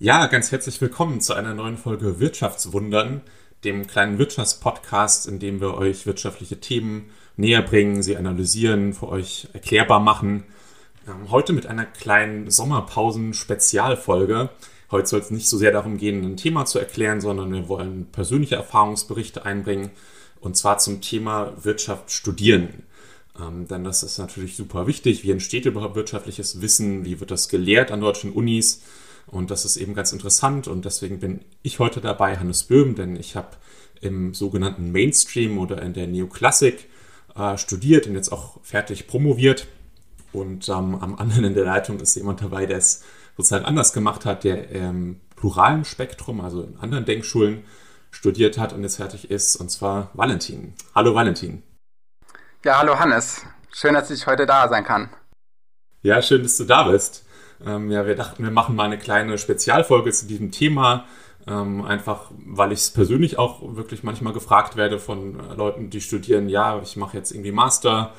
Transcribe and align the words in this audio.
Ja, 0.00 0.26
ganz 0.26 0.52
herzlich 0.52 0.80
willkommen 0.80 1.20
zu 1.20 1.34
einer 1.34 1.54
neuen 1.54 1.76
Folge 1.76 2.20
Wirtschaftswundern, 2.20 3.20
dem 3.64 3.88
kleinen 3.88 4.18
Wirtschaftspodcast, 4.18 5.26
in 5.26 5.40
dem 5.40 5.60
wir 5.60 5.74
euch 5.74 6.06
wirtschaftliche 6.06 6.60
Themen 6.60 7.10
näher 7.36 7.62
bringen, 7.62 8.04
sie 8.04 8.16
analysieren, 8.16 8.92
für 8.92 9.08
euch 9.08 9.48
erklärbar 9.54 9.98
machen. 9.98 10.44
Ähm, 11.08 11.32
heute 11.32 11.52
mit 11.52 11.66
einer 11.66 11.84
kleinen 11.84 12.48
Sommerpausen-Spezialfolge. 12.48 14.50
Heute 14.92 15.08
soll 15.08 15.18
es 15.18 15.32
nicht 15.32 15.48
so 15.48 15.58
sehr 15.58 15.72
darum 15.72 15.98
gehen, 15.98 16.24
ein 16.24 16.36
Thema 16.36 16.64
zu 16.64 16.78
erklären, 16.78 17.20
sondern 17.20 17.52
wir 17.52 17.68
wollen 17.68 18.06
persönliche 18.12 18.54
Erfahrungsberichte 18.54 19.44
einbringen 19.44 19.90
und 20.38 20.56
zwar 20.56 20.78
zum 20.78 21.00
Thema 21.00 21.54
Wirtschaft 21.64 22.12
studieren. 22.12 22.84
Ähm, 23.36 23.66
denn 23.66 23.82
das 23.82 24.04
ist 24.04 24.18
natürlich 24.18 24.54
super 24.54 24.86
wichtig. 24.86 25.24
Wie 25.24 25.32
entsteht 25.32 25.66
überhaupt 25.66 25.96
wirtschaftliches 25.96 26.60
Wissen? 26.60 27.04
Wie 27.04 27.18
wird 27.18 27.32
das 27.32 27.48
gelehrt 27.48 27.90
an 27.90 28.00
deutschen 28.00 28.30
Unis? 28.30 28.80
Und 29.30 29.50
das 29.50 29.64
ist 29.64 29.76
eben 29.76 29.94
ganz 29.94 30.12
interessant 30.12 30.68
und 30.68 30.84
deswegen 30.84 31.20
bin 31.20 31.44
ich 31.62 31.78
heute 31.78 32.00
dabei, 32.00 32.38
Hannes 32.38 32.64
Böhm, 32.64 32.94
denn 32.94 33.16
ich 33.16 33.36
habe 33.36 33.48
im 34.00 34.32
sogenannten 34.32 34.90
Mainstream 34.90 35.58
oder 35.58 35.82
in 35.82 35.92
der 35.92 36.06
Neoklassik 36.06 36.88
äh, 37.34 37.56
studiert 37.58 38.06
und 38.06 38.14
jetzt 38.14 38.32
auch 38.32 38.58
fertig 38.62 39.06
promoviert. 39.06 39.66
Und 40.32 40.68
ähm, 40.68 40.94
am 41.00 41.14
anderen 41.16 41.44
in 41.44 41.54
der 41.54 41.64
Leitung 41.64 42.00
ist 42.00 42.14
jemand 42.14 42.42
dabei, 42.42 42.66
der 42.66 42.78
es 42.78 43.04
sozusagen 43.36 43.64
anders 43.64 43.92
gemacht 43.92 44.24
hat, 44.24 44.44
der 44.44 44.70
im 44.70 45.20
pluralen 45.36 45.84
Spektrum, 45.84 46.40
also 46.40 46.62
in 46.62 46.76
anderen 46.78 47.04
Denkschulen, 47.04 47.64
studiert 48.10 48.58
hat 48.58 48.72
und 48.72 48.82
jetzt 48.82 48.96
fertig 48.96 49.30
ist, 49.30 49.56
und 49.56 49.70
zwar 49.70 50.10
Valentin. 50.14 50.74
Hallo 50.94 51.14
Valentin. 51.14 51.62
Ja, 52.64 52.78
hallo 52.78 52.98
Hannes. 52.98 53.42
Schön, 53.72 53.94
dass 53.94 54.10
ich 54.10 54.26
heute 54.26 54.46
da 54.46 54.68
sein 54.68 54.84
kann. 54.84 55.10
Ja, 56.02 56.20
schön, 56.22 56.42
dass 56.42 56.56
du 56.56 56.64
da 56.64 56.88
bist. 56.90 57.24
Ähm, 57.64 57.90
ja, 57.90 58.06
wir 58.06 58.14
dachten, 58.14 58.42
wir 58.42 58.50
machen 58.50 58.76
mal 58.76 58.84
eine 58.84 58.98
kleine 58.98 59.38
Spezialfolge 59.38 60.12
zu 60.12 60.26
diesem 60.26 60.50
Thema. 60.50 61.06
Ähm, 61.46 61.84
einfach, 61.84 62.30
weil 62.46 62.72
ich 62.72 62.80
es 62.80 62.90
persönlich 62.90 63.38
auch 63.38 63.76
wirklich 63.76 64.02
manchmal 64.02 64.32
gefragt 64.32 64.76
werde 64.76 64.98
von 64.98 65.40
äh, 65.40 65.54
Leuten, 65.54 65.88
die 65.88 66.00
studieren, 66.00 66.48
ja, 66.48 66.80
ich 66.82 66.96
mache 66.96 67.16
jetzt 67.16 67.30
irgendwie 67.32 67.52
Master. 67.52 68.12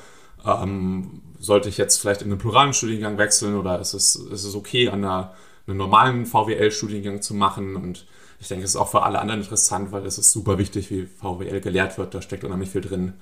Ähm, 0.44 1.22
sollte 1.38 1.68
ich 1.68 1.78
jetzt 1.78 2.00
vielleicht 2.00 2.22
in 2.22 2.30
einen 2.30 2.38
pluralen 2.38 2.72
Studiengang 2.72 3.18
wechseln 3.18 3.56
oder 3.56 3.78
ist 3.78 3.94
es, 3.94 4.16
ist 4.16 4.44
es 4.44 4.54
okay, 4.54 4.88
an 4.88 5.04
einer, 5.04 5.34
einen 5.66 5.76
normalen 5.76 6.26
VWL-Studiengang 6.26 7.22
zu 7.22 7.34
machen? 7.34 7.76
Und 7.76 8.06
ich 8.40 8.48
denke, 8.48 8.64
es 8.64 8.70
ist 8.70 8.76
auch 8.76 8.90
für 8.90 9.02
alle 9.02 9.20
anderen 9.20 9.42
interessant, 9.42 9.92
weil 9.92 10.06
es 10.06 10.18
ist 10.18 10.32
super 10.32 10.58
wichtig, 10.58 10.90
wie 10.90 11.06
VWL 11.06 11.60
gelehrt 11.60 11.98
wird. 11.98 12.14
Da 12.14 12.22
steckt 12.22 12.44
unheimlich 12.44 12.70
viel 12.70 12.80
drin. 12.80 13.14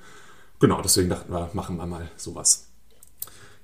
Genau, 0.61 0.81
deswegen 0.81 1.09
dachten 1.09 1.33
wir, 1.33 1.51
machen 1.53 1.77
wir 1.77 1.87
mal 1.87 2.09
sowas. 2.17 2.68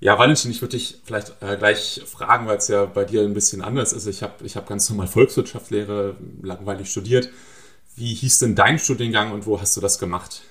Ja, 0.01 0.19
Valentin, 0.19 0.51
ich 0.51 0.61
würde 0.61 0.77
dich 0.77 1.01
vielleicht 1.05 1.41
äh, 1.41 1.57
gleich 1.57 2.03
fragen, 2.07 2.47
weil 2.47 2.59
es 2.59 2.69
ja 2.69 2.85
bei 2.85 3.05
dir 3.05 3.23
ein 3.23 3.35
bisschen 3.35 3.63
anders 3.63 3.93
ist. 3.93 4.07
Ich 4.07 4.23
habe 4.23 4.45
ich 4.45 4.57
hab 4.57 4.69
ganz 4.69 4.89
normal 4.91 5.07
Volkswirtschaftslehre 5.07 6.17
langweilig 6.43 6.91
studiert. 6.91 7.31
Wie 7.97 8.13
hieß 8.13 8.41
denn 8.41 8.55
dein 8.55 8.79
Studiengang 8.79 9.33
und 9.33 9.47
wo 9.47 9.61
hast 9.61 9.77
du 9.77 9.81
das 9.81 9.99
gemacht? 9.99 10.43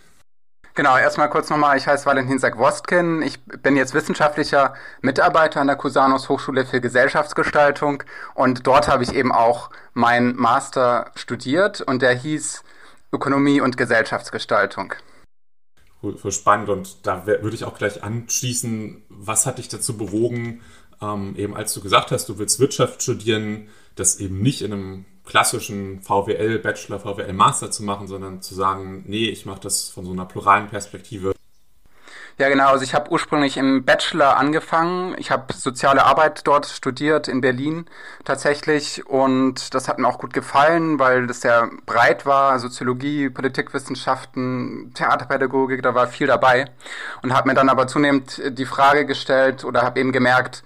Genau, 0.76 0.98
erstmal 0.98 1.30
kurz 1.30 1.52
nochmal, 1.52 1.78
ich 1.78 1.86
heiße 1.86 2.08
Valentin 2.08 2.40
Sack-Wostkin. 2.40 3.22
Ich 3.22 3.44
bin 3.44 3.76
jetzt 3.76 3.94
wissenschaftlicher 3.94 4.74
Mitarbeiter 5.02 5.62
an 5.62 5.68
der 5.68 5.76
Cusanus 5.76 6.30
Hochschule 6.30 6.66
für 6.66 6.82
Gesellschaftsgestaltung 6.82 8.02
und 8.34 8.66
dort 8.66 8.88
habe 8.88 9.04
ich 9.04 9.14
eben 9.14 9.32
auch 9.32 9.70
meinen 9.94 10.36
Master 10.36 11.12
studiert 11.14 11.82
und 11.82 12.02
der 12.02 12.16
hieß 12.16 12.64
Ökonomie 13.12 13.62
und 13.62 13.78
Gesellschaftsgestaltung 13.78 14.96
voll 16.18 16.32
spannend. 16.32 16.70
Und 16.70 16.98
da 17.04 17.26
würde 17.26 17.56
ich 17.56 17.66
auch 17.66 17.78
gleich 17.78 18.04
anschließen, 18.04 19.04
was 19.10 19.46
hat 19.46 19.58
dich 19.58 19.70
dazu 19.70 19.98
bewogen, 19.98 20.62
ähm, 21.02 21.36
eben 21.38 21.56
als 21.56 21.74
du 21.74 21.82
gesagt 21.82 22.12
hast, 22.12 22.30
du 22.30 22.38
willst 22.38 22.60
Wirtschaft 22.60 23.02
studieren, 23.02 23.68
das 23.96 24.20
eben 24.20 24.42
nicht 24.42 24.62
in 24.62 24.74
einem 24.74 25.06
klassischen 25.26 26.02
VWL, 26.02 26.60
Bachelor, 26.60 27.00
VWL, 27.00 27.34
Master 27.34 27.72
zu 27.72 27.84
machen, 27.84 28.08
sondern 28.08 28.42
zu 28.42 28.56
sagen, 28.56 29.04
nee, 29.08 29.30
ich 29.30 29.46
mache 29.46 29.62
das 29.62 29.90
von 29.90 30.06
so 30.06 30.12
einer 30.12 30.26
pluralen 30.26 30.68
Perspektive. 30.68 31.33
Ja, 32.40 32.50
genau. 32.50 32.70
Also 32.70 32.84
ich 32.84 32.96
habe 32.96 33.12
ursprünglich 33.12 33.58
im 33.58 33.86
Bachelor 33.86 34.38
angefangen. 34.38 35.16
Ich 35.20 35.30
habe 35.30 35.54
soziale 35.54 36.04
Arbeit 36.04 36.48
dort 36.48 36.66
studiert 36.66 37.28
in 37.28 37.42
Berlin 37.42 37.86
tatsächlich 38.24 39.06
und 39.06 39.74
das 39.76 39.88
hat 39.88 40.00
mir 40.00 40.08
auch 40.08 40.18
gut 40.18 40.34
gefallen, 40.34 40.98
weil 40.98 41.28
das 41.28 41.42
sehr 41.42 41.70
breit 41.86 42.26
war. 42.26 42.58
Soziologie, 42.58 43.30
Politikwissenschaften, 43.30 44.94
Theaterpädagogik, 44.96 45.84
da 45.84 45.94
war 45.94 46.08
viel 46.08 46.26
dabei 46.28 46.66
und 47.22 47.34
habe 47.36 47.50
mir 47.50 47.54
dann 47.54 47.70
aber 47.70 47.86
zunehmend 47.88 48.42
die 48.58 48.66
Frage 48.66 49.06
gestellt 49.06 49.64
oder 49.64 49.84
habe 49.84 50.00
eben 50.00 50.12
gemerkt, 50.12 50.64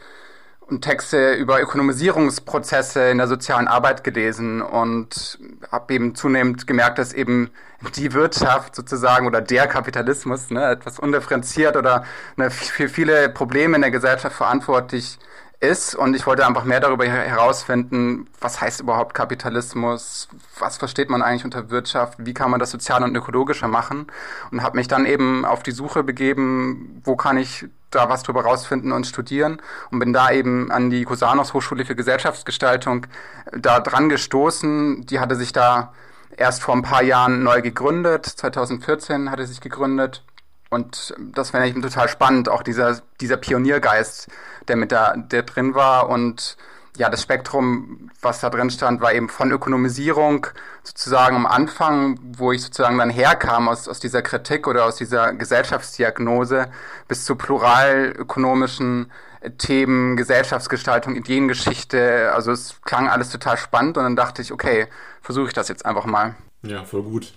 und 0.69 0.81
Texte 0.81 1.33
über 1.33 1.61
Ökonomisierungsprozesse 1.61 3.09
in 3.09 3.17
der 3.17 3.27
sozialen 3.27 3.67
Arbeit 3.67 4.03
gelesen 4.03 4.61
und 4.61 5.39
habe 5.71 5.93
eben 5.93 6.13
zunehmend 6.13 6.67
gemerkt, 6.67 6.99
dass 6.99 7.13
eben 7.13 7.49
die 7.95 8.13
Wirtschaft 8.13 8.75
sozusagen 8.75 9.27
oder 9.27 9.39
der 9.41 9.67
Kapitalismus 9.67 10.49
ne, 10.49 10.71
etwas 10.71 10.99
undifferenziert 10.99 11.77
oder 11.77 12.03
ne, 12.35 12.49
für 12.49 12.89
viele 12.89 13.29
Probleme 13.29 13.75
in 13.75 13.81
der 13.81 13.91
Gesellschaft 13.91 14.35
verantwortlich 14.35 15.19
ist. 15.59 15.95
Und 15.95 16.15
ich 16.15 16.27
wollte 16.27 16.45
einfach 16.45 16.65
mehr 16.65 16.79
darüber 16.79 17.05
herausfinden, 17.05 18.27
was 18.41 18.59
heißt 18.59 18.81
überhaupt 18.81 19.13
Kapitalismus, 19.13 20.27
was 20.59 20.77
versteht 20.77 21.09
man 21.09 21.21
eigentlich 21.21 21.45
unter 21.45 21.69
Wirtschaft, 21.69 22.17
wie 22.19 22.33
kann 22.33 22.51
man 22.51 22.59
das 22.59 22.71
sozial 22.71 23.03
und 23.03 23.15
ökologischer 23.15 23.67
machen? 23.67 24.07
Und 24.51 24.63
habe 24.63 24.77
mich 24.77 24.87
dann 24.87 25.05
eben 25.05 25.45
auf 25.45 25.63
die 25.63 25.71
Suche 25.71 26.03
begeben, 26.03 27.01
wo 27.05 27.15
kann 27.15 27.37
ich 27.37 27.65
da 27.91 28.09
was 28.09 28.23
drüber 28.23 28.43
rausfinden 28.43 28.91
und 28.91 29.07
studieren 29.07 29.61
und 29.91 29.99
bin 29.99 30.13
da 30.13 30.31
eben 30.31 30.71
an 30.71 30.89
die 30.89 31.05
Cusanos 31.05 31.53
Hochschule 31.53 31.85
für 31.85 31.95
Gesellschaftsgestaltung 31.95 33.07
da 33.51 33.79
dran 33.79 34.09
gestoßen. 34.09 35.05
Die 35.05 35.19
hatte 35.19 35.35
sich 35.35 35.53
da 35.53 35.93
erst 36.35 36.61
vor 36.61 36.75
ein 36.75 36.81
paar 36.81 37.03
Jahren 37.03 37.43
neu 37.43 37.61
gegründet, 37.61 38.25
2014 38.25 39.31
hatte 39.31 39.45
sich 39.45 39.61
gegründet. 39.61 40.23
Und 40.69 41.15
das 41.17 41.51
fände 41.51 41.67
ich 41.67 41.81
total 41.81 42.09
spannend, 42.09 42.49
auch 42.49 42.61
dieser, 42.61 43.01
dieser 43.21 43.37
Pioniergeist, 43.37 44.27
der 44.67 44.75
mit 44.75 44.91
da, 44.91 45.15
der 45.15 45.43
drin 45.43 45.75
war. 45.75 46.09
Und 46.09 46.57
ja, 46.97 47.09
das 47.09 47.21
Spektrum, 47.21 48.09
was 48.21 48.41
da 48.41 48.49
drin 48.49 48.69
stand, 48.69 49.01
war 49.01 49.13
eben 49.13 49.29
von 49.29 49.51
Ökonomisierung 49.51 50.47
sozusagen 50.83 51.35
am 51.35 51.45
Anfang, 51.45 52.19
wo 52.37 52.51
ich 52.51 52.63
sozusagen 52.63 52.97
dann 52.97 53.09
herkam 53.09 53.69
aus, 53.69 53.87
aus 53.87 53.99
dieser 53.99 54.21
Kritik 54.21 54.67
oder 54.67 54.85
aus 54.85 54.95
dieser 54.95 55.33
Gesellschaftsdiagnose 55.33 56.67
bis 57.07 57.25
zu 57.25 57.35
pluralökonomischen 57.35 59.11
Themen, 59.57 60.17
Gesellschaftsgestaltung, 60.17 61.15
Ideengeschichte. 61.15 62.31
Also 62.33 62.51
es 62.51 62.81
klang 62.81 63.07
alles 63.07 63.29
total 63.29 63.57
spannend 63.57 63.97
und 63.97 64.03
dann 64.03 64.15
dachte 64.15 64.41
ich, 64.41 64.51
okay, 64.51 64.87
versuche 65.21 65.47
ich 65.47 65.53
das 65.53 65.67
jetzt 65.67 65.85
einfach 65.85 66.05
mal. 66.05 66.35
Ja, 66.63 66.83
voll 66.83 67.03
gut. 67.03 67.33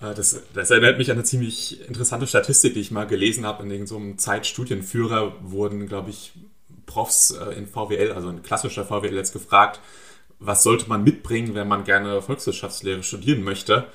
Äh, 0.00 0.14
das, 0.14 0.42
das, 0.54 0.70
erinnert 0.70 0.98
mich 0.98 1.10
an 1.10 1.16
eine 1.16 1.24
ziemlich 1.24 1.86
interessante 1.88 2.26
Statistik, 2.26 2.74
die 2.74 2.80
ich 2.80 2.90
mal 2.90 3.06
gelesen 3.06 3.44
habe. 3.44 3.62
In 3.72 3.86
so 3.86 3.96
einem 3.96 4.18
Zeitstudienführer 4.18 5.34
wurden, 5.42 5.86
glaube 5.86 6.10
ich, 6.10 6.32
Profs 6.90 7.30
äh, 7.30 7.54
in 7.54 7.68
VWL, 7.68 8.12
also 8.12 8.28
ein 8.28 8.42
klassischer 8.42 8.84
VWL, 8.84 9.14
jetzt 9.14 9.32
gefragt, 9.32 9.80
was 10.40 10.64
sollte 10.64 10.88
man 10.88 11.04
mitbringen, 11.04 11.54
wenn 11.54 11.68
man 11.68 11.84
gerne 11.84 12.20
Volkswirtschaftslehre 12.20 13.04
studieren 13.04 13.44
möchte. 13.44 13.86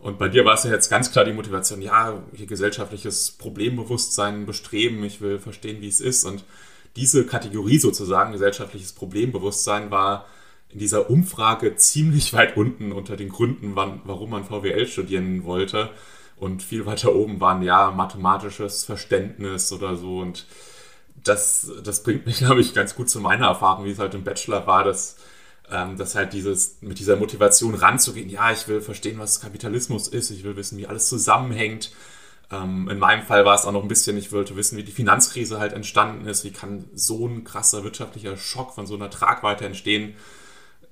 Und 0.00 0.18
bei 0.18 0.28
dir 0.28 0.44
war 0.44 0.54
es 0.54 0.64
ja 0.64 0.70
jetzt 0.70 0.88
ganz 0.88 1.12
klar 1.12 1.24
die 1.24 1.32
Motivation, 1.32 1.82
ja, 1.82 2.22
hier 2.34 2.46
gesellschaftliches 2.46 3.32
Problembewusstsein 3.32 4.46
bestreben, 4.46 5.04
ich 5.04 5.20
will 5.20 5.38
verstehen, 5.38 5.80
wie 5.80 5.88
es 5.88 6.00
ist. 6.00 6.24
Und 6.24 6.44
diese 6.96 7.24
Kategorie 7.24 7.78
sozusagen, 7.78 8.32
gesellschaftliches 8.32 8.92
Problembewusstsein, 8.92 9.90
war 9.90 10.26
in 10.70 10.78
dieser 10.78 11.10
Umfrage 11.10 11.76
ziemlich 11.76 12.32
weit 12.32 12.56
unten 12.56 12.92
unter 12.92 13.16
den 13.16 13.28
Gründen, 13.28 13.76
wann, 13.76 14.00
warum 14.04 14.30
man 14.30 14.44
VWL 14.44 14.86
studieren 14.86 15.44
wollte. 15.44 15.90
Und 16.36 16.62
viel 16.62 16.86
weiter 16.86 17.14
oben 17.14 17.38
waren 17.40 17.62
ja 17.62 17.90
mathematisches 17.90 18.84
Verständnis 18.84 19.70
oder 19.72 19.96
so. 19.96 20.18
Und 20.20 20.46
das, 21.24 21.70
das 21.82 22.02
bringt 22.02 22.26
mich, 22.26 22.38
glaube 22.38 22.60
ich, 22.60 22.74
ganz 22.74 22.94
gut 22.94 23.08
zu 23.08 23.20
meiner 23.20 23.46
Erfahrung, 23.46 23.84
wie 23.84 23.90
es 23.90 23.98
halt 23.98 24.14
im 24.14 24.24
Bachelor 24.24 24.66
war, 24.66 24.84
dass, 24.84 25.16
ähm, 25.70 25.96
dass 25.96 26.14
halt 26.14 26.32
dieses, 26.32 26.78
mit 26.80 26.98
dieser 26.98 27.16
Motivation 27.16 27.74
ranzugehen, 27.74 28.30
ja, 28.30 28.50
ich 28.52 28.68
will 28.68 28.80
verstehen, 28.80 29.18
was 29.18 29.40
Kapitalismus 29.40 30.08
ist, 30.08 30.30
ich 30.30 30.44
will 30.44 30.56
wissen, 30.56 30.78
wie 30.78 30.86
alles 30.86 31.08
zusammenhängt. 31.08 31.92
Ähm, 32.52 32.88
in 32.88 32.98
meinem 32.98 33.22
Fall 33.22 33.44
war 33.44 33.54
es 33.54 33.64
auch 33.64 33.72
noch 33.72 33.82
ein 33.82 33.88
bisschen, 33.88 34.16
ich 34.16 34.32
wollte 34.32 34.56
wissen, 34.56 34.76
wie 34.76 34.84
die 34.84 34.92
Finanzkrise 34.92 35.60
halt 35.60 35.72
entstanden 35.72 36.26
ist, 36.26 36.44
wie 36.44 36.52
kann 36.52 36.86
so 36.94 37.26
ein 37.26 37.44
krasser 37.44 37.84
wirtschaftlicher 37.84 38.36
Schock 38.36 38.74
von 38.74 38.86
so 38.86 38.94
einer 38.96 39.10
Tragweite 39.10 39.64
entstehen 39.64 40.14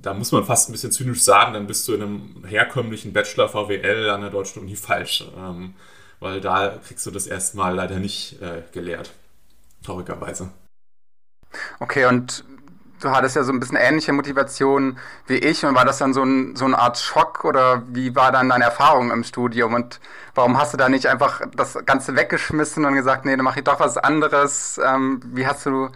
da 0.00 0.14
muss 0.14 0.32
man 0.32 0.44
fast 0.44 0.68
ein 0.68 0.72
bisschen 0.72 0.92
zynisch 0.92 1.22
sagen, 1.22 1.54
dann 1.54 1.66
bist 1.66 1.86
du 1.88 1.94
in 1.94 2.02
einem 2.02 2.44
herkömmlichen 2.46 3.12
Bachelor 3.12 3.48
VWL 3.48 4.10
an 4.10 4.20
der 4.20 4.30
Deutschen 4.30 4.62
Uni 4.62 4.76
falsch. 4.76 5.24
Ähm, 5.36 5.74
weil 6.20 6.40
da 6.40 6.80
kriegst 6.86 7.06
du 7.06 7.10
das 7.10 7.26
erstmal 7.26 7.74
leider 7.74 7.98
nicht 7.98 8.40
äh, 8.42 8.62
gelehrt. 8.72 9.12
Traurigerweise. 9.82 10.50
Okay, 11.80 12.06
und 12.06 12.44
du 13.00 13.10
hattest 13.10 13.36
ja 13.36 13.44
so 13.44 13.52
ein 13.52 13.60
bisschen 13.60 13.76
ähnliche 13.76 14.12
Motivation 14.12 14.98
wie 15.26 15.36
ich 15.36 15.64
und 15.64 15.74
war 15.74 15.84
das 15.84 15.98
dann 15.98 16.12
so, 16.12 16.22
ein, 16.22 16.56
so 16.56 16.64
eine 16.64 16.78
Art 16.78 16.98
Schock 16.98 17.44
oder 17.44 17.82
wie 17.88 18.14
war 18.14 18.32
dann 18.32 18.48
deine 18.48 18.64
Erfahrung 18.64 19.10
im 19.10 19.24
Studium 19.24 19.74
und 19.74 20.00
warum 20.34 20.58
hast 20.58 20.72
du 20.72 20.76
da 20.76 20.88
nicht 20.88 21.06
einfach 21.06 21.42
das 21.54 21.78
Ganze 21.86 22.16
weggeschmissen 22.16 22.84
und 22.84 22.94
gesagt, 22.94 23.24
nee, 23.24 23.36
dann 23.36 23.44
mache 23.44 23.60
ich 23.60 23.64
doch 23.64 23.80
was 23.80 23.96
anderes? 23.96 24.80
Ähm, 24.84 25.20
wie 25.32 25.46
hast 25.46 25.66
du 25.66 25.90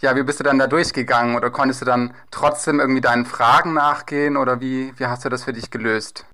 ja, 0.00 0.14
wie 0.16 0.22
bist 0.22 0.40
du 0.40 0.44
dann 0.44 0.58
da 0.58 0.66
durchgegangen 0.66 1.36
oder 1.36 1.50
konntest 1.50 1.80
du 1.80 1.86
dann 1.86 2.14
trotzdem 2.30 2.78
irgendwie 2.78 3.00
deinen 3.00 3.24
Fragen 3.24 3.72
nachgehen 3.72 4.36
oder 4.36 4.60
wie, 4.60 4.92
wie 4.98 5.06
hast 5.06 5.24
du 5.24 5.28
das 5.28 5.44
für 5.44 5.52
dich 5.52 5.70
gelöst? 5.70 6.26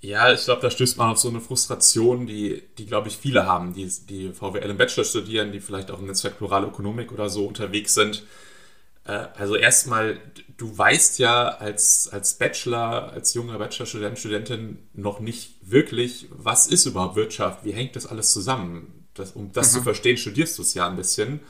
Ja, 0.00 0.32
ich 0.32 0.44
glaube, 0.44 0.62
da 0.62 0.70
stößt 0.70 0.96
man 0.96 1.10
auf 1.10 1.18
so 1.18 1.28
eine 1.28 1.40
Frustration, 1.40 2.26
die, 2.26 2.62
die 2.78 2.86
glaube 2.86 3.08
ich, 3.08 3.16
viele 3.16 3.46
haben, 3.46 3.74
die, 3.74 3.90
die 4.08 4.32
VWL 4.32 4.70
im 4.70 4.76
Bachelor 4.76 5.04
studieren, 5.04 5.50
die 5.50 5.60
vielleicht 5.60 5.90
auch 5.90 5.98
im 5.98 6.06
Netzwerk 6.06 6.38
Plurale 6.38 6.68
Ökonomik 6.68 7.10
oder 7.10 7.28
so 7.28 7.46
unterwegs 7.46 7.94
sind. 7.94 8.22
Äh, 9.04 9.26
also 9.34 9.56
erstmal, 9.56 10.20
du 10.56 10.76
weißt 10.76 11.18
ja 11.18 11.48
als, 11.48 12.08
als 12.12 12.34
Bachelor, 12.34 13.12
als 13.12 13.34
junger 13.34 13.58
Bachelorstudent, 13.58 14.18
Studentin 14.18 14.78
noch 14.94 15.18
nicht 15.18 15.54
wirklich, 15.62 16.28
was 16.30 16.68
ist 16.68 16.86
überhaupt 16.86 17.16
Wirtschaft, 17.16 17.64
wie 17.64 17.72
hängt 17.72 17.96
das 17.96 18.06
alles 18.06 18.32
zusammen. 18.32 19.06
Das, 19.14 19.32
um 19.32 19.50
das 19.52 19.72
mhm. 19.72 19.78
zu 19.78 19.82
verstehen, 19.82 20.16
studierst 20.16 20.58
du 20.58 20.62
es 20.62 20.74
ja 20.74 20.86
ein 20.88 20.94
bisschen. 20.94 21.40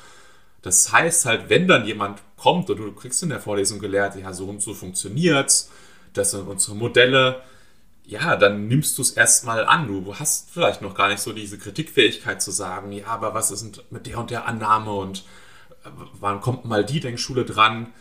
Das 0.62 0.90
heißt 0.90 1.26
halt, 1.26 1.50
wenn 1.50 1.68
dann 1.68 1.86
jemand 1.86 2.22
kommt 2.36 2.70
und 2.70 2.78
du 2.78 2.92
kriegst 2.92 3.22
in 3.22 3.28
der 3.28 3.40
Vorlesung 3.40 3.78
gelehrt, 3.78 4.16
ja, 4.16 4.32
so 4.32 4.46
und 4.46 4.62
so 4.62 4.72
funktioniert's, 4.72 5.70
das 6.14 6.30
sind 6.30 6.48
unsere 6.48 6.74
Modelle, 6.74 7.42
ja, 8.08 8.36
dann 8.36 8.68
nimmst 8.68 8.96
du 8.96 9.02
es 9.02 9.10
erstmal 9.10 9.66
an. 9.66 9.86
Du 9.86 10.14
hast 10.14 10.50
vielleicht 10.50 10.80
noch 10.80 10.94
gar 10.94 11.08
nicht 11.08 11.20
so 11.20 11.34
diese 11.34 11.58
Kritikfähigkeit 11.58 12.40
zu 12.40 12.50
sagen, 12.50 12.90
ja, 12.90 13.06
aber 13.08 13.34
was 13.34 13.50
ist 13.50 13.82
mit 13.90 14.06
der 14.06 14.18
und 14.18 14.30
der 14.30 14.46
Annahme 14.46 14.92
und 14.92 15.24
äh, 15.84 15.90
wann 16.18 16.40
kommt 16.40 16.64
mal 16.64 16.86
die 16.86 17.00
Denkschule 17.00 17.44
dran? 17.44 17.92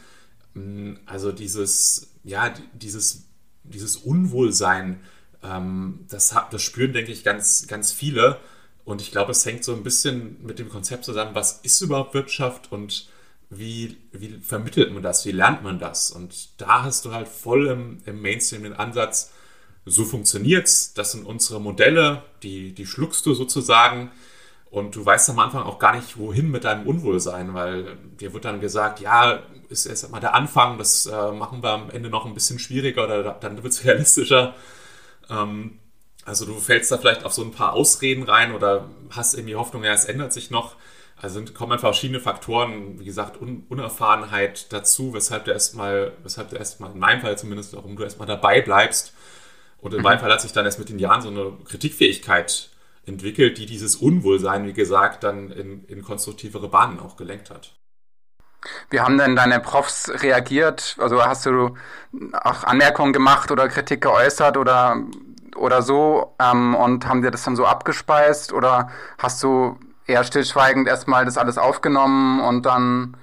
Hm, 0.54 0.98
also 1.06 1.34
dieses, 1.34 2.14
ja, 2.24 2.54
dieses, 2.74 3.26
dieses 3.64 3.98
Unwohlsein, 3.98 5.02
ähm, 5.44 6.06
das, 6.10 6.34
das 6.52 6.62
spüren, 6.64 6.94
denke 6.94 7.12
ich, 7.12 7.26
ganz, 7.26 7.68
ganz 7.68 7.92
viele. 7.92 8.40
Und 8.86 9.02
ich 9.02 9.12
glaube, 9.12 9.32
es 9.32 9.46
hängt 9.46 9.66
so 9.66 9.74
ein 9.74 9.84
bisschen 9.84 10.42
mit 10.42 10.58
dem 10.58 10.70
Konzept 10.70 11.04
zusammen, 11.04 11.36
was 11.36 11.60
ist 11.64 11.82
überhaupt 11.82 12.14
Wirtschaft 12.14 12.72
und 12.72 13.10
wie, 13.50 13.98
wie 14.14 14.40
vermittelt 14.42 14.94
man 14.94 15.04
das, 15.04 15.26
wie 15.26 15.32
lernt 15.32 15.64
man 15.64 15.80
das? 15.80 16.12
Und 16.12 16.62
da 16.62 16.84
hast 16.84 17.04
du 17.04 17.12
halt 17.12 17.28
voll 17.28 17.68
im, 17.68 18.02
im 18.06 18.22
Mainstream 18.22 18.64
den 18.64 18.74
Ansatz, 18.74 19.34
so 19.88 20.06
funktioniert's, 20.06 20.94
das 20.94 21.14
sind 21.14 21.26
unsere 21.26 21.62
Modelle, 21.62 22.24
die, 22.44 22.74
die 22.74 22.86
schluckst 22.86 23.26
du 23.26 23.34
sozusagen 23.34 24.12
und 24.70 24.96
du 24.96 25.06
weißt 25.06 25.30
am 25.30 25.40
Anfang 25.40 25.64
auch 25.64 25.80
gar 25.80 25.96
nicht, 25.96 26.18
wohin 26.18 26.52
mit 26.52 26.66
deinem 26.66 26.86
Unwohlsein, 26.86 27.54
weil 27.54 27.98
dir 28.20 28.34
wird 28.34 28.46
dann 28.46 28.60
gesagt, 28.60 29.00
ja, 29.00 29.40
ist 29.70 29.86
erst 29.86 30.12
mal 30.12 30.20
der 30.20 30.34
Anfang, 30.34 30.78
das 30.78 31.06
äh, 31.06 31.32
machen 31.32 31.64
wir 31.64 31.72
am 31.72 31.90
Ende 31.90 32.10
noch 32.10 32.26
ein 32.26 32.34
bisschen 32.34 32.60
schwieriger 32.60 33.06
oder 33.06 33.38
dann 33.40 33.64
wird 33.64 33.74
es 33.74 33.84
realistischer. 33.86 34.56
Ähm, 35.30 35.80
also 36.26 36.46
du 36.46 36.56
fällst 36.56 36.92
da 36.92 36.98
vielleicht 36.98 37.24
auf 37.24 37.32
so 37.32 37.42
ein 37.42 37.52
paar 37.52 37.74
Ausreden 37.74 38.24
rein 38.24 38.54
oder 38.54 38.90
hast 39.12 39.34
irgendwie 39.34 39.56
Hoffnung, 39.56 39.84
ja, 39.84 39.94
es 39.94 40.06
ändert 40.06 40.34
sich 40.34 40.52
noch. 40.52 40.76
Also 41.20 41.44
kommen 41.46 41.72
einfach 41.72 41.88
verschiedene 41.88 42.20
Faktoren, 42.20 43.00
wie 43.00 43.06
gesagt, 43.06 43.42
Un 43.42 43.66
Unerfahrenheit 43.70 44.72
dazu, 44.72 45.14
weshalb 45.14 45.46
du 45.46 45.52
erstmal, 45.52 46.12
weshalb 46.24 46.50
du 46.50 46.58
erstmal, 46.58 46.92
in 46.92 47.00
meinem 47.00 47.22
Fall 47.22 47.38
zumindest, 47.38 47.74
warum 47.74 47.96
du 47.96 48.04
erstmal 48.04 48.28
dabei 48.28 48.62
bleibst. 48.62 49.14
Und 49.80 49.94
in 49.94 50.00
mhm. 50.00 50.04
meinem 50.04 50.20
Fall 50.20 50.32
hat 50.32 50.42
sich 50.42 50.54
dann 50.54 50.66
erst 50.66 50.80
mit 50.80 50.90
den 50.90 51.00
Jahren 51.00 51.22
so 51.22 51.30
eine 51.30 51.54
Kritikfähigkeit 51.66 52.70
entwickelt, 53.06 53.58
die 53.58 53.66
dieses 53.66 53.96
Unwohlsein, 53.96 54.66
wie 54.66 54.74
gesagt, 54.74 55.24
dann 55.24 55.52
in, 55.52 55.86
in 55.86 56.02
konstruktivere 56.02 56.68
Bahnen 56.68 57.00
auch 57.00 57.16
gelenkt 57.16 57.50
hat. 57.50 57.74
Wie 58.90 59.00
haben 59.00 59.18
denn 59.18 59.36
deine 59.36 59.60
Profs 59.60 60.10
reagiert? 60.24 60.98
Also 61.00 61.24
hast 61.24 61.46
du 61.46 61.76
auch 62.34 62.64
Anmerkungen 62.64 63.14
gemacht 63.14 63.52
oder 63.52 63.68
Kritik 63.68 64.02
geäußert 64.02 64.58
oder, 64.58 64.98
oder 65.56 65.82
so 65.82 66.36
ähm, 66.40 66.76
und 66.76 67.08
haben 67.08 67.22
dir 67.22 67.32
das 67.32 67.44
dann 67.44 67.56
so 67.56 67.66
abgespeist 67.66 68.52
oder 68.54 68.90
hast 69.18 69.42
du 69.44 69.78
eher 70.06 70.24
stillschweigend 70.24 70.88
erstmal 70.88 71.26
das 71.26 71.38
alles 71.38 71.58
aufgenommen 71.58 72.42
und 72.42 72.66
dann, 72.66 73.18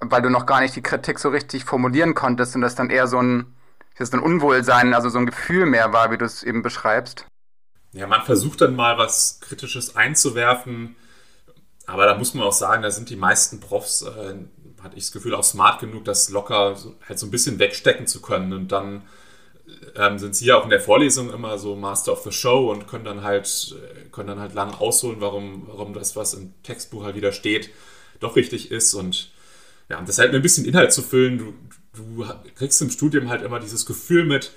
weil 0.00 0.22
du 0.22 0.30
noch 0.30 0.46
gar 0.46 0.60
nicht 0.60 0.76
die 0.76 0.82
Kritik 0.82 1.18
so 1.18 1.30
richtig 1.30 1.64
formulieren 1.64 2.14
konntest 2.14 2.54
und 2.54 2.60
das 2.60 2.74
dann 2.74 2.90
eher 2.90 3.06
so 3.06 3.20
ein, 3.20 3.55
so 3.98 4.16
ein 4.16 4.22
Unwohlsein, 4.22 4.94
also 4.94 5.08
so 5.08 5.18
ein 5.18 5.26
Gefühl 5.26 5.66
mehr 5.66 5.92
war, 5.92 6.10
wie 6.10 6.18
du 6.18 6.24
es 6.24 6.42
eben 6.42 6.62
beschreibst? 6.62 7.26
Ja, 7.92 8.06
man 8.06 8.22
versucht 8.22 8.60
dann 8.60 8.76
mal 8.76 8.98
was 8.98 9.40
Kritisches 9.40 9.96
einzuwerfen, 9.96 10.96
aber 11.86 12.06
da 12.06 12.18
muss 12.18 12.34
man 12.34 12.46
auch 12.46 12.52
sagen, 12.52 12.82
da 12.82 12.90
sind 12.90 13.08
die 13.08 13.16
meisten 13.16 13.60
Profs, 13.60 14.02
äh, 14.02 14.34
hatte 14.82 14.96
ich 14.96 15.04
das 15.04 15.12
Gefühl, 15.12 15.34
auch 15.34 15.44
smart 15.44 15.80
genug, 15.80 16.04
das 16.04 16.28
locker 16.28 16.76
so, 16.76 16.94
halt 17.08 17.18
so 17.18 17.26
ein 17.26 17.30
bisschen 17.30 17.58
wegstecken 17.58 18.06
zu 18.06 18.20
können. 18.20 18.52
Und 18.52 18.72
dann 18.72 19.02
ähm, 19.96 20.18
sind 20.18 20.36
sie 20.36 20.46
ja 20.46 20.58
auch 20.58 20.64
in 20.64 20.70
der 20.70 20.80
Vorlesung 20.80 21.32
immer 21.32 21.58
so 21.58 21.74
Master 21.76 22.12
of 22.12 22.22
the 22.22 22.32
Show 22.32 22.70
und 22.70 22.86
können 22.86 23.04
dann 23.04 23.22
halt, 23.22 23.74
äh, 23.74 24.08
können 24.10 24.28
dann 24.28 24.40
halt 24.40 24.54
lang 24.54 24.74
ausholen, 24.74 25.20
warum, 25.20 25.66
warum 25.68 25.94
das, 25.94 26.16
was 26.16 26.34
im 26.34 26.54
Textbuch 26.62 27.04
halt 27.04 27.16
wieder 27.16 27.32
steht, 27.32 27.70
doch 28.20 28.36
richtig 28.36 28.70
ist. 28.70 28.94
Und 28.94 29.30
ja, 29.88 30.00
das 30.02 30.18
halt 30.18 30.32
mit 30.32 30.40
ein 30.40 30.42
bisschen 30.42 30.64
Inhalt 30.64 30.92
zu 30.92 31.02
füllen, 31.02 31.38
du, 31.38 31.54
du 31.96 32.24
kriegst 32.54 32.80
im 32.82 32.90
Studium 32.90 33.28
halt 33.28 33.42
immer 33.42 33.60
dieses 33.60 33.86
Gefühl 33.86 34.24
mit, 34.24 34.52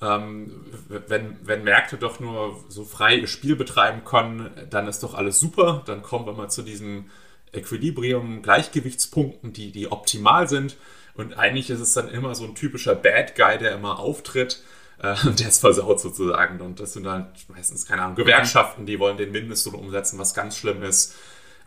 ähm, 0.00 0.64
wenn, 0.88 1.36
wenn 1.42 1.64
Märkte 1.64 1.96
doch 1.96 2.20
nur 2.20 2.62
so 2.68 2.84
frei 2.84 3.16
ihr 3.16 3.26
Spiel 3.26 3.56
betreiben 3.56 4.04
können, 4.04 4.50
dann 4.70 4.88
ist 4.88 5.02
doch 5.02 5.14
alles 5.14 5.38
super. 5.40 5.82
Dann 5.86 6.02
kommen 6.02 6.26
wir 6.26 6.32
mal 6.32 6.50
zu 6.50 6.62
diesem 6.62 7.10
Equilibrium, 7.52 8.42
Gleichgewichtspunkten, 8.42 9.52
die, 9.52 9.70
die 9.70 9.90
optimal 9.90 10.48
sind. 10.48 10.76
Und 11.14 11.38
eigentlich 11.38 11.70
ist 11.70 11.80
es 11.80 11.92
dann 11.92 12.08
immer 12.08 12.34
so 12.34 12.44
ein 12.44 12.54
typischer 12.54 12.94
Bad 12.94 13.36
Guy, 13.36 13.58
der 13.58 13.72
immer 13.72 14.00
auftritt 14.00 14.62
äh, 15.00 15.14
und 15.26 15.40
der 15.40 15.48
ist 15.48 15.60
versaut 15.60 16.00
sozusagen. 16.00 16.60
Und 16.60 16.80
das 16.80 16.94
sind 16.94 17.04
dann 17.04 17.28
meistens, 17.48 17.86
keine 17.86 18.02
Ahnung, 18.02 18.16
Gewerkschaften, 18.16 18.86
die 18.86 18.98
wollen 18.98 19.16
den 19.16 19.30
Mindestlohn 19.30 19.76
umsetzen, 19.76 20.18
was 20.18 20.34
ganz 20.34 20.56
schlimm 20.56 20.82
ist. 20.82 21.14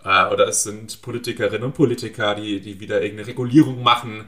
Äh, 0.04 0.28
oder 0.28 0.48
es 0.48 0.64
sind 0.64 1.02
Politikerinnen 1.02 1.64
und 1.64 1.74
Politiker, 1.74 2.36
die, 2.36 2.60
die 2.60 2.80
wieder 2.80 3.02
irgendeine 3.02 3.30
Regulierung 3.30 3.82
machen 3.82 4.26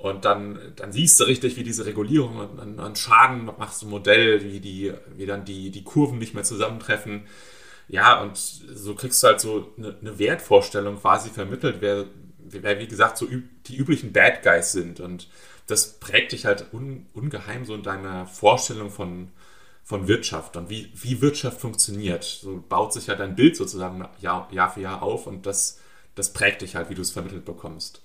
und 0.00 0.24
dann, 0.24 0.58
dann 0.76 0.92
siehst 0.92 1.20
du 1.20 1.24
richtig, 1.24 1.56
wie 1.56 1.62
diese 1.62 1.84
Regulierung 1.84 2.58
an, 2.58 2.78
an 2.78 2.96
Schaden 2.96 3.44
machst 3.44 3.82
du 3.82 3.86
ein 3.86 3.90
Modell, 3.90 4.42
wie, 4.42 4.58
die, 4.58 4.94
wie 5.14 5.26
dann 5.26 5.44
die, 5.44 5.70
die 5.70 5.84
Kurven 5.84 6.18
nicht 6.18 6.32
mehr 6.32 6.42
zusammentreffen. 6.42 7.26
Ja, 7.86 8.22
und 8.22 8.38
so 8.38 8.94
kriegst 8.94 9.22
du 9.22 9.26
halt 9.26 9.40
so 9.40 9.74
eine, 9.76 9.94
eine 10.00 10.18
Wertvorstellung 10.18 10.98
quasi 10.98 11.28
vermittelt, 11.28 11.76
wer, 11.80 12.06
wer, 12.38 12.78
wie 12.78 12.88
gesagt, 12.88 13.18
so 13.18 13.26
die 13.66 13.76
üblichen 13.76 14.14
Bad 14.14 14.42
Guys 14.42 14.72
sind. 14.72 15.00
Und 15.00 15.28
das 15.66 15.98
prägt 16.00 16.32
dich 16.32 16.46
halt 16.46 16.72
un, 16.72 17.06
ungeheim 17.12 17.66
so 17.66 17.74
in 17.74 17.82
deiner 17.82 18.26
Vorstellung 18.26 18.90
von, 18.90 19.28
von 19.84 20.08
Wirtschaft 20.08 20.56
und 20.56 20.70
wie, 20.70 20.90
wie 20.94 21.20
Wirtschaft 21.20 21.60
funktioniert. 21.60 22.24
So 22.24 22.64
baut 22.66 22.94
sich 22.94 23.08
ja 23.08 23.16
dein 23.16 23.36
Bild 23.36 23.54
sozusagen 23.54 24.08
Jahr, 24.22 24.48
Jahr 24.50 24.72
für 24.72 24.80
Jahr 24.80 25.02
auf 25.02 25.26
und 25.26 25.44
das, 25.44 25.78
das 26.14 26.32
prägt 26.32 26.62
dich 26.62 26.74
halt, 26.74 26.88
wie 26.88 26.94
du 26.94 27.02
es 27.02 27.10
vermittelt 27.10 27.44
bekommst. 27.44 28.00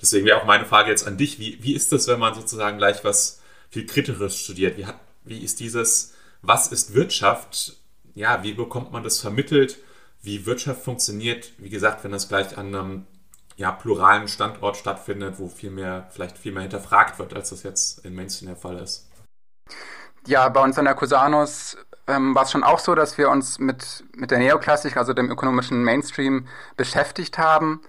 Deswegen 0.00 0.26
wäre 0.26 0.40
auch 0.40 0.46
meine 0.46 0.66
Frage 0.66 0.90
jetzt 0.90 1.06
an 1.06 1.16
dich, 1.16 1.38
wie, 1.38 1.58
wie 1.62 1.74
ist 1.74 1.92
das, 1.92 2.06
wenn 2.06 2.18
man 2.18 2.34
sozusagen 2.34 2.78
gleich 2.78 3.04
was 3.04 3.40
viel 3.70 3.86
Kritisches 3.86 4.38
studiert? 4.38 4.76
Wie, 4.76 4.86
hat, 4.86 5.00
wie 5.24 5.42
ist 5.42 5.60
dieses, 5.60 6.14
was 6.42 6.68
ist 6.68 6.94
Wirtschaft? 6.94 7.76
Ja, 8.14 8.42
wie 8.42 8.54
bekommt 8.54 8.92
man 8.92 9.02
das 9.02 9.20
vermittelt? 9.20 9.78
Wie 10.22 10.46
Wirtschaft 10.46 10.82
funktioniert? 10.82 11.52
Wie 11.58 11.70
gesagt, 11.70 12.04
wenn 12.04 12.12
das 12.12 12.28
gleich 12.28 12.56
an 12.56 12.74
einem 12.74 13.06
ja, 13.56 13.72
pluralen 13.72 14.28
Standort 14.28 14.76
stattfindet, 14.76 15.38
wo 15.38 15.48
viel 15.48 15.70
mehr, 15.70 16.08
vielleicht 16.10 16.36
viel 16.36 16.52
mehr 16.52 16.62
hinterfragt 16.62 17.18
wird, 17.18 17.34
als 17.34 17.50
das 17.50 17.62
jetzt 17.62 18.04
in 18.04 18.14
Mainstream 18.14 18.48
der 18.48 18.56
Fall 18.56 18.78
ist. 18.78 19.08
Ja, 20.26 20.48
bei 20.48 20.62
uns 20.62 20.78
an 20.78 20.84
der 20.84 20.94
Cusanus 20.94 21.76
ähm, 22.06 22.34
war 22.34 22.42
es 22.42 22.50
schon 22.50 22.64
auch 22.64 22.80
so, 22.80 22.94
dass 22.94 23.16
wir 23.16 23.30
uns 23.30 23.58
mit, 23.58 24.04
mit 24.14 24.30
der 24.30 24.38
Neoklassik, 24.38 24.96
also 24.96 25.12
dem 25.12 25.30
ökonomischen 25.30 25.82
Mainstream, 25.84 26.46
beschäftigt 26.76 27.38
haben 27.38 27.80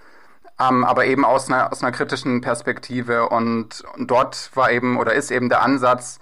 ähm, 0.59 0.83
aber 0.83 1.05
eben 1.05 1.25
aus 1.25 1.49
einer, 1.49 1.71
aus 1.71 1.83
einer 1.83 1.91
kritischen 1.91 2.41
Perspektive. 2.41 3.29
Und, 3.29 3.83
und 3.95 4.09
dort 4.09 4.51
war 4.55 4.71
eben 4.71 4.97
oder 4.97 5.13
ist 5.13 5.31
eben 5.31 5.49
der 5.49 5.61
Ansatz, 5.61 6.19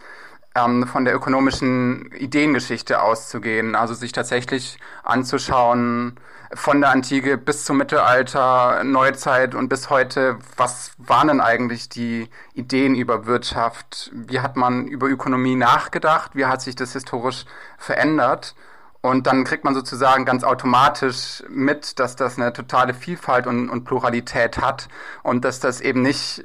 ähm, 0.56 0.88
von 0.88 1.06
der 1.06 1.16
ökonomischen 1.16 2.12
Ideengeschichte 2.14 3.02
auszugehen, 3.02 3.76
also 3.76 3.94
sich 3.94 4.12
tatsächlich 4.12 4.80
anzuschauen, 5.04 6.18
von 6.54 6.80
der 6.80 6.92
Antike 6.92 7.38
bis 7.38 7.66
zum 7.66 7.78
Mittelalter, 7.78 8.84
Neuzeit 8.84 9.56
und 9.56 9.68
bis 9.68 9.90
heute, 9.90 10.38
was 10.56 10.92
waren 10.98 11.28
denn 11.28 11.42
eigentlich 11.42 11.90
die 11.90 12.30
Ideen 12.54 12.96
über 12.96 13.26
Wirtschaft? 13.26 14.12
Wie 14.14 14.40
hat 14.40 14.56
man 14.56 14.88
über 14.88 15.08
Ökonomie 15.08 15.56
nachgedacht? 15.56 16.32
Wie 16.36 16.46
hat 16.46 16.62
sich 16.62 16.76
das 16.76 16.94
historisch 16.94 17.46
verändert? 17.78 18.56
Und 19.06 19.28
dann 19.28 19.44
kriegt 19.44 19.64
man 19.64 19.76
sozusagen 19.76 20.26
ganz 20.26 20.44
automatisch 20.44 21.44
mit, 21.48 22.00
dass 22.00 22.16
das 22.16 22.40
eine 22.40 22.54
totale 22.54 22.96
Vielfalt 22.96 23.46
und, 23.46 23.70
und 23.70 23.84
Pluralität 23.84 24.58
hat 24.58 24.88
und 25.22 25.46
dass 25.46 25.60
das 25.60 25.80
eben 25.80 26.02
nicht 26.02 26.44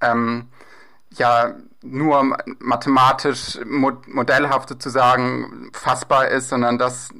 ähm, 0.00 0.48
ja 1.10 1.52
nur 1.82 2.38
mathematisch 2.58 3.58
modellhaft 3.66 4.70
sozusagen 4.70 5.70
fassbar 5.74 6.28
ist, 6.28 6.48
sondern 6.48 6.78
dass 6.78 7.10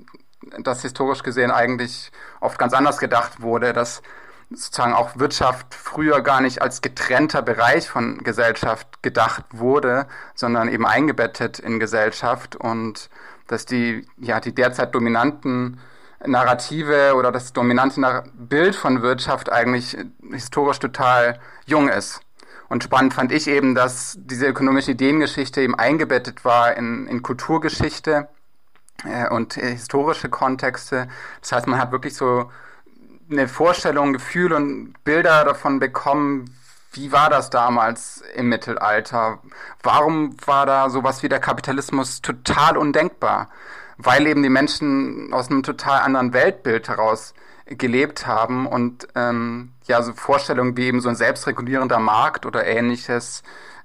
das 0.62 0.80
historisch 0.80 1.22
gesehen 1.22 1.50
eigentlich 1.50 2.10
oft 2.40 2.58
ganz 2.58 2.72
anders 2.72 2.96
gedacht 2.96 3.42
wurde, 3.42 3.74
dass 3.74 4.00
sozusagen 4.48 4.94
auch 4.94 5.18
Wirtschaft 5.18 5.74
früher 5.74 6.22
gar 6.22 6.40
nicht 6.40 6.62
als 6.62 6.80
getrennter 6.80 7.42
Bereich 7.42 7.86
von 7.90 8.24
Gesellschaft 8.24 9.02
gedacht 9.02 9.44
wurde, 9.50 10.06
sondern 10.34 10.68
eben 10.68 10.86
eingebettet 10.86 11.58
in 11.58 11.78
Gesellschaft. 11.78 12.56
Und 12.56 13.10
dass 13.50 13.66
die, 13.66 14.06
ja, 14.18 14.40
die 14.40 14.54
derzeit 14.54 14.94
dominanten 14.94 15.80
Narrative 16.24 17.14
oder 17.14 17.32
das 17.32 17.52
dominante 17.52 18.24
Bild 18.34 18.76
von 18.76 19.02
Wirtschaft 19.02 19.50
eigentlich 19.50 19.96
historisch 20.30 20.78
total 20.78 21.40
jung 21.66 21.88
ist. 21.88 22.20
Und 22.68 22.84
spannend 22.84 23.14
fand 23.14 23.32
ich 23.32 23.48
eben, 23.48 23.74
dass 23.74 24.16
diese 24.20 24.46
ökonomische 24.46 24.92
Ideengeschichte 24.92 25.60
eben 25.60 25.74
eingebettet 25.74 26.44
war 26.44 26.76
in, 26.76 27.06
in 27.08 27.22
Kulturgeschichte 27.22 28.28
äh, 29.04 29.28
und 29.28 29.56
äh, 29.56 29.72
historische 29.72 30.28
Kontexte. 30.28 31.08
Das 31.40 31.52
heißt, 31.52 31.66
man 31.66 31.80
hat 31.80 31.90
wirklich 31.90 32.14
so 32.14 32.50
eine 33.28 33.48
Vorstellung, 33.48 34.12
Gefühl 34.12 34.52
und 34.52 34.94
Bilder 35.02 35.44
davon 35.44 35.80
bekommen, 35.80 36.44
wie 36.92 37.12
war 37.12 37.30
das 37.30 37.50
damals 37.50 38.22
im 38.34 38.48
Mittelalter? 38.48 39.38
Warum 39.82 40.36
war 40.44 40.66
da 40.66 40.90
sowas 40.90 41.22
wie 41.22 41.28
der 41.28 41.40
Kapitalismus 41.40 42.20
total 42.20 42.76
undenkbar? 42.76 43.48
Weil 43.96 44.26
eben 44.26 44.42
die 44.42 44.48
Menschen 44.48 45.32
aus 45.32 45.50
einem 45.50 45.62
total 45.62 46.00
anderen 46.00 46.32
Weltbild 46.32 46.88
heraus 46.88 47.34
gelebt 47.66 48.26
haben 48.26 48.66
und 48.66 49.06
ähm, 49.14 49.72
ja, 49.84 50.02
so 50.02 50.12
Vorstellungen 50.12 50.76
wie 50.76 50.86
eben 50.86 51.00
so 51.00 51.08
ein 51.08 51.14
selbstregulierender 51.14 52.00
Markt 52.00 52.44
oder 52.44 52.66
ähnliches 52.66 53.42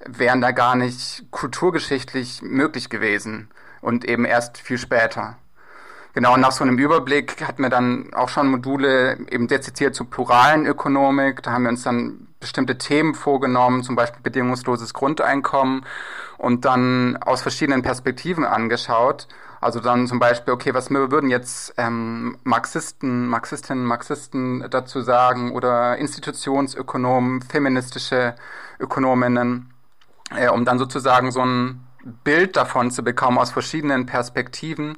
wären 0.07 0.41
da 0.41 0.51
gar 0.51 0.75
nicht 0.75 1.25
kulturgeschichtlich 1.31 2.41
möglich 2.41 2.89
gewesen 2.89 3.49
und 3.81 4.05
eben 4.05 4.25
erst 4.25 4.57
viel 4.57 4.77
später. 4.77 5.37
Genau, 6.13 6.37
nach 6.37 6.53
so 6.53 6.63
einem 6.63 6.79
Überblick 6.79 7.45
hatten 7.45 7.61
wir 7.61 7.69
dann 7.69 8.13
auch 8.13 8.29
schon 8.29 8.47
Module 8.47 9.17
eben 9.29 9.47
dezidiert 9.47 9.95
zur 9.95 10.09
pluralen 10.09 10.65
Ökonomik. 10.65 11.43
Da 11.43 11.51
haben 11.51 11.63
wir 11.63 11.69
uns 11.69 11.83
dann 11.83 12.24
bestimmte 12.45 12.77
Themen 12.77 13.15
vorgenommen, 13.15 13.81
zum 13.81 13.95
Beispiel 13.95 14.21
bedingungsloses 14.21 14.93
Grundeinkommen 14.93 15.83
und 16.37 16.63
dann 16.63 17.17
aus 17.17 17.41
verschiedenen 17.41 17.81
Perspektiven 17.81 18.45
angeschaut. 18.45 19.27
Also 19.61 19.79
dann 19.79 20.05
zum 20.05 20.19
Beispiel, 20.19 20.53
okay, 20.53 20.75
was 20.75 20.91
würden 20.91 21.31
jetzt 21.31 21.73
ähm, 21.77 22.37
Marxisten, 22.43 23.27
Marxistinnen, 23.27 23.83
Marxisten 23.83 24.63
dazu 24.69 25.01
sagen 25.01 25.53
oder 25.53 25.97
Institutionsökonomen, 25.97 27.41
feministische 27.41 28.35
Ökonominnen, 28.79 29.73
äh, 30.35 30.49
um 30.49 30.65
dann 30.65 30.77
sozusagen 30.77 31.31
so 31.31 31.43
ein 31.43 31.87
Bild 32.23 32.57
davon 32.57 32.91
zu 32.91 33.03
bekommen 33.03 33.39
aus 33.39 33.49
verschiedenen 33.49 34.05
Perspektiven 34.05 34.97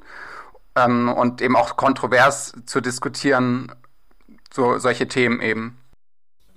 ähm, 0.76 1.08
und 1.08 1.40
eben 1.40 1.56
auch 1.56 1.78
kontrovers 1.78 2.52
zu 2.66 2.82
diskutieren, 2.82 3.72
so 4.52 4.78
solche 4.78 5.08
Themen 5.08 5.40
eben. 5.40 5.77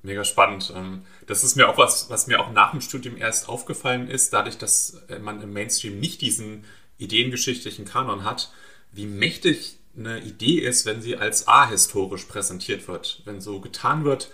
Mega 0.03 0.23
spannend. 0.23 0.73
Ähm, 0.75 1.05
das 1.27 1.43
ist 1.43 1.55
mir 1.55 1.69
auch 1.69 1.77
was, 1.77 2.09
was 2.09 2.27
mir 2.27 2.39
auch 2.39 2.51
nach 2.51 2.71
dem 2.71 2.81
Studium 2.81 3.17
erst 3.17 3.47
aufgefallen 3.49 4.07
ist, 4.07 4.33
dadurch, 4.33 4.57
dass 4.57 5.01
man 5.21 5.41
im 5.41 5.53
Mainstream 5.53 5.99
nicht 5.99 6.21
diesen 6.21 6.65
ideengeschichtlichen 6.97 7.85
Kanon 7.85 8.23
hat, 8.23 8.51
wie 8.91 9.05
mächtig 9.05 9.77
eine 9.97 10.19
Idee 10.19 10.59
ist, 10.59 10.85
wenn 10.85 11.01
sie 11.01 11.17
als 11.17 11.47
ahistorisch 11.47 12.25
präsentiert 12.25 12.87
wird. 12.87 13.21
Wenn 13.25 13.41
so 13.41 13.59
getan 13.59 14.05
wird, 14.05 14.31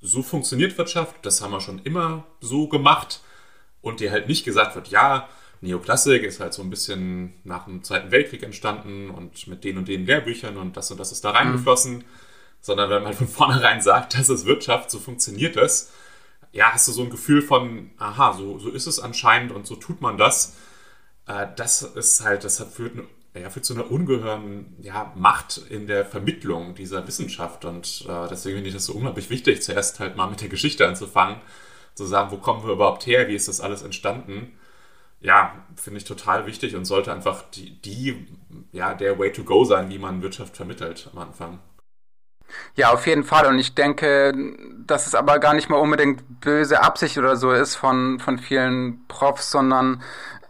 so 0.00 0.22
funktioniert 0.22 0.78
Wirtschaft, 0.78 1.14
das 1.22 1.40
haben 1.40 1.52
wir 1.52 1.60
schon 1.60 1.80
immer 1.80 2.24
so 2.40 2.68
gemacht 2.68 3.20
und 3.80 4.00
dir 4.00 4.10
halt 4.10 4.28
nicht 4.28 4.44
gesagt 4.44 4.76
wird, 4.76 4.88
ja, 4.88 5.28
Neoklassik 5.60 6.22
ist 6.22 6.40
halt 6.40 6.52
so 6.52 6.62
ein 6.62 6.70
bisschen 6.70 7.34
nach 7.44 7.64
dem 7.64 7.82
Zweiten 7.82 8.10
Weltkrieg 8.10 8.42
entstanden 8.42 9.10
und 9.10 9.46
mit 9.46 9.64
den 9.64 9.78
und 9.78 9.88
den 9.88 10.06
Lehrbüchern 10.06 10.56
und 10.58 10.76
das 10.76 10.90
und 10.90 11.00
das 11.00 11.12
ist 11.12 11.24
da 11.24 11.30
reingeflossen, 11.30 11.98
mhm. 11.98 12.04
Sondern 12.66 12.90
wenn 12.90 13.04
man 13.04 13.14
von 13.14 13.28
vornherein 13.28 13.80
sagt, 13.80 14.18
das 14.18 14.28
ist 14.28 14.44
Wirtschaft, 14.44 14.90
so 14.90 14.98
funktioniert 14.98 15.56
es, 15.56 15.92
ja, 16.52 16.72
hast 16.72 16.88
du 16.88 16.92
so 16.92 17.02
ein 17.02 17.10
Gefühl 17.10 17.40
von, 17.40 17.90
aha, 17.98 18.32
so, 18.32 18.58
so 18.58 18.70
ist 18.70 18.86
es 18.86 18.98
anscheinend 18.98 19.52
und 19.52 19.66
so 19.66 19.76
tut 19.76 20.00
man 20.00 20.18
das. 20.18 20.56
Äh, 21.26 21.46
das 21.54 21.82
ist 21.82 22.24
halt, 22.24 22.44
das 22.44 22.58
hat 22.58 22.72
führt, 22.72 22.94
ja, 23.34 23.50
führt 23.50 23.64
zu 23.64 23.74
einer 23.74 23.90
ungeheuren 23.90 24.74
ja, 24.80 25.12
Macht 25.14 25.58
in 25.68 25.86
der 25.86 26.04
Vermittlung 26.04 26.74
dieser 26.74 27.06
Wissenschaft 27.06 27.64
und 27.64 28.04
äh, 28.08 28.28
deswegen 28.28 28.56
finde 28.56 28.68
ich 28.68 28.74
das 28.74 28.86
so 28.86 28.94
unglaublich 28.94 29.30
wichtig, 29.30 29.62
zuerst 29.62 30.00
halt 30.00 30.16
mal 30.16 30.28
mit 30.28 30.40
der 30.40 30.48
Geschichte 30.48 30.88
anzufangen, 30.88 31.36
zu 31.94 32.04
sagen, 32.04 32.32
wo 32.32 32.38
kommen 32.38 32.66
wir 32.66 32.72
überhaupt 32.72 33.06
her, 33.06 33.28
wie 33.28 33.36
ist 33.36 33.48
das 33.48 33.60
alles 33.60 33.82
entstanden 33.82 34.52
ja, 35.20 35.64
finde 35.76 35.98
ich 35.98 36.04
total 36.04 36.46
wichtig 36.46 36.76
und 36.76 36.84
sollte 36.84 37.10
einfach 37.10 37.42
die, 37.50 37.80
die, 37.80 38.26
ja, 38.72 38.94
der 38.94 39.18
Way 39.18 39.32
to 39.32 39.44
go 39.44 39.64
sein, 39.64 39.88
wie 39.88 39.98
man 39.98 40.20
Wirtschaft 40.22 40.56
vermittelt 40.56 41.08
am 41.12 41.18
Anfang. 41.18 41.58
Ja, 42.74 42.92
auf 42.92 43.06
jeden 43.06 43.24
Fall. 43.24 43.46
Und 43.46 43.58
ich 43.58 43.74
denke, 43.74 44.32
dass 44.86 45.06
es 45.06 45.14
aber 45.14 45.38
gar 45.38 45.54
nicht 45.54 45.68
mal 45.68 45.78
unbedingt 45.78 46.40
böse 46.40 46.82
Absicht 46.82 47.18
oder 47.18 47.36
so 47.36 47.52
ist 47.52 47.74
von, 47.74 48.18
von 48.20 48.38
vielen 48.38 49.06
Profs, 49.08 49.50
sondern 49.50 50.02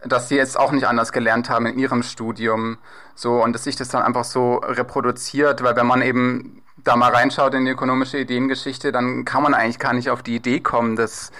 dass 0.05 0.29
sie 0.29 0.35
jetzt 0.35 0.59
auch 0.59 0.71
nicht 0.71 0.87
anders 0.87 1.11
gelernt 1.11 1.49
haben 1.49 1.65
in 1.65 1.79
ihrem 1.79 2.03
Studium. 2.03 2.77
So, 3.15 3.43
und 3.43 3.53
dass 3.53 3.63
sich 3.63 3.75
das 3.75 3.89
dann 3.89 4.03
einfach 4.03 4.23
so 4.23 4.57
reproduziert, 4.57 5.63
weil 5.63 5.75
wenn 5.75 5.87
man 5.87 6.01
eben 6.01 6.61
da 6.83 6.95
mal 6.95 7.11
reinschaut 7.11 7.53
in 7.53 7.65
die 7.65 7.71
ökonomische 7.71 8.17
Ideengeschichte, 8.19 8.91
dann 8.91 9.25
kann 9.25 9.43
man 9.43 9.53
eigentlich 9.53 9.79
gar 9.79 9.93
nicht 9.93 10.09
auf 10.09 10.21
die 10.21 10.35
Idee 10.35 10.59
kommen, 10.59 10.95
dass 10.95 11.31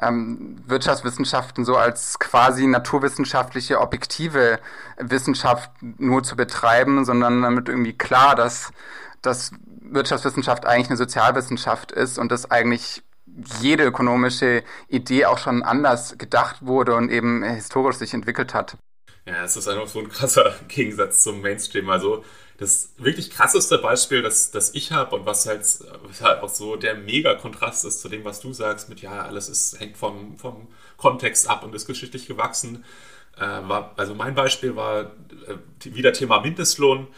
ähm, 0.00 0.56
Wirtschaftswissenschaften 0.66 1.64
so 1.64 1.76
als 1.76 2.18
quasi 2.18 2.66
naturwissenschaftliche, 2.66 3.80
objektive 3.80 4.58
Wissenschaft 4.98 5.70
nur 5.98 6.22
zu 6.22 6.36
betreiben, 6.36 7.04
sondern 7.04 7.42
damit 7.42 7.68
irgendwie 7.68 7.96
klar, 7.96 8.34
dass, 8.34 8.70
dass 9.22 9.52
Wirtschaftswissenschaft 9.94 10.66
eigentlich 10.66 10.88
eine 10.88 10.96
Sozialwissenschaft 10.96 11.92
ist 11.92 12.18
und 12.18 12.30
dass 12.30 12.50
eigentlich 12.50 13.02
jede 13.60 13.84
ökonomische 13.84 14.62
Idee 14.88 15.26
auch 15.26 15.38
schon 15.38 15.62
anders 15.62 16.18
gedacht 16.18 16.66
wurde 16.66 16.94
und 16.94 17.10
eben 17.10 17.42
historisch 17.42 17.96
sich 17.96 18.14
entwickelt 18.14 18.54
hat. 18.54 18.76
Ja, 19.26 19.42
es 19.44 19.56
ist 19.56 19.68
einfach 19.68 19.86
so 19.86 20.00
ein 20.00 20.08
krasser 20.08 20.54
Gegensatz 20.68 21.22
zum 21.22 21.40
Mainstream. 21.40 21.88
Also 21.88 22.24
das 22.58 22.92
wirklich 22.98 23.30
krasseste 23.30 23.78
Beispiel, 23.78 24.22
das, 24.22 24.50
das 24.50 24.74
ich 24.74 24.92
habe 24.92 25.16
und 25.16 25.26
was 25.26 25.46
halt, 25.46 25.62
was 26.02 26.20
halt 26.20 26.42
auch 26.42 26.48
so 26.48 26.76
der 26.76 26.94
Mega-Kontrast 26.94 27.84
ist 27.84 28.00
zu 28.00 28.08
dem, 28.08 28.24
was 28.24 28.40
du 28.40 28.52
sagst, 28.52 28.88
mit 28.88 29.00
ja, 29.00 29.22
alles 29.22 29.48
ist, 29.48 29.80
hängt 29.80 29.96
vom, 29.96 30.38
vom 30.38 30.68
Kontext 30.96 31.48
ab 31.48 31.64
und 31.64 31.74
ist 31.74 31.86
geschichtlich 31.86 32.26
gewachsen. 32.26 32.84
Äh, 33.36 33.40
war, 33.40 33.94
also 33.96 34.14
mein 34.14 34.34
Beispiel 34.34 34.76
war 34.76 35.00
äh, 35.48 35.56
wieder 35.82 36.12
Thema 36.12 36.40
Mindestlohn, 36.40 37.08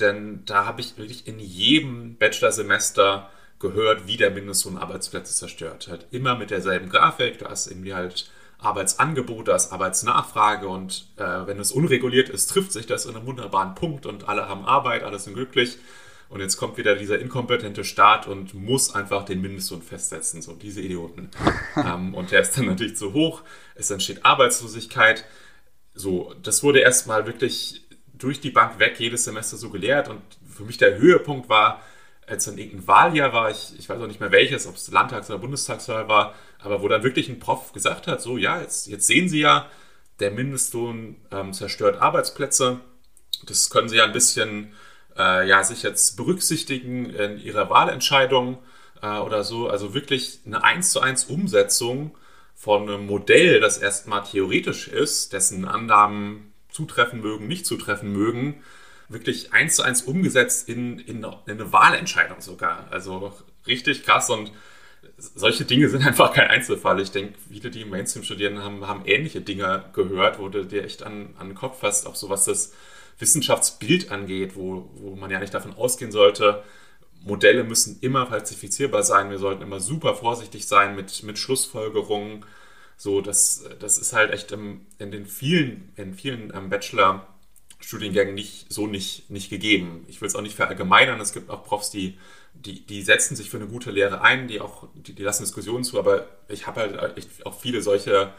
denn 0.00 0.44
da 0.44 0.66
habe 0.66 0.80
ich 0.80 0.96
wirklich 0.96 1.26
in 1.26 1.38
jedem 1.38 2.16
Bachelorsemester 2.16 3.30
gehört, 3.58 4.06
wie 4.06 4.16
der 4.16 4.30
Mindestlohn 4.30 4.76
Arbeitsplätze 4.76 5.34
zerstört. 5.34 5.88
Halt 5.88 6.06
immer 6.10 6.36
mit 6.36 6.50
derselben 6.50 6.88
Grafik, 6.88 7.38
du 7.38 7.46
hast 7.46 7.68
irgendwie 7.68 7.94
halt 7.94 8.30
Arbeitsangebot, 8.58 9.48
da 9.48 9.56
ist 9.56 9.72
Arbeitsnachfrage 9.72 10.68
und 10.68 11.06
äh, 11.16 11.46
wenn 11.46 11.58
es 11.58 11.72
unreguliert 11.72 12.28
ist, 12.28 12.48
trifft 12.48 12.72
sich 12.72 12.86
das 12.86 13.06
in 13.06 13.16
einem 13.16 13.26
wunderbaren 13.26 13.74
Punkt 13.74 14.06
und 14.06 14.28
alle 14.28 14.48
haben 14.48 14.64
Arbeit, 14.64 15.02
alle 15.02 15.18
sind 15.18 15.34
glücklich. 15.34 15.78
Und 16.28 16.40
jetzt 16.40 16.56
kommt 16.56 16.78
wieder 16.78 16.96
dieser 16.96 17.18
inkompetente 17.18 17.84
Staat 17.84 18.26
und 18.26 18.54
muss 18.54 18.94
einfach 18.94 19.22
den 19.26 19.42
Mindestlohn 19.42 19.82
festsetzen, 19.82 20.40
so 20.40 20.54
diese 20.54 20.80
Idioten. 20.80 21.30
ähm, 21.76 22.14
und 22.14 22.30
der 22.30 22.40
ist 22.40 22.56
dann 22.56 22.66
natürlich 22.66 22.96
zu 22.96 23.12
hoch, 23.12 23.42
es 23.74 23.90
entsteht 23.90 24.24
Arbeitslosigkeit. 24.24 25.26
So, 25.94 26.34
das 26.42 26.62
wurde 26.62 26.80
erstmal 26.80 27.26
wirklich 27.26 27.81
durch 28.22 28.40
die 28.40 28.50
Bank 28.50 28.78
weg 28.78 28.98
jedes 28.98 29.24
Semester 29.24 29.56
so 29.56 29.70
gelehrt 29.70 30.08
und 30.08 30.20
für 30.48 30.64
mich 30.64 30.78
der 30.78 30.98
Höhepunkt 30.98 31.48
war, 31.48 31.82
als 32.26 32.44
dann 32.44 32.58
irgendein 32.58 32.86
Wahljahr 32.86 33.32
war, 33.32 33.50
ich, 33.50 33.74
ich 33.78 33.88
weiß 33.88 34.00
auch 34.00 34.06
nicht 34.06 34.20
mehr 34.20 34.32
welches, 34.32 34.66
ob 34.66 34.76
es 34.76 34.90
Landtags- 34.90 35.28
oder 35.28 35.38
Bundestagswahl 35.38 36.08
war, 36.08 36.34
aber 36.60 36.82
wo 36.82 36.88
dann 36.88 37.02
wirklich 37.02 37.28
ein 37.28 37.40
Prof 37.40 37.72
gesagt 37.72 38.06
hat, 38.06 38.22
so 38.22 38.36
ja, 38.36 38.60
jetzt, 38.60 38.86
jetzt 38.86 39.06
sehen 39.06 39.28
Sie 39.28 39.40
ja, 39.40 39.68
der 40.20 40.30
Mindestlohn 40.30 41.16
ähm, 41.32 41.52
zerstört 41.52 42.00
Arbeitsplätze. 42.00 42.80
Das 43.46 43.70
können 43.70 43.88
Sie 43.88 43.96
ja 43.96 44.04
ein 44.04 44.12
bisschen 44.12 44.72
äh, 45.16 45.48
ja, 45.48 45.64
sich 45.64 45.82
jetzt 45.82 46.16
berücksichtigen 46.16 47.10
in 47.10 47.38
Ihrer 47.38 47.70
Wahlentscheidung 47.70 48.58
äh, 49.02 49.18
oder 49.18 49.42
so. 49.42 49.68
Also 49.68 49.94
wirklich 49.94 50.40
eine 50.46 50.62
1 50.62 50.90
zu 50.92 51.00
1 51.00 51.24
Umsetzung 51.24 52.16
von 52.54 52.82
einem 52.82 53.06
Modell, 53.06 53.58
das 53.58 53.78
erstmal 53.78 54.22
theoretisch 54.22 54.86
ist, 54.86 55.32
dessen 55.32 55.64
Annahmen 55.66 56.51
zutreffen 56.72 57.20
mögen, 57.20 57.46
nicht 57.46 57.66
zutreffen 57.66 58.12
mögen, 58.12 58.62
wirklich 59.08 59.52
eins 59.52 59.76
zu 59.76 59.82
eins 59.82 60.02
umgesetzt 60.02 60.68
in, 60.68 60.98
in, 60.98 61.22
in 61.22 61.30
eine 61.46 61.72
Wahlentscheidung 61.72 62.40
sogar. 62.40 62.88
Also 62.90 63.32
richtig 63.66 64.04
krass 64.04 64.30
und 64.30 64.52
solche 65.18 65.64
Dinge 65.64 65.88
sind 65.88 66.06
einfach 66.06 66.32
kein 66.32 66.48
Einzelfall. 66.48 67.00
Ich 67.00 67.10
denke, 67.10 67.34
viele, 67.50 67.70
die 67.70 67.84
Mainstream 67.84 68.24
studieren, 68.24 68.62
haben, 68.62 68.86
haben 68.86 69.02
ähnliche 69.04 69.40
Dinge 69.40 69.84
gehört, 69.92 70.38
wo 70.38 70.48
du 70.48 70.64
dir 70.64 70.84
echt 70.84 71.02
an, 71.02 71.34
an 71.38 71.48
den 71.48 71.54
Kopf 71.54 71.80
fasst, 71.80 72.06
auch 72.06 72.14
so 72.14 72.28
was 72.28 72.44
das 72.44 72.72
Wissenschaftsbild 73.18 74.10
angeht, 74.10 74.56
wo, 74.56 74.90
wo 74.94 75.14
man 75.14 75.30
ja 75.30 75.38
nicht 75.38 75.54
davon 75.54 75.74
ausgehen 75.74 76.12
sollte, 76.12 76.62
Modelle 77.24 77.64
müssen 77.64 77.98
immer 78.00 78.26
falsifizierbar 78.26 79.02
sein, 79.04 79.30
wir 79.30 79.38
sollten 79.38 79.62
immer 79.62 79.80
super 79.80 80.14
vorsichtig 80.14 80.66
sein 80.66 80.96
mit, 80.96 81.22
mit 81.22 81.38
Schlussfolgerungen. 81.38 82.44
So, 83.02 83.20
das, 83.20 83.64
das 83.80 83.98
ist 83.98 84.12
halt 84.12 84.32
echt 84.32 84.52
im, 84.52 84.86
in 84.98 85.10
den 85.10 85.26
vielen, 85.26 85.92
in 85.96 86.14
vielen 86.14 86.52
ähm, 86.54 86.70
Bachelor-Studiengängen 86.70 88.34
nicht, 88.34 88.72
so 88.72 88.86
nicht, 88.86 89.28
nicht 89.28 89.50
gegeben. 89.50 90.04
Ich 90.06 90.20
will 90.20 90.28
es 90.28 90.36
auch 90.36 90.42
nicht 90.42 90.54
verallgemeinern, 90.54 91.20
es 91.20 91.32
gibt 91.32 91.50
auch 91.50 91.64
Profs, 91.64 91.90
die 91.90 92.16
die, 92.54 92.84
die 92.84 93.02
setzen 93.02 93.36
sich 93.36 93.50
für 93.50 93.56
eine 93.56 93.66
gute 93.66 93.90
Lehre 93.90 94.20
ein, 94.20 94.48
die 94.48 94.60
auch, 94.60 94.88
die, 94.94 95.14
die 95.14 95.22
lassen 95.22 95.42
Diskussionen 95.42 95.84
zu, 95.84 95.98
aber 95.98 96.26
ich 96.48 96.66
habe 96.66 96.80
halt 96.80 97.16
echt 97.16 97.46
auch 97.46 97.58
viele 97.58 97.82
solche 97.82 98.32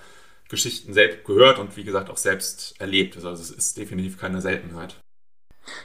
Geschichten 0.50 0.94
selbst 0.94 1.26
gehört 1.26 1.58
und 1.60 1.76
wie 1.78 1.84
gesagt 1.84 2.10
auch 2.10 2.18
selbst 2.18 2.80
erlebt. 2.80 3.16
Also 3.16 3.30
es 3.32 3.50
ist 3.50 3.78
definitiv 3.78 4.20
keine 4.20 4.42
Seltenheit. 4.42 4.96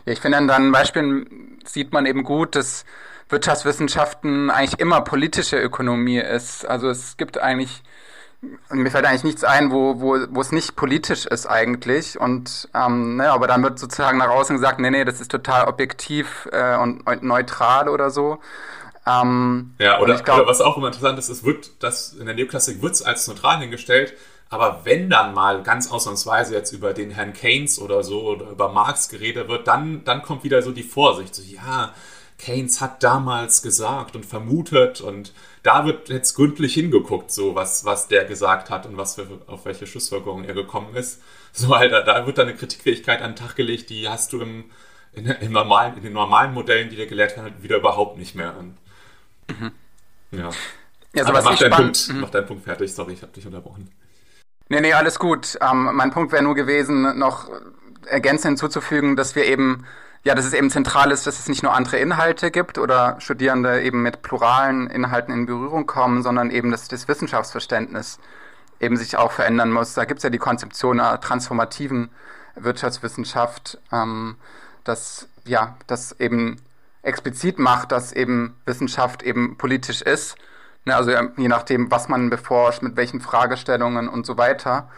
Ja, 0.05 0.13
ich 0.13 0.21
finde, 0.21 0.39
an 0.39 0.49
deinen 0.49 0.73
Beispielen 0.73 1.59
sieht 1.65 1.93
man 1.93 2.05
eben 2.05 2.25
gut, 2.25 2.55
dass 2.55 2.85
Wirtschaftswissenschaften 3.29 4.51
eigentlich 4.51 4.81
immer 4.81 5.01
politische 5.01 5.59
Ökonomie 5.59 6.19
ist. 6.19 6.67
Also 6.67 6.89
es 6.89 7.17
gibt 7.17 7.39
eigentlich, 7.39 7.83
mir 8.71 8.91
fällt 8.91 9.05
eigentlich 9.05 9.25
nichts 9.25 9.45
ein, 9.45 9.73
wo, 9.73 10.01
wo, 10.01 10.17
wo 10.31 10.41
es 10.41 10.53
nicht 10.53 10.77
politisch 10.77 11.27
ist 11.27 11.47
eigentlich. 11.47 12.21
Und 12.21 12.69
ähm, 12.75 13.17
ne, 13.17 13.31
aber 13.31 13.47
dann 13.47 13.63
wird 13.63 13.79
sozusagen 13.79 14.19
nach 14.19 14.29
außen 14.29 14.57
gesagt, 14.57 14.79
nee, 14.79 14.91
nee, 14.91 15.05
das 15.05 15.21
ist 15.21 15.31
total 15.31 15.67
objektiv 15.67 16.49
äh, 16.53 16.77
und, 16.77 17.07
und 17.07 17.23
neutral 17.23 17.89
oder 17.89 18.11
so. 18.11 18.39
Ähm, 19.07 19.75
ja, 19.79 20.01
oder, 20.01 20.17
glaub, 20.21 20.39
oder 20.39 20.47
was 20.47 20.61
auch 20.61 20.77
immer 20.77 20.89
interessant 20.89 21.19
ist, 21.19 21.29
es 21.29 21.43
wird 21.43 21.83
das 21.83 22.13
in 22.13 22.27
der 22.27 22.35
Neoklassik 22.35 22.83
wird 22.83 22.93
es 22.93 23.03
als 23.03 23.27
neutral 23.27 23.59
hingestellt, 23.59 24.15
aber 24.51 24.81
wenn 24.85 25.09
dann 25.09 25.35
mal 25.35 25.63
ganz 25.63 25.91
ausnahmsweise 25.91 26.55
jetzt 26.55 26.73
über 26.73 26.93
den 26.93 27.11
Herrn 27.11 27.33
Keynes 27.33 27.81
oder 27.81 28.03
so 28.03 28.23
oder 28.23 28.51
über 28.51 28.69
Marx 28.69 29.09
geredet 29.09 29.49
wird, 29.49 29.67
dann, 29.67 30.05
dann 30.05 30.23
kommt 30.23 30.45
wieder 30.45 30.63
so 30.63 30.73
die 30.73 30.83
Vorsicht. 30.83 31.35
So, 31.35 31.43
ja, 31.43 31.95
Keynes 32.39 32.81
hat 32.81 33.03
damals 33.03 33.63
gesagt 33.63 34.15
und 34.15 34.27
vermutet 34.27 35.01
und 35.01 35.33
da 35.63 35.85
wird 35.85 36.09
jetzt 36.09 36.35
gründlich 36.35 36.75
hingeguckt, 36.75 37.31
so 37.31 37.55
was, 37.55 37.85
was 37.85 38.09
der 38.09 38.25
gesagt 38.25 38.71
hat 38.71 38.87
und 38.87 38.97
was 38.97 39.17
für, 39.17 39.27
auf 39.47 39.65
welche 39.65 39.87
Schlussfolgerungen 39.87 40.45
er 40.45 40.55
gekommen 40.55 40.95
ist. 40.95 41.23
So, 41.53 41.75
Alter, 41.75 42.03
da 42.03 42.27
wird 42.27 42.39
dann 42.39 42.49
eine 42.49 42.57
Kritikfähigkeit 42.57 43.23
an 43.23 43.33
den 43.33 43.37
Tag 43.37 43.57
gelegt, 43.57 43.91
die 43.91 44.09
hast 44.09 44.33
du 44.33 44.41
im, 44.41 44.67
in, 45.13 45.27
im 45.27 45.53
normalen, 45.53 45.97
in 45.97 46.03
den 46.03 46.13
normalen 46.13 46.53
Modellen, 46.53 46.91
die 46.91 46.97
dir 46.97 47.07
gelehrt 47.07 47.37
werden, 47.37 47.63
wieder 47.63 47.79
überhaupt 47.79 48.19
nicht 48.19 48.35
mehr. 48.35 48.55
Mhm. 49.49 49.73
Ja. 50.31 50.51
ja 51.15 51.25
so 51.25 51.33
mach, 51.33 51.59
deinen 51.59 51.73
Punkt, 51.73 52.09
mhm. 52.09 52.21
mach 52.21 52.31
deinen 52.31 52.47
Punkt 52.47 52.65
fertig, 52.65 52.95
sorry, 52.95 53.15
ich 53.15 53.23
habe 53.23 53.33
dich 53.33 53.47
unterbrochen. 53.47 53.91
Nee, 54.69 54.81
nee, 54.81 54.93
alles 54.93 55.19
gut. 55.19 55.59
Ähm, 55.63 55.91
mein 55.95 56.11
Punkt 56.11 56.33
wäre 56.33 56.43
nur 56.43 56.55
gewesen, 56.55 57.19
noch 57.19 57.49
ergänzend 58.07 58.61
hinzuzufügen, 58.61 59.17
dass 59.17 59.35
wir 59.35 59.47
eben 59.47 59.87
ja, 60.25 60.35
dass 60.35 60.45
es 60.45 60.53
eben 60.53 60.71
zentral 60.71 61.11
ist, 61.11 61.27
dass 61.27 61.39
es 61.39 61.49
nicht 61.49 61.63
nur 61.63 61.73
andere 61.73 61.99
Inhalte 61.99 62.51
gibt 62.51 62.79
oder 62.79 63.17
Studierende 63.21 63.83
eben 63.83 64.03
mit 64.03 64.23
pluralen 64.23 64.89
Inhalten 64.89 65.33
in 65.33 65.47
Berührung 65.47 65.87
kommen, 65.87 66.23
sondern 66.23 66.51
eben, 66.51 66.71
dass 66.71 66.89
das 66.89 67.09
Wissenschaftsverständnis 67.09 68.19
eben 68.81 68.97
sich 68.97 69.17
auch 69.17 69.33
verändern 69.33 69.71
muss. 69.71 69.95
Da 69.95 70.05
gibt 70.05 70.19
es 70.19 70.25
ja 70.25 70.31
die 70.31 70.39
Konzeption 70.39 71.01
einer 71.01 71.21
transformativen 71.21 72.11
Wirtschaftswissenschaft, 72.57 73.79
ähm, 73.93 74.37
das 74.85 75.29
ja, 75.45 75.77
das 75.87 76.13
eben 76.21 76.61
explizit 77.03 77.59
macht, 77.59 77.93
dass 77.93 78.13
eben 78.13 78.57
Wissenschaft 78.67 79.23
eben 79.23 79.57
politisch 79.57 80.03
ist. 80.03 80.37
Ne, 80.85 80.95
also 80.95 81.11
je 81.11 81.49
nachdem, 81.49 81.91
was 81.91 82.09
man 82.09 82.31
beforscht, 82.31 82.83
mit 82.83 82.97
welchen 82.97 83.21
Fragestellungen 83.21 84.09
und 84.09 84.27
so 84.27 84.37
weiter. 84.37 84.91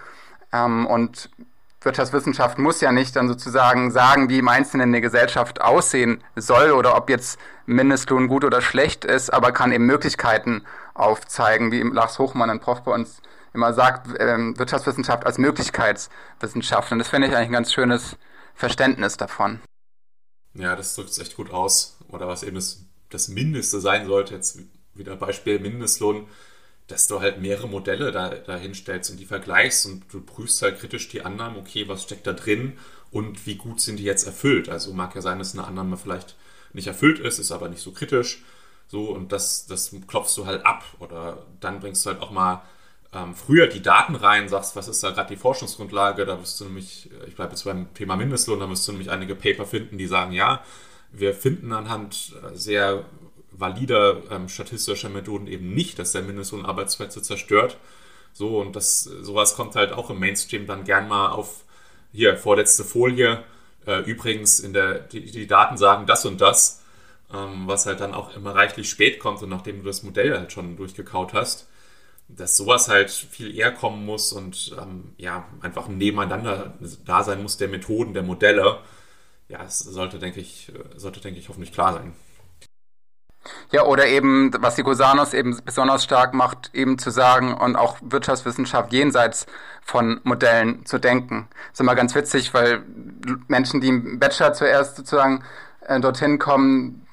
Ähm, 0.52 0.86
und 0.86 1.30
Wirtschaftswissenschaft 1.82 2.58
muss 2.58 2.80
ja 2.82 2.92
nicht 2.92 3.16
dann 3.16 3.28
sozusagen 3.28 3.90
sagen, 3.90 4.28
wie 4.28 4.38
im 4.38 4.48
Einzelnen 4.48 4.90
eine 4.90 5.00
Gesellschaft 5.00 5.62
aussehen 5.62 6.22
soll 6.36 6.72
oder 6.72 6.96
ob 6.96 7.08
jetzt 7.08 7.38
Mindestlohn 7.64 8.28
gut 8.28 8.44
oder 8.44 8.60
schlecht 8.60 9.04
ist, 9.06 9.32
aber 9.32 9.52
kann 9.52 9.72
eben 9.72 9.86
Möglichkeiten 9.86 10.66
aufzeigen, 10.92 11.72
wie 11.72 11.80
Lars 11.80 12.18
Hochmann, 12.18 12.50
ein 12.50 12.60
Prof 12.60 12.82
bei 12.82 12.92
uns, 12.92 13.22
immer 13.54 13.72
sagt, 13.72 14.08
ähm, 14.18 14.58
Wirtschaftswissenschaft 14.58 15.24
als 15.24 15.38
Möglichkeitswissenschaft. 15.38 16.92
Und 16.92 16.98
das 16.98 17.08
finde 17.08 17.28
ich 17.28 17.34
eigentlich 17.34 17.48
ein 17.48 17.52
ganz 17.52 17.72
schönes 17.72 18.16
Verständnis 18.54 19.16
davon. 19.16 19.60
Ja, 20.54 20.76
das 20.76 20.94
drückt 20.94 21.10
es 21.10 21.18
echt 21.18 21.36
gut 21.36 21.50
aus. 21.50 21.96
Oder 22.08 22.28
was 22.28 22.42
eben 22.42 22.56
das, 22.56 22.84
das 23.08 23.28
Mindeste 23.28 23.80
sein 23.80 24.06
sollte, 24.06 24.34
jetzt 24.34 24.58
wieder 24.94 25.16
Beispiel 25.16 25.58
Mindestlohn 25.58 26.28
dass 26.90 27.06
du 27.06 27.20
halt 27.20 27.40
mehrere 27.40 27.68
Modelle 27.68 28.12
da, 28.12 28.30
da 28.30 28.56
hinstellst 28.56 29.10
und 29.10 29.18
die 29.18 29.26
vergleichst 29.26 29.86
und 29.86 30.04
du 30.12 30.20
prüfst 30.20 30.62
halt 30.62 30.78
kritisch 30.78 31.08
die 31.08 31.22
Annahmen, 31.22 31.58
okay, 31.58 31.88
was 31.88 32.02
steckt 32.02 32.26
da 32.26 32.32
drin 32.32 32.78
und 33.10 33.46
wie 33.46 33.56
gut 33.56 33.80
sind 33.80 33.98
die 33.98 34.04
jetzt 34.04 34.26
erfüllt. 34.26 34.68
Also 34.68 34.92
mag 34.92 35.14
ja 35.14 35.20
sein, 35.20 35.38
dass 35.38 35.54
eine 35.54 35.66
Annahme 35.66 35.96
vielleicht 35.96 36.36
nicht 36.72 36.86
erfüllt 36.86 37.18
ist, 37.18 37.38
ist 37.38 37.52
aber 37.52 37.68
nicht 37.68 37.82
so 37.82 37.92
kritisch. 37.92 38.42
So, 38.88 39.10
und 39.10 39.32
das, 39.32 39.66
das 39.66 39.94
klopfst 40.06 40.36
du 40.36 40.46
halt 40.46 40.66
ab. 40.66 40.84
Oder 40.98 41.46
dann 41.60 41.80
bringst 41.80 42.04
du 42.04 42.10
halt 42.10 42.20
auch 42.20 42.30
mal 42.30 42.62
ähm, 43.12 43.34
früher 43.34 43.66
die 43.66 43.82
Daten 43.82 44.14
rein, 44.14 44.48
sagst, 44.48 44.76
was 44.76 44.88
ist 44.88 45.02
da 45.02 45.10
gerade 45.10 45.34
die 45.34 45.40
Forschungsgrundlage. 45.40 46.26
Da 46.26 46.40
wirst 46.40 46.60
du 46.60 46.64
nämlich, 46.64 47.10
ich 47.26 47.36
bleibe 47.36 47.52
jetzt 47.52 47.64
beim 47.64 47.92
Thema 47.94 48.16
Mindestlohn, 48.16 48.60
da 48.60 48.68
wirst 48.68 48.86
du 48.86 48.92
nämlich 48.92 49.10
einige 49.10 49.34
Paper 49.34 49.66
finden, 49.66 49.98
die 49.98 50.06
sagen, 50.06 50.32
ja, 50.32 50.64
wir 51.12 51.34
finden 51.34 51.72
anhand 51.72 52.34
sehr 52.52 53.04
valider 53.60 54.22
ähm, 54.30 54.48
statistischer 54.48 55.08
Methoden 55.08 55.46
eben 55.46 55.72
nicht, 55.74 55.98
dass 55.98 56.12
der 56.12 56.22
Mindestlohn 56.22 56.64
Arbeitsplätze 56.64 57.22
zerstört. 57.22 57.76
So, 58.32 58.60
und 58.60 58.76
das, 58.76 59.02
sowas 59.02 59.54
kommt 59.54 59.76
halt 59.76 59.92
auch 59.92 60.10
im 60.10 60.18
Mainstream 60.18 60.66
dann 60.66 60.84
gern 60.84 61.08
mal 61.08 61.30
auf, 61.30 61.64
hier, 62.12 62.36
vorletzte 62.36 62.84
Folie. 62.84 63.44
Äh, 63.86 64.00
übrigens, 64.00 64.60
in 64.60 64.72
der, 64.72 65.00
die, 65.00 65.30
die, 65.30 65.46
Daten 65.46 65.76
sagen 65.76 66.06
das 66.06 66.24
und 66.26 66.40
das, 66.40 66.82
ähm, 67.32 67.66
was 67.66 67.86
halt 67.86 68.00
dann 68.00 68.14
auch 68.14 68.34
immer 68.36 68.54
reichlich 68.54 68.88
spät 68.90 69.18
kommt 69.18 69.42
und 69.42 69.48
nachdem 69.48 69.80
du 69.80 69.86
das 69.86 70.02
Modell 70.02 70.36
halt 70.36 70.52
schon 70.52 70.76
durchgekaut 70.76 71.32
hast, 71.32 71.68
dass 72.28 72.56
sowas 72.56 72.88
halt 72.88 73.10
viel 73.10 73.56
eher 73.56 73.72
kommen 73.72 74.04
muss 74.06 74.32
und 74.32 74.76
ähm, 74.80 75.14
ja, 75.16 75.48
einfach 75.60 75.88
ein 75.88 75.98
Nebeneinander 75.98 76.74
da 77.04 77.24
sein 77.24 77.42
muss 77.42 77.56
der 77.56 77.68
Methoden, 77.68 78.14
der 78.14 78.22
Modelle. 78.22 78.78
Ja, 79.48 79.64
es 79.64 79.80
sollte, 79.80 80.18
denke 80.18 80.40
ich, 80.40 80.70
sollte, 80.96 81.20
denke 81.20 81.40
ich, 81.40 81.48
hoffentlich 81.48 81.72
klar 81.72 81.94
sein. 81.94 82.12
Ja, 83.72 83.84
oder 83.84 84.06
eben, 84.06 84.50
was 84.60 84.74
die 84.74 84.82
Gosanos 84.82 85.32
eben 85.32 85.58
besonders 85.64 86.04
stark 86.04 86.34
macht, 86.34 86.70
eben 86.74 86.98
zu 86.98 87.10
sagen 87.10 87.54
und 87.54 87.76
auch 87.76 87.96
Wirtschaftswissenschaft 88.02 88.92
jenseits 88.92 89.46
von 89.82 90.20
Modellen 90.24 90.84
zu 90.86 90.98
denken. 90.98 91.48
Das 91.50 91.74
ist 91.74 91.80
immer 91.80 91.94
ganz 91.94 92.14
witzig, 92.14 92.52
weil 92.52 92.82
Menschen, 93.48 93.80
die 93.80 93.88
im 93.88 94.18
Bachelor 94.18 94.52
zuerst 94.52 94.96
sozusagen 94.96 95.42
äh, 95.86 95.98
dorthin 96.00 96.38
kommen, 96.38 97.06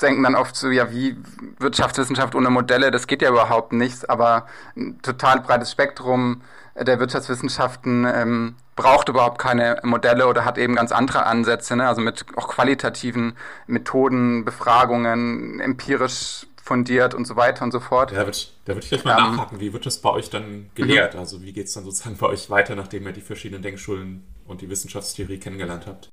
denken 0.00 0.22
dann 0.22 0.34
oft 0.34 0.56
so, 0.56 0.70
ja, 0.70 0.90
wie 0.90 1.16
Wirtschaftswissenschaft 1.58 2.34
ohne 2.34 2.50
Modelle, 2.50 2.90
das 2.90 3.06
geht 3.06 3.22
ja 3.22 3.30
überhaupt 3.30 3.72
nichts, 3.72 4.04
aber 4.04 4.46
ein 4.76 5.00
total 5.02 5.40
breites 5.40 5.70
Spektrum 5.70 6.42
der 6.76 6.98
Wirtschaftswissenschaften 6.98 8.04
ähm, 8.04 8.56
braucht 8.76 9.08
überhaupt 9.08 9.38
keine 9.38 9.80
Modelle 9.84 10.26
oder 10.26 10.44
hat 10.44 10.58
eben 10.58 10.74
ganz 10.74 10.90
andere 10.90 11.24
Ansätze, 11.26 11.76
ne? 11.76 11.88
also 11.88 12.00
mit 12.00 12.24
auch 12.36 12.48
qualitativen 12.48 13.36
Methoden, 13.66 14.44
Befragungen, 14.44 15.60
empirisch 15.60 16.46
fundiert 16.60 17.14
und 17.14 17.26
so 17.26 17.36
weiter 17.36 17.62
und 17.64 17.72
so 17.72 17.78
fort. 17.78 18.10
Ja, 18.10 18.18
da 18.18 18.26
würde 18.26 18.36
ich, 18.36 18.52
würd 18.64 18.84
ich 18.84 18.88
gleich 18.88 19.04
mal 19.04 19.18
ähm, 19.18 19.36
nachhaken. 19.36 19.60
Wie 19.60 19.72
wird 19.72 19.86
das 19.86 20.00
bei 20.00 20.10
euch 20.10 20.30
dann 20.30 20.70
gelehrt? 20.74 21.14
Mhm. 21.14 21.20
Also 21.20 21.42
wie 21.42 21.52
geht 21.52 21.66
es 21.66 21.74
dann 21.74 21.84
sozusagen 21.84 22.16
bei 22.16 22.26
euch 22.26 22.50
weiter, 22.50 22.74
nachdem 22.74 23.06
ihr 23.06 23.12
die 23.12 23.20
verschiedenen 23.20 23.62
Denkschulen 23.62 24.24
und 24.46 24.62
die 24.62 24.70
Wissenschaftstheorie 24.70 25.38
kennengelernt 25.38 25.86
habt? 25.86 26.08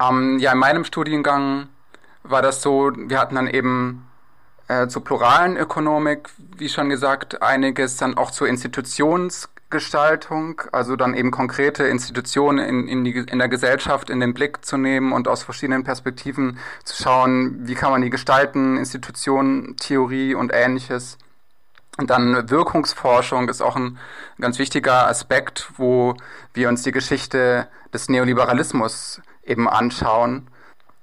Ähm, 0.00 0.38
ja, 0.38 0.52
in 0.52 0.58
meinem 0.58 0.84
Studiengang 0.84 1.68
war 2.22 2.42
das 2.42 2.62
so, 2.62 2.90
wir 2.96 3.18
hatten 3.18 3.34
dann 3.34 3.46
eben 3.46 4.09
äh, 4.70 4.86
zur 4.86 5.02
pluralen 5.02 5.56
Ökonomik, 5.56 6.28
wie 6.56 6.68
schon 6.68 6.90
gesagt, 6.90 7.42
einiges 7.42 7.96
dann 7.96 8.16
auch 8.16 8.30
zur 8.30 8.46
Institutionsgestaltung, 8.46 10.62
also 10.70 10.94
dann 10.94 11.14
eben 11.14 11.32
konkrete 11.32 11.88
Institutionen 11.88 12.64
in, 12.64 12.86
in, 12.86 13.02
die, 13.02 13.16
in 13.16 13.40
der 13.40 13.48
Gesellschaft 13.48 14.10
in 14.10 14.20
den 14.20 14.32
Blick 14.32 14.64
zu 14.64 14.76
nehmen 14.76 15.12
und 15.12 15.26
aus 15.26 15.42
verschiedenen 15.42 15.82
Perspektiven 15.82 16.60
zu 16.84 17.02
schauen, 17.02 17.66
wie 17.66 17.74
kann 17.74 17.90
man 17.90 18.02
die 18.02 18.10
gestalten, 18.10 18.76
Institutionen, 18.76 19.76
Theorie 19.76 20.36
und 20.36 20.52
ähnliches. 20.54 21.18
Und 21.98 22.10
dann 22.10 22.48
Wirkungsforschung 22.48 23.48
ist 23.48 23.62
auch 23.62 23.74
ein 23.74 23.98
ganz 24.40 24.60
wichtiger 24.60 25.08
Aspekt, 25.08 25.72
wo 25.78 26.14
wir 26.54 26.68
uns 26.68 26.84
die 26.84 26.92
Geschichte 26.92 27.66
des 27.92 28.08
Neoliberalismus 28.08 29.20
eben 29.42 29.68
anschauen. 29.68 30.46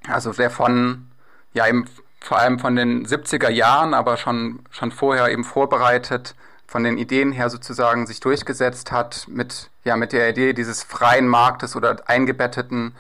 Also 0.07 0.31
der 0.31 0.51
von, 0.51 1.11
ja, 1.53 1.67
eben 1.67 1.85
vor 2.19 2.39
allem 2.39 2.59
von 2.59 2.75
den 2.75 3.05
70er 3.05 3.49
Jahren, 3.49 3.93
aber 3.93 4.17
schon, 4.17 4.59
schon 4.71 4.91
vorher 4.91 5.29
eben 5.29 5.43
vorbereitet, 5.43 6.35
von 6.67 6.83
den 6.83 6.97
Ideen 6.97 7.31
her 7.31 7.49
sozusagen 7.49 8.05
sich 8.05 8.19
durchgesetzt 8.19 8.91
hat 8.91 9.25
mit, 9.29 9.69
ja, 9.85 9.95
mit 9.95 10.11
der 10.11 10.29
Idee 10.29 10.53
dieses 10.53 10.83
freien 10.83 11.27
Marktes 11.27 11.75
oder 11.75 11.97
eingebetteten 12.07 12.93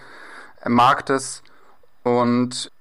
äh, 0.63 0.69
Marktes. 0.69 1.43
Und 2.03 2.71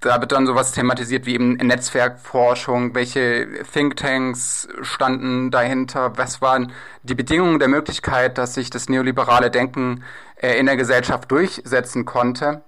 da 0.00 0.20
wird 0.20 0.32
dann 0.32 0.46
sowas 0.46 0.72
thematisiert 0.72 1.26
wie 1.26 1.34
eben 1.34 1.52
Netzwerkforschung, 1.52 2.92
welche 2.96 3.62
Thinktanks 3.72 4.66
standen 4.82 5.52
dahinter, 5.52 6.18
was 6.18 6.42
waren 6.42 6.72
die 7.04 7.14
Bedingungen 7.14 7.60
der 7.60 7.68
Möglichkeit, 7.68 8.36
dass 8.36 8.54
sich 8.54 8.70
das 8.70 8.88
neoliberale 8.88 9.52
Denken 9.52 10.02
äh, 10.34 10.58
in 10.58 10.66
der 10.66 10.76
Gesellschaft 10.76 11.30
durchsetzen 11.30 12.04
konnte 12.04 12.62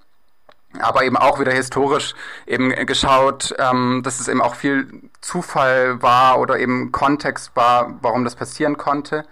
aber 0.81 1.05
eben 1.05 1.17
auch 1.17 1.39
wieder 1.39 1.53
historisch 1.53 2.15
eben 2.47 2.71
geschaut, 2.87 3.55
ähm, 3.59 4.03
dass 4.05 4.21
es 4.21 4.29
eben 4.29 4.41
auch 4.41 4.55
viel 4.55 4.89
Zufall 5.21 6.03
war 6.03 6.39
oder 6.39 6.59
eben 6.59 6.93
Kontext 6.93 7.53
war, 7.55 7.95
warum 8.01 8.25
das 8.25 8.37
passieren 8.37 8.77
konnte. 8.77 9.25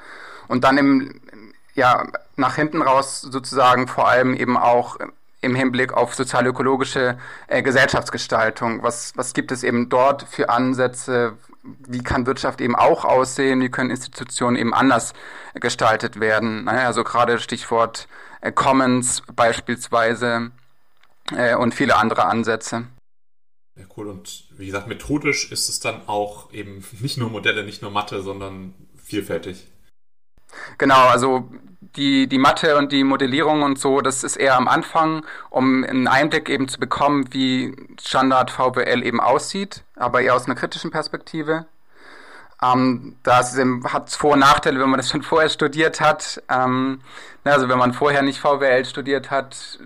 Und 0.48 0.64
dann 0.64 0.79
im, 0.79 1.20
ja, 1.74 2.07
nach 2.37 2.57
hinten 2.57 2.83
raus 2.83 3.20
sozusagen 3.20 3.87
vor 3.88 4.09
allem 4.09 4.35
eben 4.35 4.57
auch 4.57 4.98
im 5.40 5.55
Hinblick 5.55 5.92
auf 5.94 6.14
sozialökologische 6.14 7.18
äh, 7.46 7.62
Gesellschaftsgestaltung. 7.62 8.83
Was, 8.83 9.12
was 9.16 9.33
gibt 9.33 9.53
es 9.53 9.62
eben 9.62 9.88
dort 9.88 10.24
für 10.24 10.50
Ansätze? 10.50 11.38
Wie 11.62 12.03
kann 12.03 12.26
Wirtschaft 12.26 12.61
eben 12.61 12.76
auch 12.76 13.05
aussehen? 13.05 13.61
Wie 13.61 13.70
können 13.70 13.90
Institutionen 13.90 14.57
eben 14.57 14.74
anders 14.74 15.14
gestaltet 15.55 16.20
werden? 16.20 16.64
Naja, 16.64 16.87
also 16.87 17.05
gerade 17.05 17.38
Stichwort 17.38 18.07
äh, 18.40 18.53
Commons 18.53 19.22
beispielsweise 19.35 20.50
äh, 21.37 21.55
und 21.55 21.75
viele 21.75 21.97
andere 21.97 22.27
Ansätze. 22.27 22.87
Ja, 23.77 23.85
cool. 23.97 24.09
Und 24.09 24.49
wie 24.57 24.66
gesagt, 24.66 24.88
methodisch 24.88 25.51
ist 25.51 25.69
es 25.69 25.81
dann 25.81 26.07
auch 26.07 26.53
eben 26.53 26.85
nicht 27.01 27.16
nur 27.16 27.31
Modelle, 27.31 27.64
nicht 27.64 27.83
nur 27.83 27.90
Mathe, 27.90 28.23
sondern 28.23 28.75
vielfältig. 28.97 29.66
Genau, 30.79 31.07
also 31.07 31.49
die, 31.97 32.27
die 32.29 32.38
Mathe 32.38 32.77
und 32.77 32.93
die 32.93 33.05
Modellierung 33.05 33.62
und 33.62 33.79
so, 33.79 34.01
das 34.01 34.25
ist 34.25 34.37
eher 34.37 34.57
am 34.57 34.69
Anfang, 34.69 35.25
um 35.49 35.85
einen 35.85 36.09
Einblick 36.09 36.49
eben 36.49 36.69
zu 36.69 36.79
bekommen, 36.79 37.33
wie 37.33 37.75
Standard 38.01 38.51
VWL 38.51 39.03
eben 39.05 39.21
aussieht, 39.21 39.85
aber 39.97 40.21
eher 40.21 40.35
aus 40.35 40.47
einer 40.47 40.55
kritischen 40.55 40.90
Perspektive. 40.90 41.66
Ähm, 42.62 43.16
das 43.23 43.57
hat 43.57 44.09
es 44.09 44.16
Vor- 44.16 44.35
und 44.35 44.40
Nachteile, 44.40 44.81
wenn 44.81 44.90
man 44.90 44.99
das 44.99 45.11
schon 45.11 45.23
vorher 45.31 45.49
studiert 45.49 46.01
hat. 46.01 46.43
Ähm, 46.49 47.01
also 47.45 47.69
wenn 47.69 47.79
man 47.79 47.93
vorher 47.93 48.23
nicht 48.23 48.40
VWL 48.40 48.85
studiert 48.85 49.31
hat, 49.31 49.79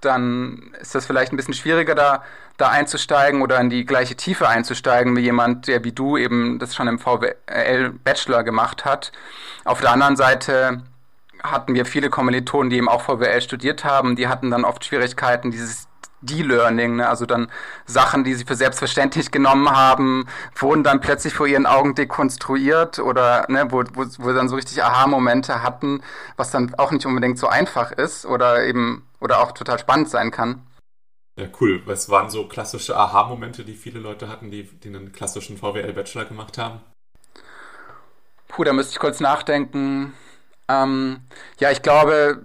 dann 0.00 0.74
ist 0.80 0.94
das 0.94 1.06
vielleicht 1.06 1.32
ein 1.32 1.36
bisschen 1.36 1.54
schwieriger 1.54 1.94
da, 1.94 2.22
da 2.56 2.68
einzusteigen 2.68 3.42
oder 3.42 3.60
in 3.60 3.70
die 3.70 3.84
gleiche 3.84 4.16
Tiefe 4.16 4.48
einzusteigen 4.48 5.16
wie 5.16 5.20
jemand, 5.20 5.68
der 5.68 5.84
wie 5.84 5.92
du 5.92 6.16
eben 6.16 6.58
das 6.58 6.74
schon 6.74 6.88
im 6.88 6.98
VWL 6.98 7.90
Bachelor 8.04 8.44
gemacht 8.44 8.84
hat. 8.84 9.12
Auf 9.64 9.80
der 9.80 9.92
anderen 9.92 10.16
Seite 10.16 10.82
hatten 11.42 11.74
wir 11.74 11.86
viele 11.86 12.10
Kommilitonen, 12.10 12.70
die 12.70 12.76
eben 12.76 12.88
auch 12.88 13.02
VWL 13.02 13.40
studiert 13.40 13.84
haben, 13.84 14.16
die 14.16 14.28
hatten 14.28 14.50
dann 14.50 14.64
oft 14.64 14.84
Schwierigkeiten, 14.84 15.50
dieses 15.50 15.88
De-Learning, 16.20 16.96
ne? 16.96 17.08
also 17.08 17.26
dann 17.26 17.48
Sachen, 17.86 18.24
die 18.24 18.34
sie 18.34 18.44
für 18.44 18.56
selbstverständlich 18.56 19.30
genommen 19.30 19.70
haben, 19.70 20.26
wurden 20.56 20.82
dann 20.82 21.00
plötzlich 21.00 21.34
vor 21.34 21.46
ihren 21.46 21.66
Augen 21.66 21.94
dekonstruiert 21.94 22.98
oder 22.98 23.46
ne, 23.48 23.66
wo, 23.70 23.82
wo, 23.94 24.04
wo 24.18 24.32
dann 24.32 24.48
so 24.48 24.56
richtig 24.56 24.82
Aha-Momente 24.82 25.62
hatten, 25.62 26.02
was 26.36 26.50
dann 26.50 26.74
auch 26.74 26.90
nicht 26.90 27.06
unbedingt 27.06 27.38
so 27.38 27.46
einfach 27.48 27.92
ist 27.92 28.26
oder 28.26 28.64
eben 28.64 29.06
oder 29.20 29.40
auch 29.40 29.52
total 29.52 29.78
spannend 29.78 30.08
sein 30.08 30.30
kann. 30.30 30.62
Ja, 31.38 31.46
cool. 31.60 31.82
Was 31.86 32.08
waren 32.08 32.30
so 32.30 32.48
klassische 32.48 32.96
Aha-Momente, 32.96 33.64
die 33.64 33.74
viele 33.74 34.00
Leute 34.00 34.28
hatten, 34.28 34.50
die, 34.50 34.64
die 34.64 34.88
einen 34.88 35.12
klassischen 35.12 35.56
VWL-Bachelor 35.56 36.24
gemacht 36.24 36.58
haben? 36.58 36.80
Puh, 38.48 38.64
da 38.64 38.72
müsste 38.72 38.92
ich 38.92 38.98
kurz 38.98 39.20
nachdenken. 39.20 40.14
Ähm, 40.68 41.20
ja, 41.60 41.70
ich 41.70 41.82
glaube, 41.82 42.42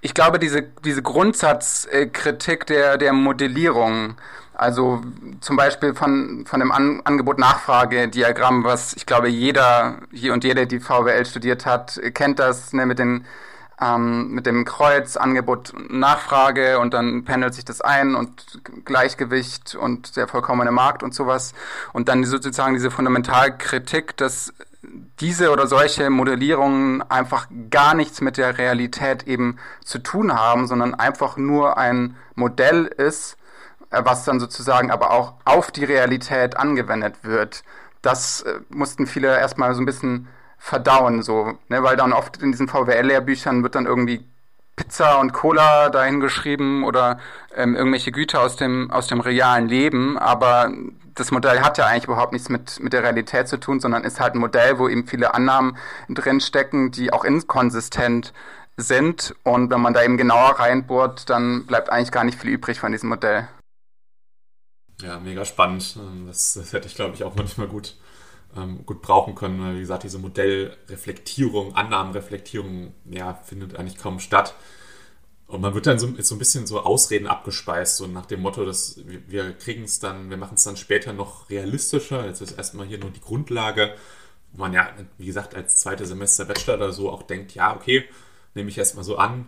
ich 0.00 0.14
glaube, 0.14 0.38
diese, 0.38 0.62
diese 0.62 1.02
Grundsatzkritik 1.02 2.66
der, 2.66 2.98
der 2.98 3.12
Modellierung, 3.12 4.16
also 4.54 5.02
zum 5.40 5.56
Beispiel 5.56 5.94
von, 5.94 6.44
von 6.46 6.60
dem 6.60 6.72
An 6.72 7.02
Angebot-Nachfrage-Diagramm, 7.04 8.64
was 8.64 8.94
ich 8.94 9.04
glaube, 9.04 9.28
jeder 9.28 9.98
hier 10.12 10.32
und 10.32 10.44
jede, 10.44 10.66
die 10.66 10.80
VWL 10.80 11.26
studiert 11.26 11.66
hat, 11.66 12.00
kennt 12.14 12.38
das 12.38 12.72
ne, 12.72 12.86
mit, 12.86 12.98
den, 12.98 13.26
ähm, 13.80 14.30
mit 14.30 14.46
dem 14.46 14.64
Kreuz 14.64 15.18
Angebot-Nachfrage 15.18 16.78
und 16.78 16.94
dann 16.94 17.24
pendelt 17.24 17.52
sich 17.52 17.66
das 17.66 17.82
ein 17.82 18.14
und 18.14 18.60
Gleichgewicht 18.86 19.74
und 19.74 20.16
der 20.16 20.26
vollkommene 20.26 20.70
Markt 20.70 21.02
und 21.02 21.14
sowas. 21.14 21.52
Und 21.92 22.08
dann 22.08 22.24
sozusagen 22.24 22.72
diese 22.74 22.90
Fundamentalkritik, 22.90 24.16
dass 24.16 24.54
diese 25.20 25.50
oder 25.50 25.66
solche 25.66 26.10
Modellierungen 26.10 27.02
einfach 27.10 27.48
gar 27.70 27.94
nichts 27.94 28.20
mit 28.20 28.36
der 28.36 28.58
Realität 28.58 29.26
eben 29.26 29.58
zu 29.84 29.98
tun 29.98 30.34
haben, 30.34 30.66
sondern 30.66 30.94
einfach 30.94 31.36
nur 31.36 31.78
ein 31.78 32.16
Modell 32.34 32.86
ist, 32.86 33.36
äh, 33.90 34.02
was 34.04 34.24
dann 34.24 34.40
sozusagen 34.40 34.90
aber 34.90 35.10
auch 35.10 35.34
auf 35.44 35.70
die 35.70 35.84
Realität 35.84 36.56
angewendet 36.56 37.16
wird. 37.22 37.62
Das 38.02 38.42
äh, 38.42 38.60
mussten 38.68 39.06
viele 39.06 39.38
erstmal 39.38 39.74
so 39.74 39.82
ein 39.82 39.86
bisschen 39.86 40.28
verdauen, 40.58 41.22
so, 41.22 41.58
ne, 41.68 41.82
weil 41.82 41.96
dann 41.96 42.12
oft 42.12 42.42
in 42.42 42.50
diesen 42.52 42.68
VWL-Lehrbüchern 42.68 43.62
wird 43.62 43.74
dann 43.74 43.86
irgendwie 43.86 44.24
Pizza 44.74 45.18
und 45.18 45.32
Cola 45.32 45.88
dahin 45.88 46.20
geschrieben 46.20 46.84
oder 46.84 47.18
ähm, 47.54 47.74
irgendwelche 47.74 48.12
Güter 48.12 48.42
aus 48.42 48.56
dem, 48.56 48.90
aus 48.90 49.06
dem 49.06 49.20
realen 49.20 49.68
Leben, 49.68 50.18
aber 50.18 50.70
das 51.16 51.30
Modell 51.30 51.60
hat 51.60 51.78
ja 51.78 51.86
eigentlich 51.86 52.04
überhaupt 52.04 52.32
nichts 52.32 52.48
mit, 52.48 52.78
mit 52.80 52.92
der 52.92 53.02
Realität 53.02 53.48
zu 53.48 53.56
tun, 53.58 53.80
sondern 53.80 54.04
ist 54.04 54.20
halt 54.20 54.34
ein 54.34 54.38
Modell, 54.38 54.78
wo 54.78 54.88
eben 54.88 55.06
viele 55.06 55.34
Annahmen 55.34 55.76
drinstecken, 56.08 56.90
die 56.90 57.12
auch 57.12 57.24
inkonsistent 57.24 58.32
sind. 58.76 59.34
Und 59.42 59.70
wenn 59.70 59.80
man 59.80 59.94
da 59.94 60.04
eben 60.04 60.18
genauer 60.18 60.60
reinbohrt, 60.60 61.28
dann 61.30 61.66
bleibt 61.66 61.90
eigentlich 61.90 62.12
gar 62.12 62.24
nicht 62.24 62.38
viel 62.38 62.50
übrig 62.50 62.78
von 62.78 62.92
diesem 62.92 63.08
Modell. 63.08 63.48
Ja, 65.00 65.18
mega 65.18 65.44
spannend. 65.44 65.98
Das, 66.26 66.54
das 66.54 66.72
hätte 66.72 66.86
ich, 66.86 66.94
glaube 66.94 67.14
ich, 67.14 67.24
auch 67.24 67.34
manchmal 67.34 67.66
gut, 67.66 67.96
ähm, 68.54 68.84
gut 68.84 69.00
brauchen 69.00 69.34
können. 69.34 69.74
Wie 69.74 69.80
gesagt, 69.80 70.02
diese 70.02 70.18
Modellreflektierung, 70.18 71.74
Annahmenreflektierung, 71.74 72.92
ja, 73.06 73.34
findet 73.34 73.76
eigentlich 73.76 73.98
kaum 73.98 74.20
statt. 74.20 74.54
Und 75.48 75.60
man 75.60 75.74
wird 75.74 75.86
dann 75.86 75.98
so, 75.98 76.12
so 76.18 76.34
ein 76.34 76.38
bisschen 76.38 76.66
so 76.66 76.80
Ausreden 76.80 77.28
abgespeist, 77.28 77.98
so 77.98 78.06
nach 78.06 78.26
dem 78.26 78.40
Motto, 78.40 78.64
dass 78.64 79.00
wir, 79.06 79.20
wir 79.28 79.52
kriegen 79.52 79.84
es 79.84 80.00
dann, 80.00 80.28
wir 80.28 80.36
machen 80.36 80.56
es 80.56 80.64
dann 80.64 80.76
später 80.76 81.12
noch 81.12 81.48
realistischer. 81.50 82.26
Jetzt 82.26 82.40
ist 82.40 82.52
erstmal 82.52 82.86
hier 82.86 82.98
nur 82.98 83.10
die 83.10 83.20
Grundlage, 83.20 83.94
wo 84.52 84.62
man 84.62 84.72
ja, 84.72 84.88
wie 85.18 85.26
gesagt, 85.26 85.54
als 85.54 85.76
zweite 85.76 86.04
Semester 86.04 86.46
Bachelor 86.46 86.74
oder 86.74 86.92
so 86.92 87.10
auch 87.10 87.22
denkt, 87.22 87.54
ja, 87.54 87.76
okay, 87.76 88.04
nehme 88.54 88.70
ich 88.70 88.78
erstmal 88.78 89.04
so 89.04 89.18
an. 89.18 89.46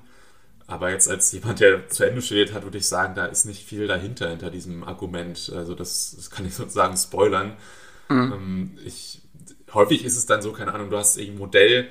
Aber 0.68 0.90
jetzt 0.90 1.08
als 1.08 1.32
jemand, 1.32 1.60
der 1.60 1.88
zu 1.88 2.04
Ende 2.04 2.22
studiert 2.22 2.52
hat, 2.52 2.62
würde 2.62 2.78
ich 2.78 2.86
sagen, 2.86 3.14
da 3.14 3.26
ist 3.26 3.46
nicht 3.46 3.64
viel 3.64 3.86
dahinter, 3.88 4.28
hinter 4.28 4.50
diesem 4.50 4.84
Argument. 4.84 5.50
Also 5.52 5.74
das, 5.74 6.14
das 6.14 6.30
kann 6.30 6.46
ich 6.46 6.54
sozusagen 6.54 6.96
spoilern. 6.96 7.56
Mhm. 8.08 8.32
Ähm, 8.32 8.78
ich, 8.84 9.22
häufig 9.72 10.04
ist 10.04 10.16
es 10.16 10.26
dann 10.26 10.42
so, 10.42 10.52
keine 10.52 10.74
Ahnung, 10.74 10.90
du 10.90 10.96
hast 10.96 11.18
ein 11.18 11.38
Modell, 11.38 11.88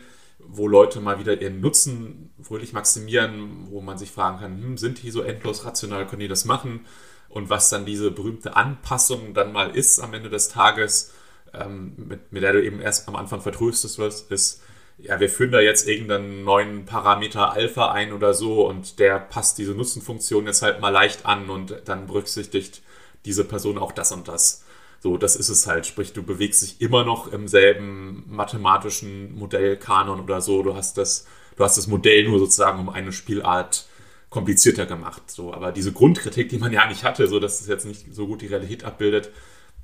wo 0.49 0.67
Leute 0.67 0.99
mal 0.99 1.19
wieder 1.19 1.41
ihren 1.41 1.61
Nutzen 1.61 2.31
fröhlich 2.41 2.73
maximieren, 2.73 3.67
wo 3.69 3.81
man 3.81 3.97
sich 3.97 4.11
fragen 4.11 4.39
kann, 4.39 4.61
hm, 4.61 4.77
sind 4.77 5.03
die 5.03 5.11
so 5.11 5.21
endlos 5.21 5.65
rational, 5.65 6.07
können 6.07 6.21
die 6.21 6.27
das 6.27 6.45
machen? 6.45 6.85
Und 7.29 7.49
was 7.49 7.69
dann 7.69 7.85
diese 7.85 8.11
berühmte 8.11 8.55
Anpassung 8.55 9.33
dann 9.33 9.51
mal 9.51 9.75
ist 9.75 9.99
am 9.99 10.13
Ende 10.13 10.29
des 10.29 10.49
Tages, 10.49 11.13
ähm, 11.53 11.93
mit, 11.97 12.31
mit 12.31 12.43
der 12.43 12.53
du 12.53 12.63
eben 12.63 12.79
erst 12.79 13.07
am 13.07 13.15
Anfang 13.15 13.41
vertröstet 13.41 13.97
wirst, 13.97 14.31
ist, 14.31 14.61
ja, 14.97 15.19
wir 15.19 15.29
führen 15.29 15.51
da 15.51 15.59
jetzt 15.59 15.87
irgendeinen 15.87 16.43
neuen 16.43 16.85
Parameter 16.85 17.51
Alpha 17.51 17.91
ein 17.91 18.13
oder 18.13 18.33
so 18.33 18.67
und 18.67 18.99
der 18.99 19.19
passt 19.19 19.57
diese 19.57 19.73
Nutzenfunktion 19.73 20.47
jetzt 20.47 20.63
halt 20.63 20.81
mal 20.81 20.89
leicht 20.89 21.25
an 21.25 21.49
und 21.49 21.81
dann 21.85 22.07
berücksichtigt 22.07 22.81
diese 23.25 23.43
Person 23.43 23.77
auch 23.77 23.91
das 23.91 24.11
und 24.11 24.27
das. 24.27 24.63
So, 24.99 25.17
das 25.17 25.35
ist 25.35 25.49
es 25.49 25.67
halt. 25.67 25.85
Sprich, 25.85 26.13
du 26.13 26.23
bewegst 26.23 26.61
dich 26.61 26.81
immer 26.81 27.03
noch 27.03 27.31
im 27.31 27.47
selben 27.47 28.25
mathematischen 28.27 29.37
Modellkanon 29.37 30.19
oder 30.19 30.41
so. 30.41 30.63
Du 30.63 30.75
hast 30.75 30.97
das, 30.97 31.27
du 31.55 31.63
hast 31.63 31.77
das 31.77 31.87
Modell 31.87 32.27
nur 32.27 32.39
sozusagen 32.39 32.79
um 32.79 32.89
eine 32.89 33.11
Spielart 33.11 33.85
komplizierter 34.29 34.85
gemacht. 34.85 35.29
So, 35.31 35.53
aber 35.53 35.71
diese 35.71 35.93
Grundkritik, 35.93 36.49
die 36.49 36.57
man 36.57 36.73
ja 36.73 36.81
eigentlich 36.81 37.03
hatte, 37.03 37.27
so 37.27 37.39
dass 37.39 37.61
es 37.61 37.67
jetzt 37.67 37.85
nicht 37.85 38.13
so 38.13 38.27
gut 38.27 38.41
die 38.41 38.47
Realität 38.47 38.83
abbildet, 38.83 39.31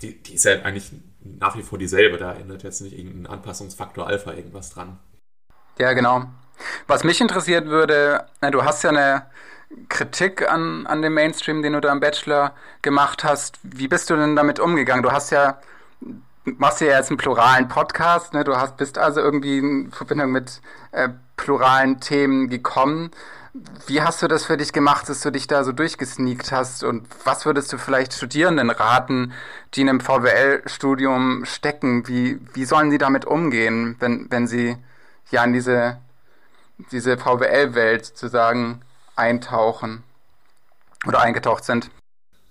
die, 0.02 0.22
die 0.22 0.34
ist 0.34 0.46
ja 0.46 0.62
eigentlich 0.64 0.92
nach 1.24 1.58
wie 1.58 1.64
vor 1.64 1.78
dieselbe. 1.78 2.18
Da 2.18 2.34
ändert 2.34 2.64
jetzt 2.64 2.82
nicht 2.82 2.98
irgendein 2.98 3.28
Anpassungsfaktor 3.28 4.08
Alpha 4.08 4.34
irgendwas 4.34 4.72
dran. 4.72 5.00
Ja, 5.80 5.94
genau. 5.94 6.26
Was 6.88 7.04
mich 7.04 7.22
interessiert 7.22 7.66
würde, 7.68 8.26
na, 8.42 8.52
du 8.52 8.64
hast 8.64 8.84
ja 8.84 8.90
eine 8.90 9.26
Kritik 9.90 10.50
an, 10.50 10.86
an 10.88 11.02
dem 11.02 11.14
Mainstream, 11.14 11.62
den 11.62 11.74
du 11.74 11.82
da 11.82 11.92
im 11.92 12.00
Bachelor 12.00 12.54
gemacht 12.82 13.24
hast. 13.24 13.60
Wie 13.64 13.88
bist 13.88 14.10
du 14.10 14.16
denn 14.16 14.36
damit 14.36 14.60
umgegangen? 14.60 15.04
Du 15.04 15.12
hast 15.12 15.32
ja, 15.32 15.60
machst 16.44 16.82
ja 16.82 16.88
jetzt 16.88 17.10
einen 17.10 17.18
pluralen 17.18 17.68
Podcast, 17.68 18.34
ne? 18.34 18.44
Du 18.44 18.58
hast, 18.58 18.78
bist 18.78 18.98
also 18.98 19.22
irgendwie 19.22 19.58
in 19.60 19.92
Verbindung 19.92 20.32
mit 20.32 20.62
äh, 20.92 21.10
pluralen 21.38 22.00
Themen 22.00 22.50
gekommen. 22.50 23.12
Wie 23.86 24.02
hast 24.02 24.24
du 24.24 24.28
das 24.28 24.46
für 24.46 24.58
dich 24.58 24.74
gemacht, 24.74 25.08
dass 25.10 25.22
du 25.22 25.32
dich 25.32 25.46
da 25.46 25.64
so 25.64 25.72
durchgesneakt 25.72 26.52
hast? 26.52 26.84
Und 26.84 27.08
was 27.24 27.46
würdest 27.46 27.72
du 27.72 27.78
vielleicht 27.78 28.14
Studierenden 28.14 28.72
raten, 28.72 29.34
die 29.76 29.82
in 29.82 29.90
einem 29.90 30.00
VWL-Studium 30.00 31.46
stecken? 31.46 32.08
Wie, 32.08 32.40
wie 32.54 32.66
sollen 32.66 32.90
sie 32.90 32.98
damit 32.98 33.26
umgehen, 33.26 33.96
wenn, 34.00 34.26
wenn 34.32 34.48
sie 34.48 34.78
ja 35.30 35.44
in 35.44 35.54
diese, 35.54 35.98
diese 36.92 37.18
VWL-Welt 37.18 38.06
sozusagen 38.08 38.82
eintauchen 39.16 40.04
oder 41.06 41.22
eingetaucht 41.22 41.64
sind. 41.64 41.90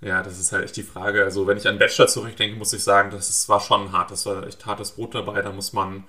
Ja, 0.01 0.23
das 0.23 0.39
ist 0.39 0.53
halt 0.53 0.65
echt 0.65 0.77
die 0.77 0.83
Frage. 0.83 1.23
Also, 1.23 1.47
wenn 1.47 1.57
ich 1.57 1.69
an 1.69 1.79
Bachelor 1.79 2.09
zurückdenke, 2.09 2.57
muss 2.57 2.73
ich 2.73 2.83
sagen, 2.83 3.11
das 3.11 3.31
ist, 3.31 3.49
war 3.49 3.61
schon 3.61 3.93
hart. 3.93 4.11
Das 4.11 4.27
war 4.27 4.47
echt 4.47 4.67
hartes 4.67 4.93
Brot 4.93 5.15
dabei. 5.15 5.43
Da 5.43 5.53
muss 5.53 5.73
man, 5.73 6.05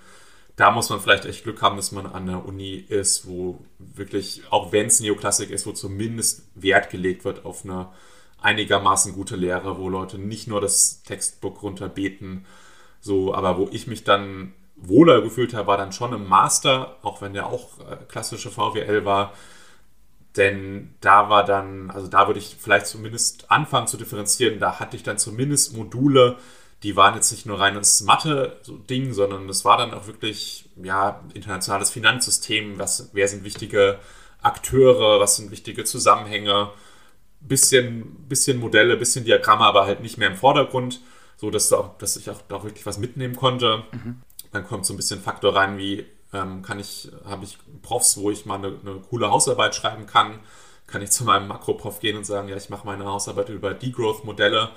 da 0.56 0.72
muss 0.72 0.89
man 0.89 1.00
vielleicht 1.00 1.26
echt 1.26 1.44
Glück 1.44 1.62
haben, 1.62 1.78
dass 1.78 1.92
man 1.92 2.08
an 2.08 2.26
der 2.26 2.44
Uni 2.44 2.74
ist, 2.74 3.28
wo 3.28 3.63
wirklich, 3.78 4.44
auch 4.50 4.72
wenn 4.72 4.88
es 4.88 5.00
Neoklassik 5.00 5.52
ist, 5.52 5.68
wo 5.68 5.74
zumindest 5.74 6.44
Wert 6.56 6.89
gelegt 6.89 7.24
wird 7.24 7.46
auf 7.46 7.63
eine 7.63 7.89
einigermaßen 8.42 9.13
gute 9.13 9.36
Lehre, 9.36 9.78
wo 9.78 9.89
Leute 9.89 10.18
nicht 10.18 10.48
nur 10.48 10.60
das 10.60 11.04
Textbook 11.04 11.63
runterbeten, 11.63 12.46
so, 13.00 13.34
aber 13.34 13.58
wo 13.58 13.70
ich 13.72 13.88
mich 13.88 14.04
dann 14.04 14.54
wohler 14.76 15.22
gefühlt 15.22 15.54
habe, 15.54 15.68
war 15.68 15.78
dann 15.78 15.92
schon 15.92 16.13
im 16.13 16.28
Master, 16.28 16.98
auch 17.04 17.22
wenn 17.22 17.34
der 17.34 17.48
auch 17.48 17.80
äh, 17.80 17.98
klassische 18.08 18.50
VWL 18.50 19.06
war, 19.06 19.34
denn 20.38 20.96
da 21.02 21.30
war 21.30 21.46
dann, 21.46 21.91
also 21.91 22.08
da 22.08 22.28
würde 22.28 22.39
ich 22.39 22.58
vielleicht 22.60 22.88
zumindest 22.88 23.52
anfangen 23.52 23.88
zu 23.88 23.98
differenzieren, 23.98 24.60
da 24.60 24.80
hatte 24.80 24.96
ich 24.96 25.04
dann 25.04 25.17
zumindest 25.17 25.76
Module, 25.76 26.38
die 26.82 26.96
waren 26.96 27.15
jetzt 27.15 27.32
nicht 27.32 27.46
nur 27.46 27.60
reines 27.60 28.02
Mathe-Ding, 28.02 29.13
sondern 29.13 29.48
das 29.48 29.63
war 29.63 29.78
dann 29.78 29.93
auch 29.93 30.08
wirklich, 30.08 30.69
ja, 30.82 31.22
internationales 31.34 31.91
Finanzsystem, 31.91 32.78
was, 32.78 33.10
wer 33.13 33.28
sind 33.28 33.43
wichtige 33.43 34.00
Akteure, 34.41 35.19
was 35.19 35.38
sind 35.38 35.52
wichtige 35.52 35.86
Zusammenhänge, 35.86 36.72
bisschen, 37.39 38.28
bisschen 38.28 38.60
Modelle, 38.60 38.98
bisschen 38.98 39.24
Diagramme, 39.24 39.65
aber 39.65 39.86
halt 39.86 40.02
nicht 40.02 40.17
mehr 40.17 40.30
im 40.30 40.36
Vordergrund, 40.36 41.00
so 41.38 41.50
dass, 41.50 41.72
auch, 41.72 41.98
dass 42.00 42.17
ich 42.17 42.30
auch 42.30 42.41
da 42.48 42.63
wirklich 42.63 42.86
was 42.86 42.98
mitnehmen 42.98 43.36
konnte. 43.36 43.84
Mhm. 43.91 44.22
Dann 44.52 44.65
kommt 44.65 44.86
so 44.86 44.93
ein 44.93 44.98
bisschen 44.98 45.22
Faktor 45.22 45.56
rein, 45.56 45.78
wie 45.78 46.06
ähm, 46.34 46.62
kann 46.63 46.80
ich, 46.80 47.12
habe 47.26 47.46
ich 47.46 47.58
Profs, 47.82 48.17
wo 48.17 48.32
ich 48.32 48.46
mal 48.46 48.56
eine, 48.56 48.67
eine, 48.67 49.00
coole 49.10 49.30
Hausarbeit 49.30 49.76
schreiben 49.76 50.08
kann, 50.08 50.39
kann 50.88 51.02
ich 51.02 51.12
zu 51.12 51.24
meinem 51.24 51.48
Makro-Prof 51.48 52.00
gehen 52.00 52.17
und 52.17 52.26
sagen, 52.26 52.50
ja, 52.50 52.58
ich 52.58 52.69
mache 52.69 52.86
meine 52.86 53.06
Hausarbeit 53.06 53.50
über 53.50 53.74
Degrowth-Modelle. 53.74 54.69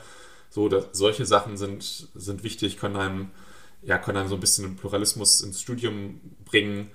So, 0.50 0.68
dass, 0.68 0.86
solche 0.92 1.26
Sachen 1.26 1.56
sind, 1.56 2.08
sind 2.14 2.44
wichtig, 2.44 2.78
können 2.78 2.96
einem, 2.96 3.30
ja, 3.82 3.98
können 3.98 4.18
einem 4.18 4.28
so 4.28 4.34
ein 4.34 4.40
bisschen 4.40 4.76
Pluralismus 4.76 5.40
ins 5.40 5.60
Studium 5.60 6.20
bringen. 6.44 6.90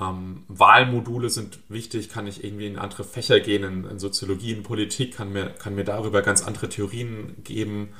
Ähm, 0.00 0.44
Wahlmodule 0.48 1.28
sind 1.28 1.60
wichtig, 1.68 2.08
kann 2.08 2.26
ich 2.26 2.42
irgendwie 2.42 2.66
in 2.66 2.78
andere 2.78 3.04
Fächer 3.04 3.40
gehen, 3.40 3.64
in, 3.64 3.84
in, 3.84 3.98
Soziologie, 3.98 4.52
in 4.52 4.62
Politik, 4.62 5.14
kann 5.14 5.32
mir, 5.32 5.50
kann 5.50 5.74
mir 5.74 5.84
darüber 5.84 6.22
ganz 6.22 6.42
andere 6.42 6.68
Theorien 6.68 7.36
geben. 7.44 7.90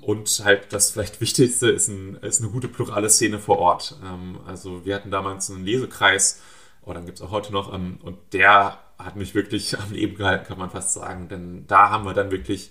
Und 0.00 0.42
halt 0.44 0.72
das 0.72 0.90
vielleicht 0.90 1.20
Wichtigste 1.20 1.70
ist, 1.70 1.88
ein, 1.88 2.16
ist 2.22 2.40
eine 2.40 2.50
gute 2.50 2.68
plurale 2.68 3.10
Szene 3.10 3.38
vor 3.38 3.58
Ort. 3.58 3.96
Ähm, 4.04 4.38
also 4.46 4.84
wir 4.84 4.94
hatten 4.94 5.10
damals 5.10 5.50
einen 5.50 5.64
Lesekreis, 5.64 6.40
oder 6.82 6.90
oh, 6.90 6.94
dann 6.94 7.06
gibt 7.06 7.18
es 7.18 7.24
auch 7.24 7.30
heute 7.30 7.52
noch, 7.52 7.74
ähm, 7.74 7.98
und 8.02 8.16
der 8.32 8.78
hat 8.98 9.16
mich 9.16 9.34
wirklich 9.34 9.78
am 9.78 9.92
Leben 9.92 10.16
gehalten, 10.16 10.46
kann 10.46 10.58
man 10.58 10.70
fast 10.70 10.94
sagen. 10.94 11.28
Denn 11.28 11.66
da 11.66 11.90
haben 11.90 12.04
wir 12.04 12.14
dann 12.14 12.30
wirklich 12.30 12.70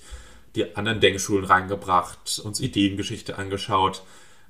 die 0.56 0.76
anderen 0.76 1.00
Denkschulen 1.00 1.46
reingebracht, 1.46 2.40
uns 2.44 2.60
Ideengeschichte 2.60 3.38
angeschaut. 3.38 4.04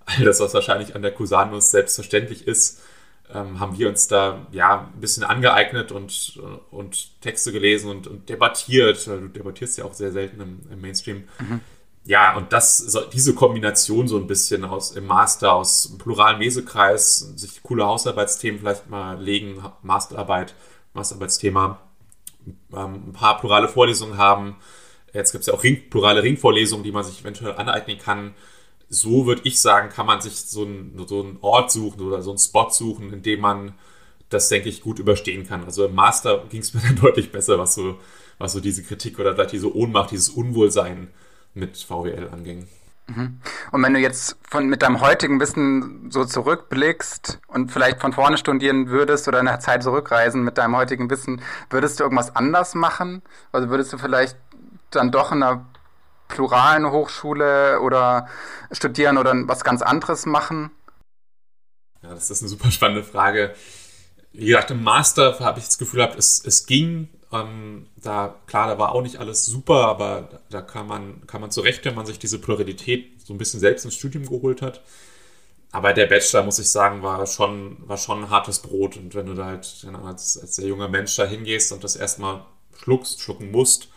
All 0.05 0.23
das, 0.23 0.39
was 0.39 0.53
wahrscheinlich 0.53 0.95
an 0.95 1.01
der 1.01 1.11
Cusanus 1.11 1.71
selbstverständlich 1.71 2.47
ist, 2.47 2.81
ähm, 3.33 3.59
haben 3.59 3.77
wir 3.77 3.89
uns 3.89 4.07
da 4.07 4.47
ja 4.51 4.89
ein 4.93 5.01
bisschen 5.01 5.25
angeeignet 5.25 5.91
und, 5.91 6.39
und 6.71 7.21
Texte 7.21 7.51
gelesen 7.51 7.89
und, 7.89 8.07
und 8.07 8.29
debattiert. 8.29 9.05
Du 9.05 9.27
debattierst 9.27 9.77
ja 9.77 9.83
auch 9.83 9.93
sehr 9.93 10.13
selten 10.13 10.39
im, 10.39 10.59
im 10.71 10.79
Mainstream. 10.79 11.25
Mhm. 11.39 11.59
Ja, 12.07 12.37
und 12.37 12.53
das, 12.53 12.97
diese 13.11 13.35
Kombination 13.35 14.07
so 14.07 14.17
ein 14.17 14.27
bisschen 14.27 14.63
aus 14.63 14.91
im 14.91 15.05
Master, 15.07 15.53
aus 15.53 15.87
einem 15.89 15.97
pluralen 15.97 16.39
Mesekreis, 16.39 17.33
sich 17.35 17.61
coole 17.63 17.85
Hausarbeitsthemen 17.85 18.59
vielleicht 18.61 18.89
mal 18.89 19.21
legen, 19.21 19.61
Masterarbeit, 19.83 20.55
Masterarbeitsthema, 20.93 21.81
ähm, 22.73 23.09
ein 23.09 23.13
paar 23.13 23.39
plurale 23.39 23.67
Vorlesungen 23.67 24.17
haben. 24.17 24.55
Jetzt 25.13 25.33
gibt 25.33 25.41
es 25.41 25.47
ja 25.47 25.53
auch 25.53 25.63
Ring, 25.63 25.89
plurale 25.89 26.23
Ringvorlesungen, 26.23 26.83
die 26.83 26.93
man 26.93 27.03
sich 27.03 27.21
eventuell 27.21 27.55
aneignen 27.55 27.97
kann 27.97 28.33
so 28.89 29.25
würde 29.25 29.41
ich 29.43 29.59
sagen, 29.59 29.89
kann 29.89 30.05
man 30.05 30.21
sich 30.21 30.35
so, 30.35 30.63
ein, 30.63 30.93
so 31.07 31.21
einen 31.21 31.37
Ort 31.41 31.71
suchen 31.71 32.01
oder 32.01 32.21
so 32.21 32.31
einen 32.31 32.39
Spot 32.39 32.69
suchen, 32.69 33.11
in 33.11 33.21
dem 33.21 33.41
man 33.41 33.73
das, 34.29 34.49
denke 34.49 34.69
ich, 34.69 34.81
gut 34.81 34.99
überstehen 34.99 35.45
kann. 35.47 35.63
Also 35.63 35.85
im 35.85 35.95
Master 35.95 36.45
ging 36.49 36.61
es 36.61 36.73
mir 36.73 36.81
dann 36.81 36.95
deutlich 36.95 37.31
besser, 37.31 37.57
was 37.59 37.75
so, 37.75 37.97
was 38.37 38.53
so 38.53 38.59
diese 38.59 38.83
Kritik 38.83 39.19
oder 39.19 39.33
vielleicht 39.33 39.53
diese 39.53 39.75
Ohnmacht, 39.75 40.11
dieses 40.11 40.29
Unwohlsein 40.29 41.09
mit 41.57 41.77
VWL 41.77 42.29
anging. 42.31 42.67
Mhm. 43.07 43.39
Und 43.71 43.83
wenn 43.83 43.93
du 43.93 43.99
jetzt 43.99 44.37
von, 44.49 44.67
mit 44.67 44.81
deinem 44.81 44.99
heutigen 44.99 45.39
Wissen 45.39 46.11
so 46.11 46.25
zurückblickst 46.25 47.39
und 47.47 47.71
vielleicht 47.71 48.01
von 48.01 48.11
vorne 48.13 48.37
studieren 48.37 48.89
würdest 48.89 49.27
oder 49.27 49.39
in 49.39 49.45
der 49.45 49.59
Zeit 49.59 49.83
zurückreisen 49.83 50.43
mit 50.43 50.57
deinem 50.57 50.75
heutigen 50.75 51.09
Wissen, 51.09 51.41
würdest 51.69 51.99
du 51.99 52.03
irgendwas 52.03 52.35
anders 52.35 52.75
machen? 52.75 53.21
Also 53.51 53.69
würdest 53.69 53.93
du 53.93 53.97
vielleicht 53.97 54.37
dann 54.91 55.11
doch 55.11 55.31
in 55.31 55.41
einer 55.41 55.65
pluralen 56.27 56.91
Hochschule 56.91 57.79
oder 57.79 58.27
studieren 58.71 59.17
oder 59.17 59.33
was 59.47 59.63
ganz 59.63 59.81
anderes 59.81 60.25
machen? 60.25 60.71
Ja, 62.03 62.09
das 62.09 62.29
ist 62.29 62.41
eine 62.41 62.49
super 62.49 62.71
spannende 62.71 63.03
Frage. 63.03 63.55
Wie 64.33 64.47
gesagt, 64.47 64.71
im 64.71 64.83
Master 64.83 65.39
habe 65.39 65.59
ich 65.59 65.65
das 65.65 65.77
Gefühl 65.77 65.99
gehabt, 65.99 66.17
es, 66.17 66.43
es 66.45 66.65
ging. 66.65 67.09
Ähm, 67.31 67.87
da, 67.97 68.35
klar, 68.47 68.67
da 68.67 68.79
war 68.79 68.93
auch 68.93 69.01
nicht 69.01 69.17
alles 69.17 69.45
super, 69.45 69.85
aber 69.87 70.41
da 70.49 70.61
kann 70.61 70.87
man, 70.87 71.27
kann 71.27 71.41
man 71.41 71.51
zurecht, 71.51 71.83
wenn 71.85 71.95
man 71.95 72.05
sich 72.05 72.19
diese 72.19 72.39
Pluralität 72.39 73.21
so 73.25 73.33
ein 73.33 73.37
bisschen 73.37 73.59
selbst 73.59 73.83
ins 73.85 73.95
Studium 73.95 74.25
geholt 74.25 74.61
hat. 74.61 74.81
Aber 75.71 75.93
der 75.93 76.07
Bachelor, 76.07 76.43
muss 76.43 76.59
ich 76.59 76.69
sagen, 76.69 77.03
war 77.03 77.25
schon, 77.27 77.77
war 77.87 77.97
schon 77.97 78.23
ein 78.23 78.29
hartes 78.29 78.59
Brot. 78.59 78.95
Und 78.97 79.13
wenn 79.15 79.25
du 79.25 79.33
da 79.33 79.45
halt 79.45 79.85
als, 80.05 80.37
als 80.37 80.55
sehr 80.55 80.67
junger 80.67 80.87
Mensch 80.87 81.15
da 81.17 81.25
hingehst 81.25 81.71
und 81.73 81.83
das 81.83 81.95
erstmal 81.97 82.45
schluckst, 82.77 83.21
schlucken 83.21 83.51
musst, 83.51 83.89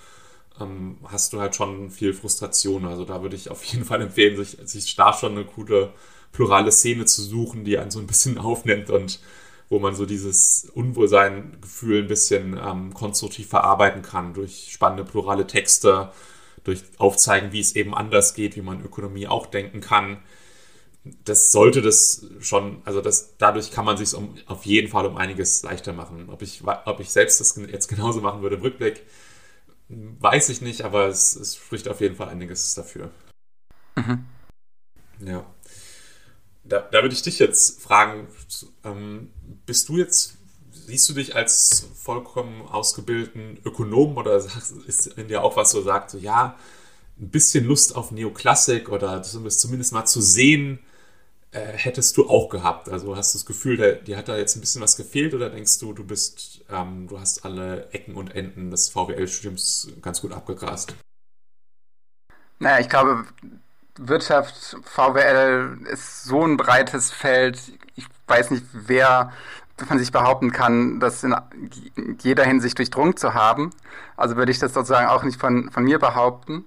ähm, 0.60 0.98
hast 1.04 1.32
du 1.32 1.40
halt 1.40 1.54
schon 1.54 1.90
viel 1.90 2.12
Frustration. 2.12 2.86
Also 2.86 3.04
da 3.04 3.22
würde 3.22 3.36
ich 3.36 3.50
auf 3.50 3.64
jeden 3.64 3.84
Fall 3.84 4.02
empfehlen, 4.02 4.36
sich, 4.36 4.58
sich 4.64 4.96
da 4.96 5.12
schon 5.12 5.32
eine 5.32 5.44
gute 5.44 5.92
plurale 6.32 6.72
Szene 6.72 7.04
zu 7.06 7.22
suchen, 7.22 7.64
die 7.64 7.78
einen 7.78 7.90
so 7.90 8.00
ein 8.00 8.06
bisschen 8.06 8.38
aufnimmt 8.38 8.90
und 8.90 9.20
wo 9.70 9.78
man 9.78 9.94
so 9.94 10.04
dieses 10.04 10.68
Unwohlsein-Gefühl 10.74 12.02
ein 12.02 12.08
bisschen 12.08 12.60
ähm, 12.62 12.92
konstruktiv 12.92 13.48
verarbeiten 13.48 14.02
kann 14.02 14.34
durch 14.34 14.68
spannende 14.70 15.04
plurale 15.04 15.46
Texte, 15.46 16.12
durch 16.64 16.82
Aufzeigen, 16.98 17.52
wie 17.52 17.60
es 17.60 17.74
eben 17.74 17.94
anders 17.94 18.34
geht, 18.34 18.56
wie 18.56 18.62
man 18.62 18.84
Ökonomie 18.84 19.26
auch 19.26 19.46
denken 19.46 19.80
kann. 19.80 20.18
Das 21.24 21.50
sollte 21.50 21.80
das 21.80 22.26
schon, 22.40 22.82
also 22.84 23.00
das, 23.00 23.38
dadurch 23.38 23.70
kann 23.70 23.86
man 23.86 23.96
sich 23.96 24.14
um, 24.14 24.34
auf 24.44 24.66
jeden 24.66 24.88
Fall 24.88 25.06
um 25.06 25.16
einiges 25.16 25.62
leichter 25.62 25.94
machen. 25.94 26.28
Ob 26.28 26.42
ich, 26.42 26.62
ob 26.84 27.00
ich 27.00 27.10
selbst 27.10 27.40
das 27.40 27.56
jetzt 27.56 27.88
genauso 27.88 28.20
machen 28.20 28.42
würde 28.42 28.56
im 28.56 28.62
Rückblick, 28.62 29.06
Weiß 29.90 30.50
ich 30.50 30.60
nicht, 30.60 30.82
aber 30.82 31.08
es, 31.08 31.34
es 31.34 31.56
spricht 31.56 31.88
auf 31.88 32.00
jeden 32.00 32.14
Fall 32.14 32.28
einiges 32.28 32.74
dafür. 32.74 33.10
Mhm. 33.96 34.24
Ja. 35.18 35.44
Da, 36.70 36.78
da 36.80 37.02
würde 37.02 37.14
ich 37.14 37.22
dich 37.22 37.40
jetzt 37.40 37.82
fragen, 37.82 38.28
ähm, 38.84 39.30
bist 39.66 39.88
du 39.88 39.98
jetzt, 39.98 40.36
siehst 40.72 41.08
du 41.08 41.14
dich 41.14 41.34
als 41.34 41.88
vollkommen 41.96 42.62
ausgebildeten 42.62 43.58
Ökonom 43.64 44.16
oder 44.16 44.36
ist 44.86 45.06
in 45.18 45.26
dir 45.26 45.42
auch 45.42 45.56
was 45.56 45.72
so 45.72 45.82
sagt, 45.82 46.10
so 46.10 46.18
ja, 46.18 46.56
ein 47.20 47.28
bisschen 47.28 47.66
Lust 47.66 47.96
auf 47.96 48.12
Neoklassik 48.12 48.88
oder 48.88 49.20
zumindest 49.22 49.92
mal 49.92 50.06
zu 50.06 50.20
sehen, 50.20 50.78
äh, 51.50 51.72
hättest 51.72 52.16
du 52.16 52.28
auch 52.30 52.48
gehabt? 52.48 52.88
Also 52.88 53.16
hast 53.16 53.34
du 53.34 53.38
das 53.38 53.46
Gefühl, 53.46 53.76
der, 53.76 53.96
dir 53.96 54.16
hat 54.16 54.28
da 54.28 54.38
jetzt 54.38 54.56
ein 54.56 54.60
bisschen 54.60 54.80
was 54.80 54.96
gefehlt 54.96 55.34
oder 55.34 55.50
denkst 55.50 55.80
du, 55.80 55.92
du 55.92 56.04
bist, 56.04 56.64
ähm, 56.70 57.08
du 57.08 57.18
hast 57.18 57.44
alle 57.44 57.90
Ecken 57.90 58.14
und 58.14 58.32
Enden 58.36 58.70
des 58.70 58.90
VWL-Studiums 58.90 59.88
ganz 60.02 60.20
gut 60.20 60.32
abgegrast? 60.32 60.94
Naja, 62.60 62.78
ich 62.78 62.88
glaube, 62.88 63.26
Wirtschaft, 64.00 64.76
VWL 64.84 65.78
ist 65.90 66.24
so 66.24 66.44
ein 66.44 66.56
breites 66.56 67.10
Feld. 67.10 67.58
Ich 67.96 68.06
weiß 68.26 68.50
nicht, 68.50 68.64
wer 68.72 69.32
von 69.86 69.98
sich 69.98 70.12
behaupten 70.12 70.52
kann, 70.52 71.00
das 71.00 71.22
in 71.22 71.34
jeder 72.20 72.44
Hinsicht 72.44 72.78
durchdrungen 72.78 73.16
zu 73.16 73.34
haben. 73.34 73.70
Also 74.16 74.36
würde 74.36 74.52
ich 74.52 74.58
das 74.58 74.74
sozusagen 74.74 75.08
auch 75.08 75.22
nicht 75.22 75.40
von, 75.40 75.70
von 75.70 75.84
mir 75.84 75.98
behaupten. 75.98 76.64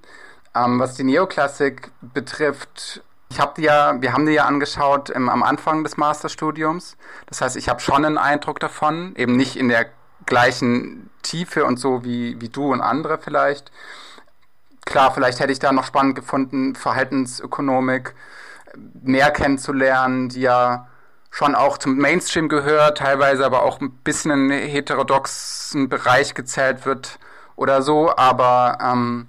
Ähm, 0.56 0.80
was 0.80 0.96
die 0.96 1.04
Neoklassik 1.04 1.92
betrifft, 2.02 3.04
ich 3.30 3.40
habe 3.40 3.54
die 3.58 3.64
ja, 3.64 4.00
wir 4.02 4.14
haben 4.14 4.26
die 4.26 4.34
ja 4.34 4.46
angeschaut 4.46 5.10
im, 5.10 5.30
am 5.30 5.42
Anfang 5.42 5.84
des 5.84 5.98
Masterstudiums. 5.98 6.98
Das 7.26 7.42
heißt, 7.42 7.56
ich 7.56 7.70
habe 7.70 7.80
schon 7.80 8.06
einen 8.06 8.18
Eindruck 8.18 8.60
davon, 8.60 9.16
eben 9.16 9.36
nicht 9.36 9.56
in 9.56 9.70
der 9.70 9.88
gleichen 10.26 11.10
Tiefe 11.24 11.66
und 11.66 11.80
so 11.80 12.04
wie, 12.04 12.40
wie 12.40 12.50
du 12.50 12.72
und 12.72 12.82
andere 12.82 13.18
vielleicht. 13.18 13.72
Klar, 14.86 15.14
vielleicht 15.14 15.40
hätte 15.40 15.52
ich 15.52 15.60
da 15.60 15.72
noch 15.72 15.86
spannend 15.86 16.16
gefunden, 16.16 16.76
Verhaltensökonomik 16.76 18.16
mehr 18.76 19.32
kennenzulernen, 19.32 20.30
die 20.30 20.42
ja 20.42 20.88
schon 21.30 21.56
auch 21.56 21.78
zum 21.78 21.98
Mainstream 21.98 22.48
gehört, 22.50 23.00
teilweise 23.00 23.46
aber 23.46 23.64
auch 23.64 23.82
ein 23.82 23.92
bisschen 23.92 24.32
in 24.32 24.52
heterodoxen 24.52 25.90
Bereich 25.90 26.36
gezählt 26.36 26.86
wird 26.86 27.18
oder 27.56 27.82
so, 27.82 28.16
aber 28.16 28.78
ähm, 28.82 29.28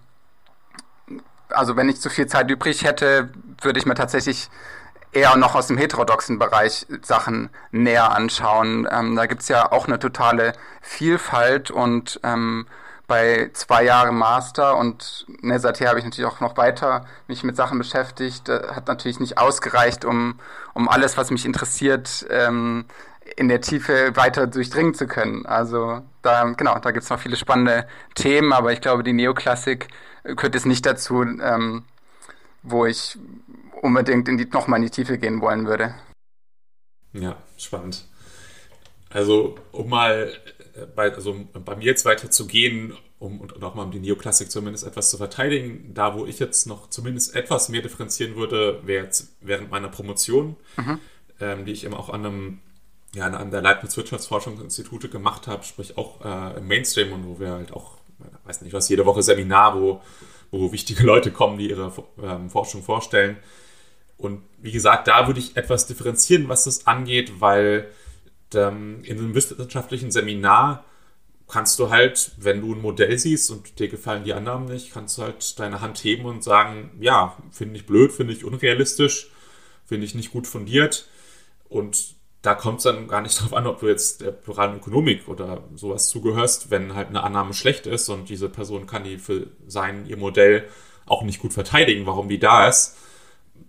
also 1.51 1.77
wenn 1.77 1.88
ich 1.88 2.01
zu 2.01 2.11
viel 2.11 2.27
Zeit 2.27 2.51
übrig 2.51 2.85
hätte, 2.85 3.31
würde 3.61 3.79
ich 3.79 3.87
mir 3.87 3.95
tatsächlich 3.95 4.51
eher 5.12 5.37
noch 5.37 5.55
aus 5.55 5.69
dem 5.69 5.79
heterodoxen 5.79 6.38
Bereich 6.38 6.87
Sachen 7.03 7.49
näher 7.71 8.12
anschauen. 8.12 8.88
Ähm, 8.90 9.14
da 9.17 9.27
gibt's 9.27 9.49
ja 9.49 9.71
auch 9.71 9.87
eine 9.87 9.99
totale 9.99 10.53
Vielfalt 10.83 11.71
und 11.71 12.21
ähm, 12.25 12.67
bei 13.07 13.51
zwei 13.53 13.85
Jahren 13.85 14.17
Master 14.17 14.77
und 14.77 15.27
ne, 15.43 15.59
seither 15.59 15.88
habe 15.88 15.99
ich 15.99 16.05
natürlich 16.05 16.31
auch 16.31 16.40
noch 16.40 16.57
weiter 16.57 17.07
mich 17.29 17.45
mit 17.45 17.57
Sachen 17.57 17.79
beschäftigt, 17.79 18.49
äh, 18.49 18.69
hat 18.69 18.88
natürlich 18.88 19.21
nicht 19.21 19.38
ausgereicht, 19.38 20.05
um, 20.05 20.38
um 20.73 20.88
alles, 20.88 21.17
was 21.17 21.31
mich 21.31 21.45
interessiert, 21.45 22.27
ähm, 22.31 22.87
in 23.37 23.49
der 23.49 23.61
Tiefe 23.61 24.17
weiter 24.17 24.47
durchdringen 24.47 24.95
zu 24.95 25.07
können. 25.07 25.47
Also 25.47 26.03
da, 26.23 26.45
genau, 26.45 26.79
da 26.79 26.90
gibt's 26.90 27.11
noch 27.11 27.19
viele 27.19 27.37
spannende 27.37 27.87
Themen, 28.14 28.53
aber 28.53 28.73
ich 28.73 28.81
glaube, 28.81 29.03
die 29.03 29.12
Neoklassik 29.12 29.88
gehört 30.25 30.55
jetzt 30.55 30.67
nicht 30.67 30.87
dazu, 30.87 31.23
ähm, 31.23 31.85
wo 32.62 32.87
ich 32.87 33.19
unbedingt 33.83 34.29
in 34.29 34.38
die, 34.38 34.47
nochmal 34.47 34.79
in 34.79 34.85
die 34.85 34.90
Tiefe 34.90 35.19
gehen 35.19 35.40
wollen 35.40 35.67
würde. 35.67 35.95
Ja, 37.12 37.37
spannend. 37.57 38.07
Also, 39.11 39.57
um 39.71 39.88
mal 39.88 40.33
bei, 40.94 41.12
also 41.12 41.37
bei 41.52 41.76
mir 41.76 41.84
jetzt 41.84 42.04
weiter 42.04 42.30
zu 42.30 42.46
gehen, 42.46 42.94
um 43.18 43.40
und 43.40 43.62
auch 43.62 43.74
mal 43.74 43.84
um 43.84 43.90
die 43.90 44.00
Neoklassik 44.00 44.50
zumindest 44.50 44.87
etwas 44.87 45.10
zu 45.10 45.16
verteidigen, 45.16 45.92
da 45.94 46.16
wo 46.16 46.26
ich 46.26 46.38
jetzt 46.38 46.66
noch 46.66 46.90
zumindest 46.90 47.34
etwas 47.34 47.68
mehr 47.68 47.82
differenzieren 47.82 48.37
würde, 48.37 48.80
wäre 48.84 49.04
jetzt 49.04 49.34
während 49.40 49.70
meiner 49.70 49.88
Promotion, 49.88 50.56
mhm. 50.76 50.98
ähm, 51.40 51.64
die 51.64 51.72
ich 51.72 51.84
eben 51.84 51.94
auch 51.94 52.10
an 52.10 52.26
einem 52.26 52.60
ja, 53.14 53.26
an 53.26 53.50
der 53.50 53.62
Leibniz 53.62 53.96
Wirtschaftsforschungsinstitute 53.96 55.08
gemacht 55.08 55.46
habe, 55.46 55.62
sprich 55.62 55.96
auch 55.96 56.24
äh, 56.24 56.58
im 56.58 56.66
Mainstream 56.66 57.12
und 57.12 57.26
wo 57.26 57.38
wir 57.38 57.52
halt 57.52 57.72
auch, 57.72 57.98
äh, 58.20 58.48
weiß 58.48 58.62
nicht 58.62 58.72
was, 58.72 58.88
jede 58.88 59.06
Woche 59.06 59.22
Seminar, 59.22 59.80
wo, 59.80 60.02
wo 60.50 60.72
wichtige 60.72 61.04
Leute 61.04 61.30
kommen, 61.30 61.58
die 61.58 61.70
ihre 61.70 61.92
ähm, 62.22 62.50
Forschung 62.50 62.82
vorstellen. 62.82 63.37
Und 64.16 64.42
wie 64.58 64.72
gesagt, 64.72 65.08
da 65.08 65.26
würde 65.26 65.40
ich 65.40 65.56
etwas 65.56 65.87
differenzieren, 65.87 66.48
was 66.48 66.64
das 66.64 66.87
angeht, 66.87 67.40
weil 67.40 67.88
ähm, 68.55 69.03
in 69.05 69.19
einem 69.19 69.35
wissenschaftlichen 69.35 70.11
Seminar 70.11 70.85
kannst 71.49 71.79
du 71.79 71.90
halt, 71.90 72.33
wenn 72.38 72.61
du 72.62 72.75
ein 72.75 72.81
Modell 72.81 73.19
siehst 73.19 73.51
und 73.51 73.79
dir 73.79 73.88
gefallen 73.88 74.25
die 74.25 74.33
Annahmen 74.33 74.67
nicht, 74.67 74.93
kannst 74.93 75.19
du 75.19 75.23
halt 75.23 75.59
deine 75.59 75.81
Hand 75.81 75.99
heben 76.03 76.25
und 76.25 76.43
sagen, 76.43 76.90
ja, 77.01 77.37
finde 77.51 77.77
ich 77.77 77.87
blöd, 77.87 78.12
finde 78.12 78.33
ich 78.33 78.45
unrealistisch, 78.45 79.31
finde 79.85 80.07
ich 80.07 80.14
nicht 80.14 80.33
gut 80.33 80.47
fundiert. 80.47 81.09
Und 81.69 82.14
da 82.43 82.55
kommt 82.55 82.79
es 82.79 82.85
dann 82.85 83.09
gar 83.09 83.21
nicht 83.21 83.37
darauf 83.38 83.55
an, 83.55 83.67
ob 83.67 83.81
du 83.81 83.88
jetzt 83.88 84.21
der 84.21 84.33
pluralen 84.33 84.77
Ökonomik 84.77 85.29
oder 85.29 85.62
sowas 85.75 86.09
zugehörst, 86.09 86.71
wenn 86.71 86.95
halt 86.95 87.09
eine 87.09 87.23
Annahme 87.23 87.55
schlecht 87.55 87.87
ist 87.87 88.09
und 88.09 88.29
diese 88.29 88.49
Person 88.49 88.87
kann 88.87 89.05
die 89.05 89.19
für 89.19 89.49
sein, 89.67 90.07
ihr 90.07 90.17
Modell 90.17 90.69
auch 91.07 91.23
nicht 91.23 91.40
gut 91.40 91.53
verteidigen, 91.53 92.07
warum 92.07 92.29
die 92.29 92.38
da 92.38 92.69
ist, 92.69 92.97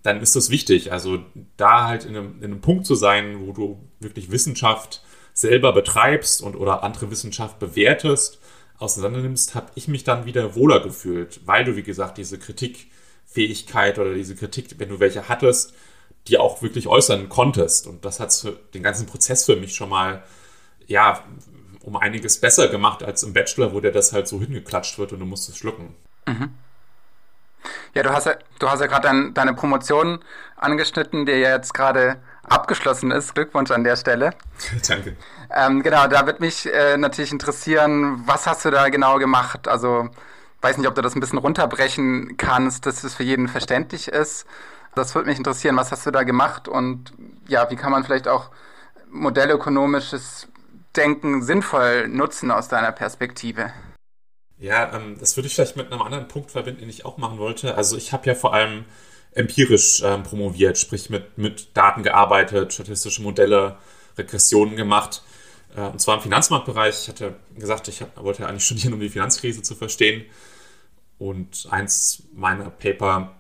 dann 0.05 0.21
ist 0.21 0.35
das 0.35 0.51
wichtig. 0.51 0.91
Also 0.91 1.19
da 1.57 1.87
halt 1.87 2.05
in 2.05 2.15
einem, 2.15 2.37
in 2.37 2.45
einem 2.45 2.61
Punkt 2.61 2.85
zu 2.85 2.93
sein, 2.93 3.45
wo 3.45 3.51
du 3.53 3.79
wirklich 3.99 4.29
Wissenschaft 4.29 5.01
selber 5.33 5.73
betreibst 5.73 6.41
und 6.43 6.55
oder 6.55 6.83
andere 6.83 7.09
Wissenschaft 7.09 7.57
bewertest, 7.57 8.39
auseinandernimmst, 8.77 9.55
habe 9.55 9.71
ich 9.75 9.87
mich 9.87 10.03
dann 10.03 10.25
wieder 10.25 10.55
wohler 10.55 10.79
gefühlt, 10.79 11.41
weil 11.45 11.63
du, 11.63 11.75
wie 11.75 11.83
gesagt, 11.83 12.17
diese 12.17 12.37
Kritikfähigkeit 12.37 13.97
oder 13.97 14.13
diese 14.13 14.35
Kritik, 14.35 14.75
wenn 14.77 14.89
du 14.89 14.99
welche 14.99 15.27
hattest, 15.27 15.73
die 16.27 16.37
auch 16.37 16.61
wirklich 16.61 16.87
äußern 16.87 17.27
konntest. 17.29 17.87
Und 17.87 18.05
das 18.05 18.19
hat 18.19 18.47
den 18.73 18.83
ganzen 18.83 19.07
Prozess 19.07 19.45
für 19.45 19.55
mich 19.55 19.73
schon 19.73 19.89
mal, 19.89 20.23
ja, 20.85 21.23
um 21.81 21.95
einiges 21.95 22.39
besser 22.39 22.67
gemacht 22.67 23.01
als 23.01 23.23
im 23.23 23.33
Bachelor, 23.33 23.73
wo 23.73 23.79
der 23.79 23.91
das 23.91 24.13
halt 24.13 24.27
so 24.27 24.39
hingeklatscht 24.39 24.99
wird 24.99 25.13
und 25.13 25.19
du 25.19 25.25
musst 25.25 25.49
es 25.49 25.57
schlucken. 25.57 25.95
Mhm. 26.27 26.51
Ja, 27.95 28.03
du 28.03 28.12
hast 28.12 28.25
ja, 28.25 28.36
du 28.60 28.69
hast 28.69 28.81
ja 28.81 28.88
gerade 28.88 29.08
dein, 29.08 29.34
deine 29.34 29.53
Promotion 29.53 30.19
angeschnitten, 30.58 31.25
die 31.25 31.31
ja 31.31 31.55
jetzt 31.55 31.73
gerade 31.73 32.17
abgeschlossen 32.43 33.10
ist. 33.12 33.34
Glückwunsch 33.34 33.71
an 33.71 33.86
der 33.86 33.95
Stelle. 33.95 34.31
Danke. 34.88 35.15
Ähm, 35.49 35.81
genau, 35.81 36.05
da 36.08 36.27
wird 36.27 36.41
mich 36.41 36.71
äh, 36.71 36.97
natürlich 36.97 37.31
interessieren, 37.31 38.21
was 38.25 38.47
hast 38.47 38.65
du 38.65 38.69
da 38.71 38.89
genau 38.89 39.17
gemacht? 39.17 39.69
Also, 39.69 40.10
weiß 40.60 40.77
nicht, 40.77 40.88
ob 40.89 40.95
du 40.95 41.01
das 41.01 41.15
ein 41.15 41.21
bisschen 41.21 41.39
runterbrechen 41.39 42.36
kannst, 42.36 42.86
dass 42.86 43.05
es 43.05 43.15
für 43.15 43.23
jeden 43.23 43.47
verständlich 43.47 44.10
ist. 44.10 44.45
Das 44.93 45.15
würde 45.15 45.29
mich 45.29 45.38
interessieren, 45.38 45.77
was 45.77 45.93
hast 45.93 46.05
du 46.05 46.12
da 46.12 46.23
gemacht 46.23 46.67
und 46.67 47.13
ja, 47.47 47.69
wie 47.69 47.77
kann 47.77 47.91
man 47.91 48.03
vielleicht 48.03 48.27
auch 48.27 48.49
modellökonomisches 49.10 50.47
Denken 50.97 51.41
sinnvoll 51.43 52.10
nutzen 52.10 52.51
aus 52.51 52.67
deiner 52.67 52.91
Perspektive? 52.91 53.71
Ja, 54.59 54.95
ähm, 54.95 55.17
das 55.19 55.35
würde 55.35 55.47
ich 55.47 55.55
vielleicht 55.55 55.75
mit 55.75 55.91
einem 55.91 56.01
anderen 56.01 56.27
Punkt 56.27 56.51
verbinden, 56.51 56.81
den 56.81 56.89
ich 56.89 57.05
auch 57.05 57.17
machen 57.17 57.37
wollte. 57.37 57.75
Also 57.75 57.97
ich 57.97 58.13
habe 58.13 58.25
ja 58.27 58.35
vor 58.35 58.53
allem 58.53 58.85
empirisch 59.31 60.01
ähm, 60.03 60.23
promoviert, 60.23 60.77
sprich 60.77 61.09
mit, 61.09 61.37
mit 61.37 61.75
Daten 61.75 62.03
gearbeitet, 62.03 62.73
statistische 62.73 63.21
Modelle, 63.21 63.77
Regressionen 64.17 64.75
gemacht. 64.75 65.23
Äh, 65.75 65.81
und 65.81 65.99
zwar 65.99 66.15
im 66.15 66.21
Finanzmarktbereich. 66.21 67.01
Ich 67.01 67.09
hatte 67.09 67.35
gesagt, 67.55 67.87
ich 67.89 68.01
hab, 68.01 68.23
wollte 68.23 68.43
ja 68.43 68.47
eigentlich 68.47 68.65
studieren, 68.65 68.93
um 68.93 68.99
die 68.99 69.09
Finanzkrise 69.09 69.61
zu 69.61 69.75
verstehen. 69.75 70.25
Und 71.17 71.67
eins 71.69 72.23
meiner 72.33 72.69
Paper 72.69 73.35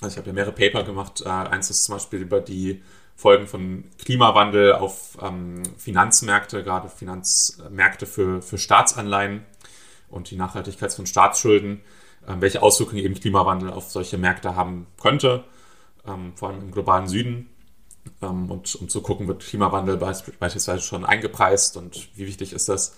also 0.00 0.14
ich 0.14 0.18
habe 0.18 0.28
ja 0.28 0.34
mehrere 0.34 0.52
Paper 0.52 0.84
gemacht. 0.84 1.22
Äh, 1.24 1.28
eins 1.28 1.70
ist 1.70 1.84
zum 1.84 1.96
Beispiel 1.96 2.20
über 2.20 2.40
die 2.40 2.82
Folgen 3.16 3.48
von 3.48 3.84
Klimawandel 3.98 4.74
auf 4.74 5.18
ähm, 5.20 5.62
Finanzmärkte, 5.76 6.62
gerade 6.62 6.88
Finanzmärkte 6.88 8.06
für, 8.06 8.42
für 8.42 8.58
Staatsanleihen 8.58 9.44
und 10.08 10.30
die 10.30 10.36
Nachhaltigkeit 10.36 10.92
von 10.92 11.06
Staatsschulden, 11.06 11.80
äh, 12.26 12.34
welche 12.38 12.62
Auswirkungen 12.62 13.02
eben 13.02 13.14
Klimawandel 13.14 13.70
auf 13.70 13.90
solche 13.90 14.18
Märkte 14.18 14.56
haben 14.56 14.86
könnte, 15.00 15.44
ähm, 16.06 16.32
vor 16.34 16.50
allem 16.50 16.60
im 16.60 16.70
globalen 16.70 17.08
Süden. 17.08 17.50
Ähm, 18.22 18.50
und 18.50 18.74
um 18.76 18.88
zu 18.88 19.02
gucken, 19.02 19.28
wird 19.28 19.44
Klimawandel 19.44 19.96
beispielsweise 19.96 20.80
schon 20.80 21.04
eingepreist 21.04 21.76
und 21.76 22.08
wie 22.16 22.26
wichtig 22.26 22.52
ist 22.52 22.68
das? 22.68 22.96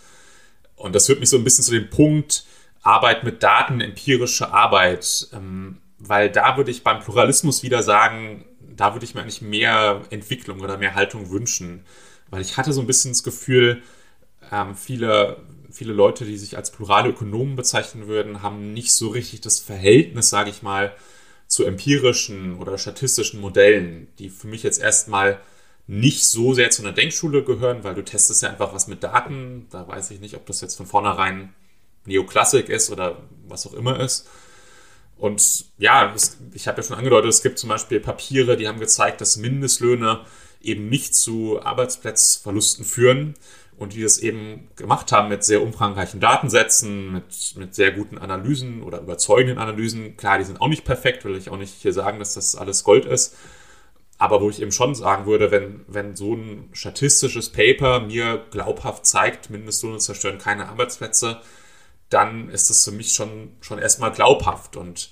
Und 0.76 0.94
das 0.94 1.06
führt 1.06 1.20
mich 1.20 1.28
so 1.28 1.36
ein 1.36 1.44
bisschen 1.44 1.64
zu 1.64 1.72
dem 1.72 1.90
Punkt, 1.90 2.44
Arbeit 2.82 3.24
mit 3.24 3.42
Daten, 3.42 3.80
empirische 3.80 4.52
Arbeit. 4.52 5.28
Ähm, 5.32 5.78
weil 6.00 6.30
da 6.30 6.56
würde 6.56 6.70
ich 6.70 6.82
beim 6.82 7.00
Pluralismus 7.00 7.62
wieder 7.62 7.82
sagen, 7.82 8.46
da 8.74 8.94
würde 8.94 9.04
ich 9.04 9.14
mir 9.14 9.20
eigentlich 9.20 9.42
mehr 9.42 10.00
Entwicklung 10.10 10.60
oder 10.60 10.78
mehr 10.78 10.94
Haltung 10.94 11.30
wünschen. 11.30 11.84
Weil 12.30 12.40
ich 12.40 12.56
hatte 12.56 12.72
so 12.72 12.80
ein 12.80 12.86
bisschen 12.86 13.12
das 13.12 13.22
Gefühl, 13.22 13.82
ähm, 14.50 14.74
viele, 14.74 15.36
viele 15.70 15.92
Leute, 15.92 16.24
die 16.24 16.36
sich 16.36 16.56
als 16.56 16.70
plurale 16.70 17.10
Ökonomen 17.10 17.56
bezeichnen 17.56 18.06
würden, 18.06 18.42
haben 18.42 18.72
nicht 18.72 18.92
so 18.92 19.08
richtig 19.08 19.40
das 19.40 19.60
Verhältnis, 19.60 20.30
sage 20.30 20.50
ich 20.50 20.62
mal, 20.62 20.94
zu 21.46 21.64
empirischen 21.64 22.56
oder 22.58 22.78
statistischen 22.78 23.40
Modellen, 23.40 24.08
die 24.18 24.30
für 24.30 24.46
mich 24.46 24.62
jetzt 24.62 24.80
erstmal 24.80 25.40
nicht 25.86 26.24
so 26.24 26.54
sehr 26.54 26.70
zu 26.70 26.82
einer 26.82 26.92
Denkschule 26.92 27.42
gehören, 27.42 27.82
weil 27.82 27.96
du 27.96 28.04
testest 28.04 28.42
ja 28.42 28.50
einfach 28.50 28.72
was 28.72 28.86
mit 28.86 29.02
Daten. 29.02 29.66
Da 29.70 29.88
weiß 29.88 30.12
ich 30.12 30.20
nicht, 30.20 30.36
ob 30.36 30.46
das 30.46 30.60
jetzt 30.60 30.76
von 30.76 30.86
vornherein 30.86 31.52
Neoklassik 32.04 32.68
ist 32.68 32.90
oder 32.90 33.18
was 33.48 33.66
auch 33.66 33.74
immer 33.74 33.98
ist. 33.98 34.28
Und 35.18 35.66
ja, 35.78 36.12
es, 36.14 36.38
ich 36.54 36.68
habe 36.68 36.80
ja 36.80 36.86
schon 36.86 36.96
angedeutet, 36.96 37.30
es 37.30 37.42
gibt 37.42 37.58
zum 37.58 37.68
Beispiel 37.68 38.00
Papiere, 38.00 38.56
die 38.56 38.68
haben 38.68 38.78
gezeigt, 38.78 39.20
dass 39.20 39.36
Mindestlöhne 39.36 40.24
eben 40.62 40.88
nicht 40.88 41.14
zu 41.14 41.60
Arbeitsplatzverlusten 41.60 42.84
führen 42.84 43.34
und 43.80 43.94
die 43.94 44.02
das 44.02 44.18
eben 44.18 44.68
gemacht 44.76 45.10
haben 45.10 45.30
mit 45.30 45.42
sehr 45.42 45.62
umfangreichen 45.62 46.20
Datensätzen, 46.20 47.12
mit, 47.14 47.54
mit 47.56 47.74
sehr 47.74 47.92
guten 47.92 48.18
Analysen 48.18 48.82
oder 48.82 49.00
überzeugenden 49.00 49.56
Analysen. 49.56 50.18
Klar, 50.18 50.36
die 50.36 50.44
sind 50.44 50.60
auch 50.60 50.68
nicht 50.68 50.84
perfekt, 50.84 51.24
will 51.24 51.34
ich 51.34 51.48
auch 51.48 51.56
nicht 51.56 51.72
hier 51.80 51.94
sagen, 51.94 52.18
dass 52.18 52.34
das 52.34 52.56
alles 52.56 52.84
Gold 52.84 53.06
ist. 53.06 53.36
Aber 54.18 54.42
wo 54.42 54.50
ich 54.50 54.60
eben 54.60 54.70
schon 54.70 54.94
sagen 54.94 55.24
würde, 55.24 55.50
wenn, 55.50 55.80
wenn 55.88 56.14
so 56.14 56.34
ein 56.34 56.68
statistisches 56.74 57.48
Paper 57.48 58.00
mir 58.00 58.44
glaubhaft 58.50 59.06
zeigt, 59.06 59.48
Mindestlöhne 59.48 59.96
zerstören 59.96 60.36
keine 60.36 60.68
Arbeitsplätze, 60.68 61.40
dann 62.10 62.50
ist 62.50 62.68
das 62.68 62.84
für 62.84 62.92
mich 62.92 63.14
schon, 63.14 63.52
schon 63.62 63.78
erstmal 63.78 64.12
glaubhaft. 64.12 64.76
Und 64.76 65.10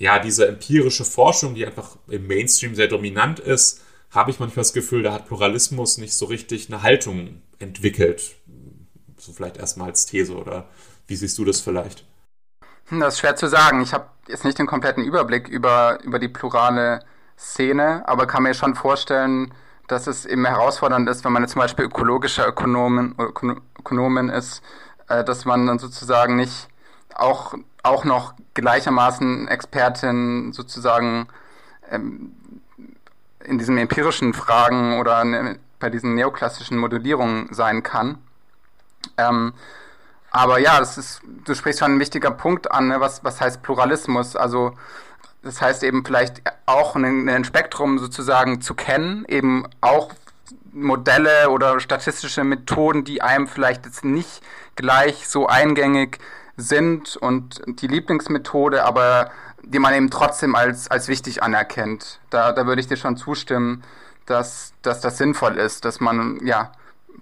ja, 0.00 0.18
diese 0.18 0.48
empirische 0.48 1.04
Forschung, 1.04 1.54
die 1.54 1.64
einfach 1.64 1.96
im 2.08 2.26
Mainstream 2.26 2.74
sehr 2.74 2.88
dominant 2.88 3.38
ist, 3.38 3.82
habe 4.10 4.32
ich 4.32 4.40
manchmal 4.40 4.64
das 4.64 4.72
Gefühl, 4.72 5.04
da 5.04 5.12
hat 5.12 5.28
Pluralismus 5.28 5.98
nicht 5.98 6.14
so 6.14 6.26
richtig 6.26 6.66
eine 6.66 6.82
Haltung 6.82 7.42
entwickelt. 7.60 8.36
So 9.16 9.32
vielleicht 9.32 9.58
erstmal 9.58 9.88
als 9.88 10.06
These 10.06 10.34
oder 10.34 10.66
wie 11.06 11.16
siehst 11.16 11.38
du 11.38 11.44
das 11.44 11.60
vielleicht? 11.60 12.04
Hm, 12.86 13.00
das 13.00 13.14
ist 13.14 13.20
schwer 13.20 13.36
zu 13.36 13.48
sagen. 13.48 13.80
Ich 13.82 13.92
habe 13.92 14.06
jetzt 14.28 14.44
nicht 14.44 14.58
den 14.58 14.66
kompletten 14.66 15.04
Überblick 15.04 15.48
über, 15.48 15.98
über 16.02 16.18
die 16.18 16.28
plurale 16.28 17.00
Szene, 17.38 18.02
aber 18.06 18.26
kann 18.26 18.42
mir 18.42 18.54
schon 18.54 18.74
vorstellen, 18.74 19.54
dass 19.88 20.06
es 20.06 20.26
eben 20.26 20.46
herausfordernd 20.46 21.08
ist, 21.08 21.24
wenn 21.24 21.32
man 21.32 21.42
jetzt 21.42 21.52
zum 21.52 21.60
Beispiel 21.60 21.86
ökologischer 21.86 22.46
Ökonomen, 22.46 23.14
Ökonomin 23.78 24.28
ist, 24.28 24.62
äh, 25.08 25.24
dass 25.24 25.44
man 25.44 25.66
dann 25.66 25.78
sozusagen 25.78 26.36
nicht 26.36 26.68
auch, 27.14 27.54
auch 27.82 28.04
noch 28.04 28.34
gleichermaßen 28.54 29.48
Expertin 29.48 30.52
sozusagen 30.52 31.28
ähm, 31.90 32.32
in 33.44 33.58
diesen 33.58 33.78
empirischen 33.78 34.32
Fragen 34.32 34.98
oder 35.00 35.24
bei 35.80 35.90
diesen 35.90 36.14
neoklassischen 36.14 36.78
Modellierungen 36.78 37.52
sein 37.52 37.82
kann. 37.82 38.18
Ähm, 39.16 39.54
aber 40.30 40.60
ja, 40.60 40.78
das 40.78 40.96
ist, 40.96 41.22
du 41.44 41.54
sprichst 41.54 41.80
schon 41.80 41.96
ein 41.96 42.00
wichtiger 42.00 42.30
Punkt 42.30 42.70
an, 42.70 42.88
ne? 42.88 43.00
was, 43.00 43.24
was 43.24 43.40
heißt 43.40 43.62
Pluralismus? 43.62 44.36
Also 44.36 44.76
das 45.42 45.60
heißt 45.60 45.82
eben 45.82 46.04
vielleicht 46.04 46.42
auch 46.66 46.94
ein, 46.96 47.28
ein 47.28 47.44
Spektrum 47.44 47.98
sozusagen 47.98 48.60
zu 48.60 48.74
kennen, 48.74 49.24
eben 49.26 49.66
auch 49.80 50.12
Modelle 50.72 51.50
oder 51.50 51.80
statistische 51.80 52.44
Methoden, 52.44 53.04
die 53.04 53.22
einem 53.22 53.48
vielleicht 53.48 53.86
jetzt 53.86 54.04
nicht 54.04 54.42
gleich 54.76 55.26
so 55.26 55.48
eingängig 55.48 56.18
sind 56.56 57.16
und 57.16 57.62
die 57.66 57.86
Lieblingsmethode, 57.86 58.84
aber 58.84 59.30
die 59.62 59.78
man 59.78 59.94
eben 59.94 60.10
trotzdem 60.10 60.54
als, 60.54 60.90
als 60.90 61.08
wichtig 61.08 61.42
anerkennt. 61.42 62.20
Da, 62.30 62.52
da 62.52 62.66
würde 62.66 62.80
ich 62.80 62.88
dir 62.88 62.96
schon 62.96 63.16
zustimmen, 63.16 63.82
dass, 64.30 64.72
dass 64.82 65.00
das 65.00 65.18
sinnvoll 65.18 65.56
ist, 65.56 65.84
dass 65.84 66.00
man, 66.00 66.44
ja, 66.44 66.72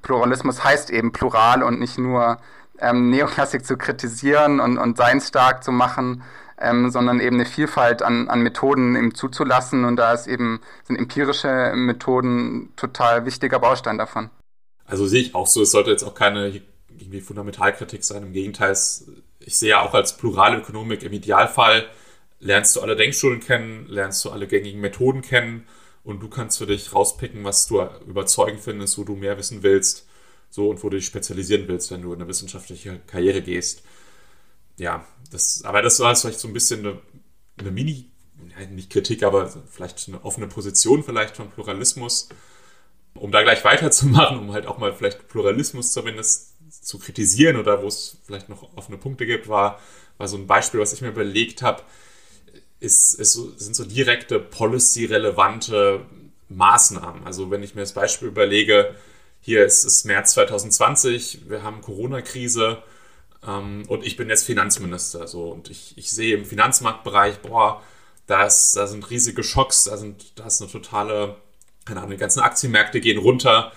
Pluralismus 0.02 0.62
heißt 0.62 0.90
eben 0.90 1.12
plural 1.12 1.62
und 1.62 1.80
nicht 1.80 1.98
nur 1.98 2.38
ähm, 2.78 3.10
Neoklassik 3.10 3.64
zu 3.64 3.76
kritisieren 3.76 4.60
und, 4.60 4.78
und 4.78 4.96
seinstark 4.96 5.64
zu 5.64 5.72
machen, 5.72 6.22
ähm, 6.60 6.90
sondern 6.90 7.20
eben 7.20 7.36
eine 7.36 7.46
Vielfalt 7.46 8.02
an, 8.02 8.28
an 8.28 8.40
Methoden 8.40 8.94
eben 8.96 9.14
zuzulassen 9.14 9.84
und 9.84 9.96
da 9.96 10.12
ist 10.12 10.26
eben 10.26 10.60
sind 10.84 10.96
empirische 10.96 11.72
Methoden 11.74 12.72
total 12.76 13.24
wichtiger 13.24 13.58
Baustein 13.58 13.98
davon. 13.98 14.30
Also 14.84 15.06
sehe 15.06 15.22
ich 15.22 15.34
auch 15.34 15.46
so. 15.46 15.62
Es 15.62 15.70
sollte 15.70 15.90
jetzt 15.90 16.04
auch 16.04 16.14
keine 16.14 16.62
irgendwie 16.88 17.20
Fundamentalkritik 17.20 18.04
sein. 18.04 18.22
Im 18.22 18.32
Gegenteil, 18.32 18.72
ich 18.72 19.58
sehe 19.58 19.70
ja 19.70 19.80
auch 19.80 19.94
als 19.94 20.16
plurale 20.16 20.58
Ökonomik 20.58 21.02
im 21.02 21.12
Idealfall 21.12 21.88
lernst 22.40 22.76
du 22.76 22.80
alle 22.80 22.96
Denkschulen 22.96 23.40
kennen, 23.40 23.86
lernst 23.88 24.24
du 24.24 24.30
alle 24.30 24.46
gängigen 24.46 24.80
Methoden 24.80 25.22
kennen 25.22 25.66
und 26.04 26.20
du 26.20 26.28
kannst 26.28 26.58
für 26.58 26.66
dich 26.66 26.94
rauspicken, 26.94 27.44
was 27.44 27.66
du 27.66 27.82
überzeugend 28.06 28.60
findest, 28.60 28.98
wo 28.98 29.04
du 29.04 29.16
mehr 29.16 29.38
wissen 29.38 29.62
willst, 29.62 30.06
so 30.50 30.70
und 30.70 30.82
wo 30.82 30.88
du 30.88 30.96
dich 30.96 31.06
spezialisieren 31.06 31.68
willst, 31.68 31.90
wenn 31.90 32.02
du 32.02 32.12
in 32.12 32.20
eine 32.20 32.28
wissenschaftliche 32.28 33.00
Karriere 33.06 33.42
gehst. 33.42 33.82
Ja, 34.76 35.06
das, 35.30 35.62
aber 35.64 35.82
das 35.82 36.00
war 36.00 36.14
vielleicht 36.14 36.40
so 36.40 36.48
ein 36.48 36.54
bisschen 36.54 36.80
eine, 36.80 36.98
eine 37.58 37.70
Mini, 37.70 38.10
nicht 38.70 38.90
Kritik, 38.90 39.22
aber 39.22 39.48
vielleicht 39.70 40.08
eine 40.08 40.24
offene 40.24 40.46
Position 40.46 41.04
vielleicht 41.04 41.36
von 41.36 41.50
Pluralismus 41.50 42.28
um 43.20 43.32
da 43.32 43.42
gleich 43.42 43.64
weiterzumachen, 43.64 44.38
um 44.38 44.52
halt 44.52 44.66
auch 44.66 44.78
mal 44.78 44.94
vielleicht 44.94 45.28
Pluralismus 45.28 45.92
zumindest 45.92 46.54
zu 46.70 46.98
kritisieren 46.98 47.56
oder 47.56 47.82
wo 47.82 47.86
es 47.86 48.18
vielleicht 48.24 48.48
noch 48.48 48.76
offene 48.76 48.98
Punkte 48.98 49.26
gibt, 49.26 49.48
war, 49.48 49.80
war 50.16 50.28
so 50.28 50.36
ein 50.36 50.46
Beispiel, 50.46 50.80
was 50.80 50.92
ich 50.92 51.00
mir 51.00 51.08
überlegt 51.08 51.62
habe, 51.62 51.82
ist, 52.80 53.14
ist 53.14 53.34
sind 53.58 53.74
so 53.74 53.84
direkte 53.84 54.38
policy-relevante 54.38 56.00
Maßnahmen. 56.48 57.26
Also 57.26 57.50
wenn 57.50 57.62
ich 57.62 57.74
mir 57.74 57.82
das 57.82 57.92
Beispiel 57.92 58.28
überlege, 58.28 58.94
hier 59.40 59.64
ist 59.64 59.84
es 59.84 60.04
März 60.04 60.32
2020, 60.32 61.48
wir 61.48 61.62
haben 61.62 61.80
Corona-Krise 61.80 62.82
ähm, 63.46 63.84
und 63.88 64.04
ich 64.04 64.16
bin 64.16 64.28
jetzt 64.28 64.44
Finanzminister. 64.44 65.26
So, 65.26 65.50
und 65.50 65.70
ich, 65.70 65.96
ich 65.96 66.10
sehe 66.10 66.36
im 66.36 66.44
Finanzmarktbereich, 66.44 67.38
boah, 67.40 67.82
da, 68.26 68.46
ist, 68.46 68.76
da 68.76 68.86
sind 68.86 69.10
riesige 69.10 69.42
Schocks, 69.42 69.84
da, 69.84 69.96
sind, 69.96 70.38
da 70.38 70.46
ist 70.46 70.60
eine 70.60 70.70
totale 70.70 71.36
keine 71.88 72.00
Ahnung, 72.00 72.12
die 72.12 72.18
ganzen 72.18 72.40
Aktienmärkte 72.40 73.00
gehen 73.00 73.18
runter 73.18 73.72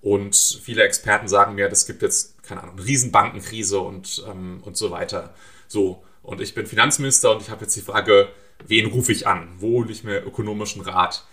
und 0.00 0.36
viele 0.36 0.84
Experten 0.84 1.26
sagen 1.26 1.56
mir, 1.56 1.68
das 1.68 1.84
gibt 1.84 2.00
jetzt, 2.02 2.42
keine 2.44 2.62
Ahnung, 2.62 2.76
eine 2.76 2.86
Riesenbankenkrise 2.86 3.80
und, 3.80 4.24
ähm, 4.28 4.62
und 4.64 4.76
so 4.76 4.92
weiter. 4.92 5.34
So, 5.66 6.04
und 6.22 6.40
ich 6.40 6.54
bin 6.54 6.66
Finanzminister 6.66 7.32
und 7.32 7.42
ich 7.42 7.50
habe 7.50 7.62
jetzt 7.62 7.74
die 7.74 7.80
Frage, 7.80 8.28
wen 8.66 8.86
rufe 8.86 9.12
ich 9.12 9.26
an? 9.26 9.48
Wo 9.58 9.78
hole 9.78 9.92
ich 9.92 10.04
mir 10.04 10.24
ökonomischen 10.24 10.82
Rat? 10.82 11.24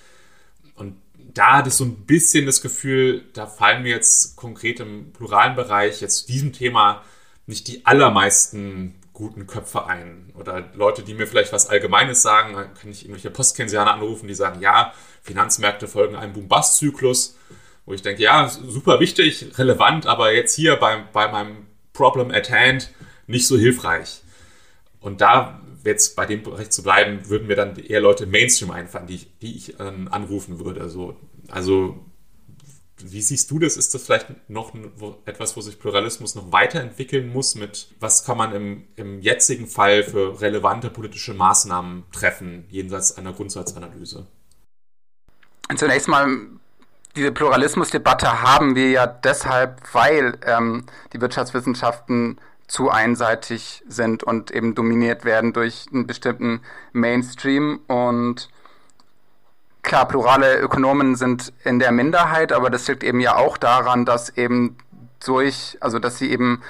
Und 0.76 0.97
da 1.34 1.57
hatte 1.57 1.69
ich 1.69 1.76
so 1.76 1.86
ein 1.86 2.05
bisschen 2.05 2.45
das 2.45 2.61
Gefühl, 2.61 3.26
da 3.34 3.47
fallen 3.47 3.84
mir 3.84 3.89
jetzt 3.89 4.36
konkret 4.36 4.80
im 4.80 5.11
pluralen 5.13 5.55
Bereich 5.55 6.01
jetzt 6.01 6.30
diesem 6.30 6.53
Thema 6.53 7.03
nicht 7.45 7.67
die 7.67 7.86
allermeisten 7.86 8.95
guten 9.13 9.47
Köpfe 9.47 9.86
ein. 9.86 10.32
Oder 10.36 10.69
Leute, 10.74 11.03
die 11.03 11.13
mir 11.13 11.28
vielleicht 11.28 11.53
was 11.53 11.69
Allgemeines 11.69 12.21
sagen, 12.21 12.55
dann 12.55 12.74
kann 12.74 12.89
ich 12.89 13.03
irgendwelche 13.03 13.30
Postkensianer 13.30 13.93
anrufen, 13.93 14.28
die 14.28 14.34
sagen, 14.34 14.61
ja, 14.61 14.93
Finanzmärkte 15.21 15.88
folgen 15.88 16.15
einem 16.15 16.34
Boom-Bust-Zyklus, 16.34 17.38
wo 17.86 17.93
ich 17.93 18.01
denke, 18.01 18.24
ja, 18.24 18.47
super 18.47 18.99
wichtig, 18.99 19.57
relevant, 19.57 20.07
aber 20.07 20.34
jetzt 20.34 20.55
hier 20.55 20.76
bei, 20.78 21.03
bei 21.13 21.32
meinem 21.32 21.67
Problem 21.93 22.32
at 22.32 22.49
hand 22.49 22.89
nicht 23.28 23.47
so 23.47 23.57
hilfreich. 23.57 24.21
Und 24.99 25.21
da 25.21 25.61
jetzt 25.84 26.15
bei 26.15 26.25
dem 26.25 26.43
Bereich 26.43 26.69
zu 26.69 26.84
bleiben, 26.84 27.29
würden 27.29 27.47
mir 27.47 27.55
dann 27.55 27.77
eher 27.77 28.01
Leute 28.01 28.25
Mainstream 28.25 28.71
einfallen, 28.71 29.07
die, 29.07 29.27
die 29.41 29.55
ich 29.55 29.79
äh, 29.79 29.84
anrufen 30.09 30.59
würde. 30.63 30.89
So, 30.89 31.15
also 31.49 32.05
wie 32.97 33.21
siehst 33.21 33.51
du 33.51 33.59
das? 33.59 33.75
Ist 33.75 33.93
das 33.93 34.03
vielleicht 34.03 34.49
noch 34.49 34.73
etwas, 35.25 35.57
wo 35.57 35.61
sich 35.61 35.79
Pluralismus 35.79 36.36
noch 36.36 36.51
weiterentwickeln 36.51 37.31
muss? 37.31 37.55
Mit 37.55 37.88
was 37.99 38.23
kann 38.23 38.38
man 38.38 38.53
im, 38.53 38.88
im 38.95 39.19
jetzigen 39.19 39.67
Fall 39.67 40.03
für 40.03 40.39
relevante 40.41 40.89
politische 40.89 41.34
Maßnahmen 41.34 42.03
treffen, 42.11 42.65
jenseits 42.69 43.17
einer 43.17 43.34
Grundsatzanalyse? 43.34 44.27
Zunächst 45.75 46.07
mal, 46.07 46.27
diese 47.15 47.31
Pluralismusdebatte 47.31 48.41
haben 48.41 48.75
wir 48.75 48.91
ja 48.91 49.07
deshalb, 49.07 49.81
weil 49.93 50.38
ähm, 50.45 50.86
die 51.13 51.21
Wirtschaftswissenschaften 51.21 52.39
zu 52.68 52.89
einseitig 52.89 53.84
sind 53.88 54.24
und 54.24 54.51
eben 54.51 54.76
dominiert 54.76 55.26
werden 55.26 55.53
durch 55.53 55.86
einen 55.93 56.07
bestimmten 56.07 56.61
Mainstream. 56.91 57.82
Und 57.88 58.49
klar, 59.82 60.07
plurale 60.07 60.59
Ökonomen 60.59 61.16
sind 61.16 61.53
in 61.64 61.80
der 61.80 61.91
Minderheit, 61.91 62.51
aber 62.51 62.70
das 62.70 62.88
liegt 62.88 63.03
eben 63.03 63.20
ja 63.20 63.36
auch 63.36 63.57
daran, 63.57 64.05
dass 64.05 64.30
eben 64.38 64.78
durch, 65.24 65.78
also 65.82 65.99
dass 65.99 66.18
sie 66.18 66.32
eben 66.32 66.61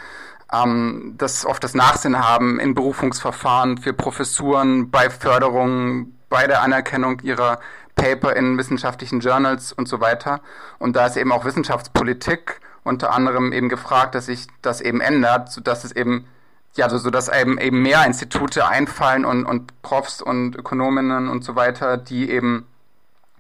ähm, 0.51 1.15
das 1.17 1.45
oft 1.45 1.63
das 1.63 1.73
Nachsinn 1.73 2.19
haben 2.19 2.59
in 2.59 2.75
Berufungsverfahren 2.75 3.77
für 3.77 3.93
Professuren, 3.93 4.91
bei 4.91 5.09
Förderung, 5.09 6.13
bei 6.29 6.47
der 6.47 6.61
Anerkennung 6.61 7.19
ihrer 7.21 7.59
Paper 7.95 8.35
in 8.35 8.57
wissenschaftlichen 8.57 9.19
Journals 9.19 9.71
und 9.71 9.87
so 9.87 9.99
weiter. 9.99 10.41
Und 10.79 10.95
da 10.95 11.05
ist 11.05 11.17
eben 11.17 11.31
auch 11.31 11.45
Wissenschaftspolitik 11.45 12.59
unter 12.83 13.13
anderem 13.13 13.51
eben 13.53 13.69
gefragt, 13.69 14.15
dass 14.15 14.27
sich 14.27 14.47
das 14.61 14.81
eben 14.81 15.01
ändert, 15.01 15.51
sodass 15.51 15.83
es 15.83 15.91
eben 15.91 16.27
ja, 16.75 16.89
so, 16.89 16.97
so 16.97 17.09
dass 17.09 17.29
eben, 17.29 17.59
eben 17.59 17.81
mehr 17.81 18.05
Institute 18.05 18.65
einfallen 18.65 19.25
und, 19.25 19.45
und 19.45 19.81
Profs 19.83 20.21
und 20.21 20.55
Ökonominnen 20.55 21.29
und 21.29 21.43
so 21.43 21.55
weiter, 21.55 21.97
die 21.97 22.29
eben 22.29 22.65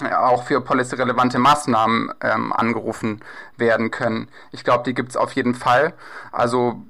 auch 0.01 0.43
für 0.43 0.61
policy-relevante 0.61 1.39
Maßnahmen 1.39 2.13
ähm, 2.21 2.53
angerufen 2.53 3.21
werden 3.57 3.91
können. 3.91 4.27
Ich 4.51 4.63
glaube, 4.63 4.83
die 4.83 4.93
gibt 4.93 5.09
es 5.09 5.17
auf 5.17 5.33
jeden 5.33 5.55
Fall. 5.55 5.93
Also 6.31 6.81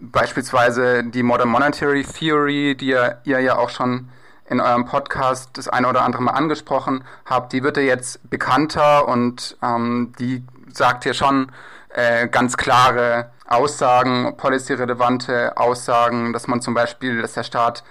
beispielsweise 0.00 1.04
die 1.04 1.22
Modern 1.22 1.48
Monetary 1.48 2.04
Theory, 2.04 2.76
die 2.76 2.88
ihr, 2.88 3.20
ihr 3.24 3.40
ja 3.40 3.56
auch 3.56 3.70
schon 3.70 4.08
in 4.48 4.60
eurem 4.60 4.86
Podcast 4.86 5.50
das 5.58 5.68
eine 5.68 5.88
oder 5.88 6.02
andere 6.02 6.22
Mal 6.22 6.32
angesprochen 6.32 7.04
habt, 7.26 7.52
die 7.52 7.62
wird 7.62 7.76
ja 7.76 7.82
jetzt 7.82 8.28
bekannter 8.30 9.06
und 9.06 9.56
ähm, 9.62 10.12
die 10.18 10.44
sagt 10.72 11.04
ja 11.04 11.12
schon 11.12 11.52
äh, 11.90 12.28
ganz 12.28 12.56
klare 12.56 13.30
Aussagen, 13.46 14.36
policy-relevante 14.36 15.56
Aussagen, 15.56 16.32
dass 16.32 16.46
man 16.46 16.60
zum 16.60 16.74
Beispiel, 16.74 17.22
dass 17.22 17.32
der 17.32 17.44
Staat 17.44 17.82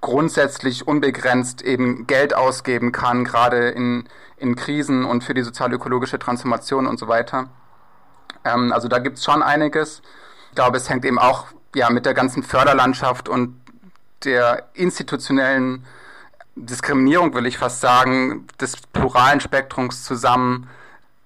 grundsätzlich 0.00 0.86
unbegrenzt 0.86 1.62
eben 1.62 2.06
Geld 2.06 2.34
ausgeben 2.34 2.92
kann, 2.92 3.24
gerade 3.24 3.70
in, 3.70 4.04
in 4.36 4.56
Krisen 4.56 5.04
und 5.04 5.24
für 5.24 5.32
die 5.32 5.42
sozial-ökologische 5.42 6.18
Transformation 6.18 6.86
und 6.86 6.98
so 6.98 7.08
weiter. 7.08 7.48
Ähm, 8.44 8.72
also 8.72 8.88
da 8.88 8.98
gibt 8.98 9.18
es 9.18 9.24
schon 9.24 9.42
einiges. 9.42 10.02
Ich 10.50 10.56
glaube, 10.56 10.76
es 10.76 10.90
hängt 10.90 11.04
eben 11.04 11.18
auch 11.18 11.46
ja, 11.74 11.88
mit 11.88 12.04
der 12.04 12.14
ganzen 12.14 12.42
Förderlandschaft 12.42 13.28
und 13.28 13.58
der 14.24 14.68
institutionellen 14.74 15.86
Diskriminierung, 16.54 17.34
will 17.34 17.46
ich 17.46 17.58
fast 17.58 17.80
sagen, 17.80 18.46
des 18.60 18.76
pluralen 18.76 19.40
Spektrums 19.40 20.04
zusammen, 20.04 20.68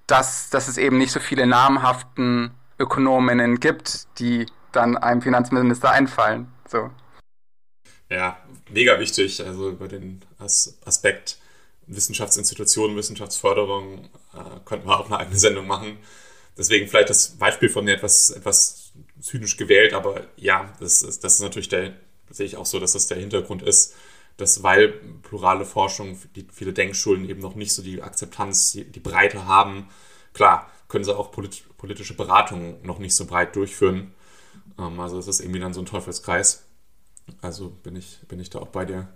dass, 0.07 0.49
dass 0.49 0.67
es 0.67 0.77
eben 0.77 0.97
nicht 0.97 1.11
so 1.11 1.19
viele 1.19 1.45
namhaften 1.45 2.51
Ökonominnen 2.79 3.59
gibt, 3.59 4.07
die 4.19 4.45
dann 4.71 4.97
einem 4.97 5.21
Finanzminister 5.21 5.91
einfallen. 5.91 6.51
So. 6.67 6.89
Ja, 8.09 8.37
mega 8.69 8.99
wichtig. 8.99 9.45
Also 9.45 9.69
über 9.69 9.87
den 9.87 10.21
As 10.39 10.77
Aspekt 10.85 11.37
Wissenschaftsinstitutionen, 11.87 12.97
Wissenschaftsförderung 12.97 14.05
äh, 14.33 14.59
könnten 14.65 14.87
wir 14.87 14.99
auch 14.99 15.07
eine 15.07 15.19
eigene 15.19 15.37
Sendung 15.37 15.67
machen. 15.67 15.97
Deswegen 16.57 16.87
vielleicht 16.87 17.09
das 17.09 17.37
Beispiel 17.37 17.69
von 17.69 17.85
mir 17.85 17.95
etwas, 17.95 18.29
etwas 18.29 18.91
zynisch 19.21 19.57
gewählt, 19.57 19.93
aber 19.93 20.25
ja, 20.35 20.73
das 20.79 21.01
ist, 21.03 21.23
das 21.23 21.35
ist 21.35 21.41
natürlich 21.41 21.69
der, 21.69 21.93
sehe 22.29 22.45
ich 22.45 22.57
auch 22.57 22.65
so, 22.65 22.79
dass 22.79 22.93
das 22.93 23.07
der 23.07 23.17
Hintergrund 23.17 23.61
ist, 23.61 23.95
dass 24.37 24.63
weil 24.63 24.89
plurale 25.23 25.65
Forschung, 25.65 26.17
die 26.35 26.47
viele 26.51 26.73
Denkschulen 26.73 27.27
eben 27.27 27.41
noch 27.41 27.55
nicht 27.55 27.73
so 27.73 27.81
die 27.81 28.01
Akzeptanz, 28.01 28.71
die, 28.71 28.99
Breite 28.99 29.47
haben, 29.47 29.89
klar, 30.33 30.69
können 30.87 31.03
sie 31.03 31.15
auch 31.15 31.31
polit 31.31 31.63
politische 31.77 32.15
Beratungen 32.15 32.81
noch 32.83 32.97
nicht 32.97 33.15
so 33.15 33.25
breit 33.25 33.55
durchführen. 33.55 34.13
Ähm, 34.79 34.99
also 34.99 35.19
es 35.19 35.27
ist 35.27 35.41
irgendwie 35.41 35.59
dann 35.59 35.73
so 35.73 35.81
ein 35.81 35.85
Teufelskreis. 35.85 36.65
Also 37.41 37.69
bin 37.69 37.95
ich, 37.95 38.19
bin 38.27 38.39
ich 38.39 38.49
da 38.49 38.59
auch 38.59 38.69
bei 38.69 38.85
dir. 38.85 39.07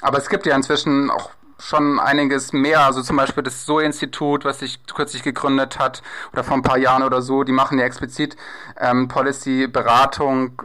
Aber 0.00 0.18
es 0.18 0.28
gibt 0.28 0.46
ja 0.46 0.54
inzwischen 0.54 1.10
auch 1.10 1.30
schon 1.58 1.98
einiges 1.98 2.52
mehr. 2.52 2.84
Also 2.84 3.02
zum 3.02 3.16
Beispiel 3.16 3.42
das 3.42 3.66
So-Institut, 3.66 4.44
was 4.44 4.60
sich 4.60 4.86
kürzlich 4.86 5.22
gegründet 5.22 5.78
hat, 5.78 6.02
oder 6.32 6.44
vor 6.44 6.56
ein 6.56 6.62
paar 6.62 6.78
Jahren 6.78 7.02
oder 7.02 7.22
so, 7.22 7.42
die 7.42 7.52
machen 7.52 7.78
ja 7.78 7.84
explizit 7.84 8.36
ähm, 8.78 9.08
Policy-Beratung 9.08 10.62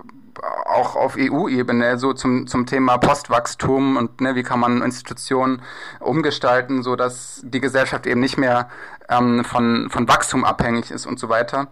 auch 0.66 0.96
auf 0.96 1.16
EU-Ebene 1.18 1.98
so 1.98 2.14
zum, 2.14 2.48
zum 2.48 2.66
Thema 2.66 2.98
Postwachstum 2.98 3.98
und 3.98 4.22
ne, 4.22 4.36
wie 4.36 4.44
kann 4.44 4.60
man 4.60 4.82
Institutionen 4.82 5.62
umgestalten, 6.00 6.84
so 6.84 6.96
dass 6.96 7.42
die 7.44 7.60
Gesellschaft 7.60 8.06
eben 8.06 8.20
nicht 8.20 8.38
mehr 8.38 8.70
ähm, 9.10 9.44
von, 9.44 9.90
von 9.90 10.08
Wachstum 10.08 10.46
abhängig 10.46 10.92
ist 10.92 11.06
und 11.06 11.20
so 11.20 11.30
weiter. 11.30 11.68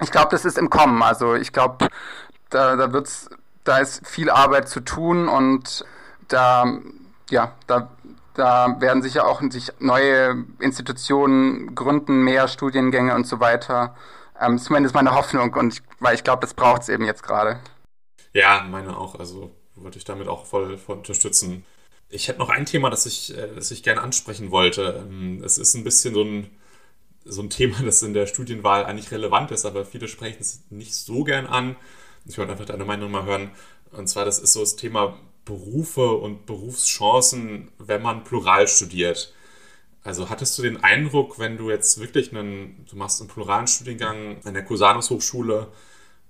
Ich 0.00 0.10
glaube, 0.10 0.28
das 0.30 0.44
ist 0.44 0.58
im 0.58 0.70
Kommen. 0.70 1.02
Also 1.02 1.34
ich 1.34 1.52
glaube, 1.52 1.88
da, 2.50 2.76
da 2.76 2.92
wird's, 2.92 3.28
da 3.64 3.78
ist 3.78 4.06
viel 4.06 4.30
Arbeit 4.30 4.68
zu 4.68 4.80
tun 4.80 5.28
und 5.28 5.84
da, 6.28 6.78
ja, 7.30 7.52
da, 7.66 7.88
da 8.34 8.76
werden 8.80 9.02
sicher 9.02 9.26
auch 9.26 9.42
sich 9.50 9.72
neue 9.80 10.44
Institutionen 10.60 11.74
gründen, 11.74 12.22
mehr 12.22 12.48
Studiengänge 12.48 13.14
und 13.14 13.26
so 13.26 13.40
weiter. 13.40 13.94
Ähm, 14.40 14.58
zumindest 14.58 14.94
meine 14.94 15.14
Hoffnung 15.14 15.52
und 15.54 15.74
ich, 15.74 15.82
weil 15.98 16.14
ich 16.14 16.22
glaube, 16.22 16.42
das 16.42 16.54
braucht 16.54 16.82
es 16.82 16.88
eben 16.88 17.04
jetzt 17.04 17.22
gerade. 17.22 17.58
Ja, 18.38 18.64
meine 18.70 18.96
auch. 18.96 19.16
Also 19.16 19.50
würde 19.74 19.98
ich 19.98 20.04
damit 20.04 20.28
auch 20.28 20.46
voll, 20.46 20.78
voll 20.78 20.98
unterstützen. 20.98 21.64
Ich 22.08 22.28
hätte 22.28 22.38
noch 22.38 22.50
ein 22.50 22.66
Thema, 22.66 22.88
das 22.90 23.04
ich, 23.06 23.36
äh, 23.36 23.48
das 23.54 23.70
ich 23.72 23.82
gerne 23.82 24.00
ansprechen 24.00 24.50
wollte. 24.52 25.04
Ähm, 25.08 25.42
es 25.44 25.58
ist 25.58 25.74
ein 25.74 25.82
bisschen 25.84 26.14
so 26.14 26.22
ein, 26.22 26.50
so 27.24 27.42
ein 27.42 27.50
Thema, 27.50 27.82
das 27.84 28.02
in 28.02 28.14
der 28.14 28.26
Studienwahl 28.26 28.84
eigentlich 28.86 29.10
relevant 29.10 29.50
ist, 29.50 29.66
aber 29.66 29.84
viele 29.84 30.08
sprechen 30.08 30.38
es 30.40 30.62
nicht 30.70 30.94
so 30.94 31.24
gern 31.24 31.46
an. 31.46 31.76
Ich 32.26 32.38
wollte 32.38 32.52
einfach 32.52 32.66
deine 32.66 32.84
Meinung 32.84 33.10
mal 33.10 33.24
hören. 33.24 33.50
Und 33.92 34.08
zwar, 34.08 34.24
das 34.24 34.38
ist 34.38 34.52
so 34.52 34.60
das 34.60 34.76
Thema 34.76 35.18
Berufe 35.44 36.12
und 36.12 36.46
Berufschancen, 36.46 37.72
wenn 37.78 38.02
man 38.02 38.24
plural 38.24 38.68
studiert. 38.68 39.34
Also 40.04 40.30
hattest 40.30 40.58
du 40.58 40.62
den 40.62 40.82
Eindruck, 40.84 41.38
wenn 41.38 41.56
du 41.58 41.70
jetzt 41.70 42.00
wirklich 42.00 42.34
einen, 42.34 42.86
du 42.90 42.96
machst 42.96 43.20
einen 43.20 43.30
pluralen 43.30 43.66
Studiengang 43.66 44.40
an 44.44 44.54
der 44.54 44.64
Cusanus 44.64 45.10
Hochschule, 45.10 45.68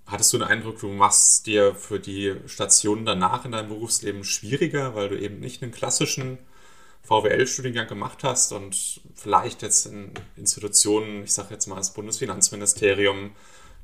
hattest 0.08 0.32
du 0.32 0.38
den 0.38 0.48
Eindruck, 0.48 0.78
du 0.80 0.88
machst 0.88 1.46
dir 1.46 1.74
für 1.74 2.00
die 2.00 2.34
Stationen 2.46 3.04
danach 3.04 3.44
in 3.44 3.52
deinem 3.52 3.68
Berufsleben 3.68 4.24
schwieriger, 4.24 4.94
weil 4.94 5.10
du 5.10 5.18
eben 5.18 5.38
nicht 5.38 5.62
einen 5.62 5.72
klassischen 5.72 6.38
VWL-Studiengang 7.02 7.86
gemacht 7.86 8.24
hast 8.24 8.52
und 8.52 9.00
vielleicht 9.14 9.62
jetzt 9.62 9.86
in 9.86 10.12
Institutionen, 10.36 11.24
ich 11.24 11.32
sage 11.32 11.54
jetzt 11.54 11.66
mal 11.66 11.76
das 11.76 11.94
Bundesfinanzministerium, 11.94 13.30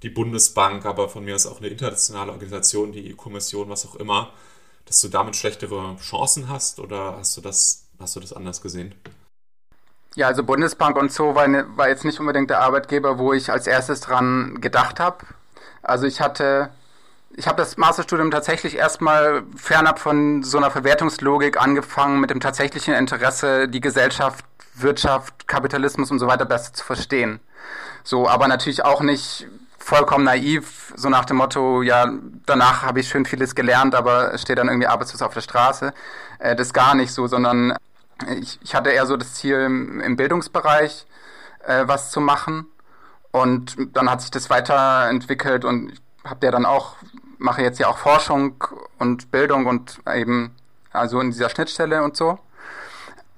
die 0.02 0.10
Bundesbank, 0.10 0.84
aber 0.84 1.08
von 1.08 1.24
mir 1.24 1.36
ist 1.36 1.46
auch 1.46 1.58
eine 1.58 1.68
internationale 1.68 2.32
Organisation, 2.32 2.92
die 2.92 3.14
Kommission, 3.14 3.68
was 3.68 3.86
auch 3.86 3.94
immer, 3.94 4.32
dass 4.86 5.00
du 5.00 5.08
damit 5.08 5.36
schlechtere 5.36 5.96
Chancen 5.96 6.48
hast 6.48 6.80
oder 6.80 7.16
hast 7.16 7.36
du 7.36 7.40
das, 7.40 7.86
hast 7.98 8.16
du 8.16 8.20
das 8.20 8.32
anders 8.32 8.60
gesehen? 8.60 8.94
Ja, 10.16 10.28
also 10.28 10.44
Bundesbank 10.44 10.96
und 10.96 11.12
so 11.12 11.34
war, 11.34 11.48
war 11.76 11.88
jetzt 11.88 12.04
nicht 12.04 12.20
unbedingt 12.20 12.50
der 12.50 12.60
Arbeitgeber, 12.60 13.18
wo 13.18 13.32
ich 13.32 13.50
als 13.50 13.66
erstes 13.66 14.00
dran 14.00 14.60
gedacht 14.60 15.00
habe. 15.00 15.24
Also 15.84 16.06
ich 16.06 16.20
hatte 16.20 16.70
ich 17.36 17.48
habe 17.48 17.56
das 17.56 17.76
Masterstudium 17.76 18.30
tatsächlich 18.30 18.76
erstmal 18.76 19.42
fernab 19.56 19.98
von 19.98 20.42
so 20.44 20.56
einer 20.56 20.70
Verwertungslogik 20.70 21.60
angefangen, 21.60 22.20
mit 22.20 22.30
dem 22.30 22.40
tatsächlichen 22.40 22.94
Interesse, 22.94 23.68
die 23.68 23.80
Gesellschaft, 23.80 24.44
Wirtschaft, 24.74 25.48
Kapitalismus 25.48 26.10
und 26.10 26.20
so 26.20 26.26
weiter 26.26 26.44
besser 26.44 26.72
zu 26.72 26.84
verstehen. 26.84 27.40
So, 28.04 28.28
aber 28.28 28.46
natürlich 28.46 28.84
auch 28.84 29.00
nicht 29.00 29.48
vollkommen 29.78 30.24
naiv, 30.24 30.92
so 30.96 31.08
nach 31.08 31.24
dem 31.24 31.38
Motto, 31.38 31.82
ja, 31.82 32.10
danach 32.46 32.82
habe 32.82 33.00
ich 33.00 33.08
schön 33.08 33.26
vieles 33.26 33.54
gelernt, 33.54 33.94
aber 33.94 34.36
stehe 34.38 34.56
dann 34.56 34.68
irgendwie 34.68 34.86
arbeitslos 34.86 35.20
auf 35.20 35.34
der 35.34 35.40
Straße. 35.40 35.92
Äh, 36.38 36.56
das 36.56 36.72
gar 36.72 36.94
nicht 36.94 37.12
so, 37.12 37.26
sondern 37.26 37.76
ich, 38.40 38.58
ich 38.62 38.74
hatte 38.74 38.90
eher 38.90 39.06
so 39.06 39.16
das 39.16 39.34
Ziel, 39.34 39.60
im 39.60 40.16
Bildungsbereich 40.16 41.04
äh, 41.66 41.82
was 41.86 42.10
zu 42.10 42.20
machen. 42.20 42.66
Und 43.34 43.76
dann 43.96 44.08
hat 44.08 44.20
sich 44.20 44.30
das 44.30 44.48
weiterentwickelt 44.48 45.64
und 45.64 45.90
ich 45.90 46.00
habe 46.24 46.46
ja 46.46 46.52
dann 46.52 46.64
auch 46.64 46.94
mache 47.38 47.62
jetzt 47.62 47.80
ja 47.80 47.88
auch 47.88 47.98
Forschung 47.98 48.62
und 48.98 49.32
Bildung 49.32 49.66
und 49.66 49.98
eben 50.12 50.54
also 50.92 51.20
in 51.20 51.32
dieser 51.32 51.50
Schnittstelle 51.50 52.02
und 52.04 52.16
so. 52.16 52.38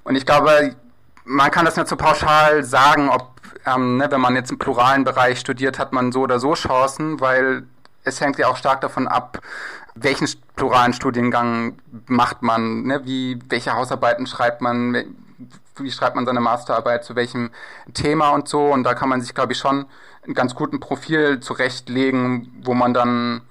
Und 0.05 0.17
ich 0.17 0.27
glaube, 0.27 0.77
man 1.25 1.51
kann 1.51 1.65
das 1.65 1.77
nicht 1.77 1.89
so 1.89 1.97
pauschal 1.97 2.63
sagen, 2.63 3.09
ob, 3.09 3.41
ähm, 3.65 3.97
ne, 3.97 4.11
wenn 4.11 4.21
man 4.21 4.37
jetzt 4.37 4.51
im 4.51 4.59
pluralen 4.59 5.05
Bereich 5.05 5.41
studiert, 5.41 5.79
hat 5.79 5.93
man 5.93 6.13
so 6.13 6.21
oder 6.21 6.39
so 6.39 6.53
Chancen, 6.53 7.21
weil 7.21 7.65
es 8.05 8.21
hängt 8.21 8.39
ja 8.39 8.49
auch 8.49 8.57
stark 8.59 8.83
davon 8.83 9.09
ab, 9.09 9.41
welchen 9.95 10.29
pluralen 10.55 10.93
Studiengang 10.93 11.79
macht 12.07 12.43
man, 12.43 12.83
ne, 12.83 13.01
wie, 13.05 13.41
welche 13.49 13.73
Hausarbeiten 13.73 14.27
schreibt 14.27 14.61
man, 14.61 15.17
wie 15.79 15.91
schreibt 15.91 16.17
man 16.17 16.27
seine 16.27 16.41
Masterarbeit, 16.41 17.05
zu 17.05 17.17
welchem 17.17 17.51
Thema 17.95 18.31
und 18.31 18.49
so. 18.49 18.67
Und 18.67 18.85
da 18.85 18.95
kann 18.95 19.09
man 19.09 19.21
sich, 19.21 19.35
glaube 19.35 19.53
ich, 19.53 19.59
schon 19.59 19.87
einen 20.25 20.35
ganz 20.35 20.55
guten 20.55 20.81
Profil 20.81 21.41
zurechtlegen, 21.41 22.63
wo 22.65 22.75
man 22.75 22.95
dann 22.95 23.43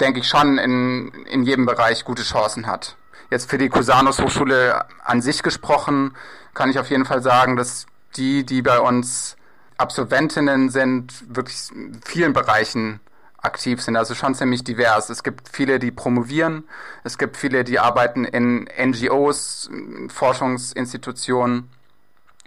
denke 0.00 0.20
ich, 0.20 0.28
schon 0.28 0.58
in, 0.58 1.08
in 1.24 1.42
jedem 1.42 1.66
Bereich 1.66 2.04
gute 2.04 2.22
Chancen 2.22 2.66
hat. 2.66 2.96
Jetzt 3.30 3.50
für 3.50 3.58
die 3.58 3.68
Cusanus 3.68 4.20
Hochschule 4.20 4.84
an 5.04 5.20
sich 5.20 5.42
gesprochen, 5.42 6.14
kann 6.54 6.70
ich 6.70 6.78
auf 6.78 6.90
jeden 6.90 7.04
Fall 7.04 7.22
sagen, 7.22 7.56
dass 7.56 7.86
die, 8.16 8.44
die 8.44 8.62
bei 8.62 8.80
uns 8.80 9.36
Absolventinnen 9.76 10.70
sind, 10.70 11.34
wirklich 11.34 11.70
in 11.72 12.00
vielen 12.04 12.32
Bereichen 12.32 13.00
aktiv 13.38 13.80
sind, 13.80 13.96
also 13.96 14.14
schon 14.14 14.34
ziemlich 14.34 14.64
divers. 14.64 15.10
Es 15.10 15.22
gibt 15.22 15.48
viele, 15.48 15.78
die 15.78 15.90
promovieren, 15.90 16.64
es 17.04 17.18
gibt 17.18 17.36
viele, 17.36 17.64
die 17.64 17.78
arbeiten 17.78 18.24
in 18.24 18.68
NGOs, 18.78 19.70
Forschungsinstitutionen. 20.08 21.70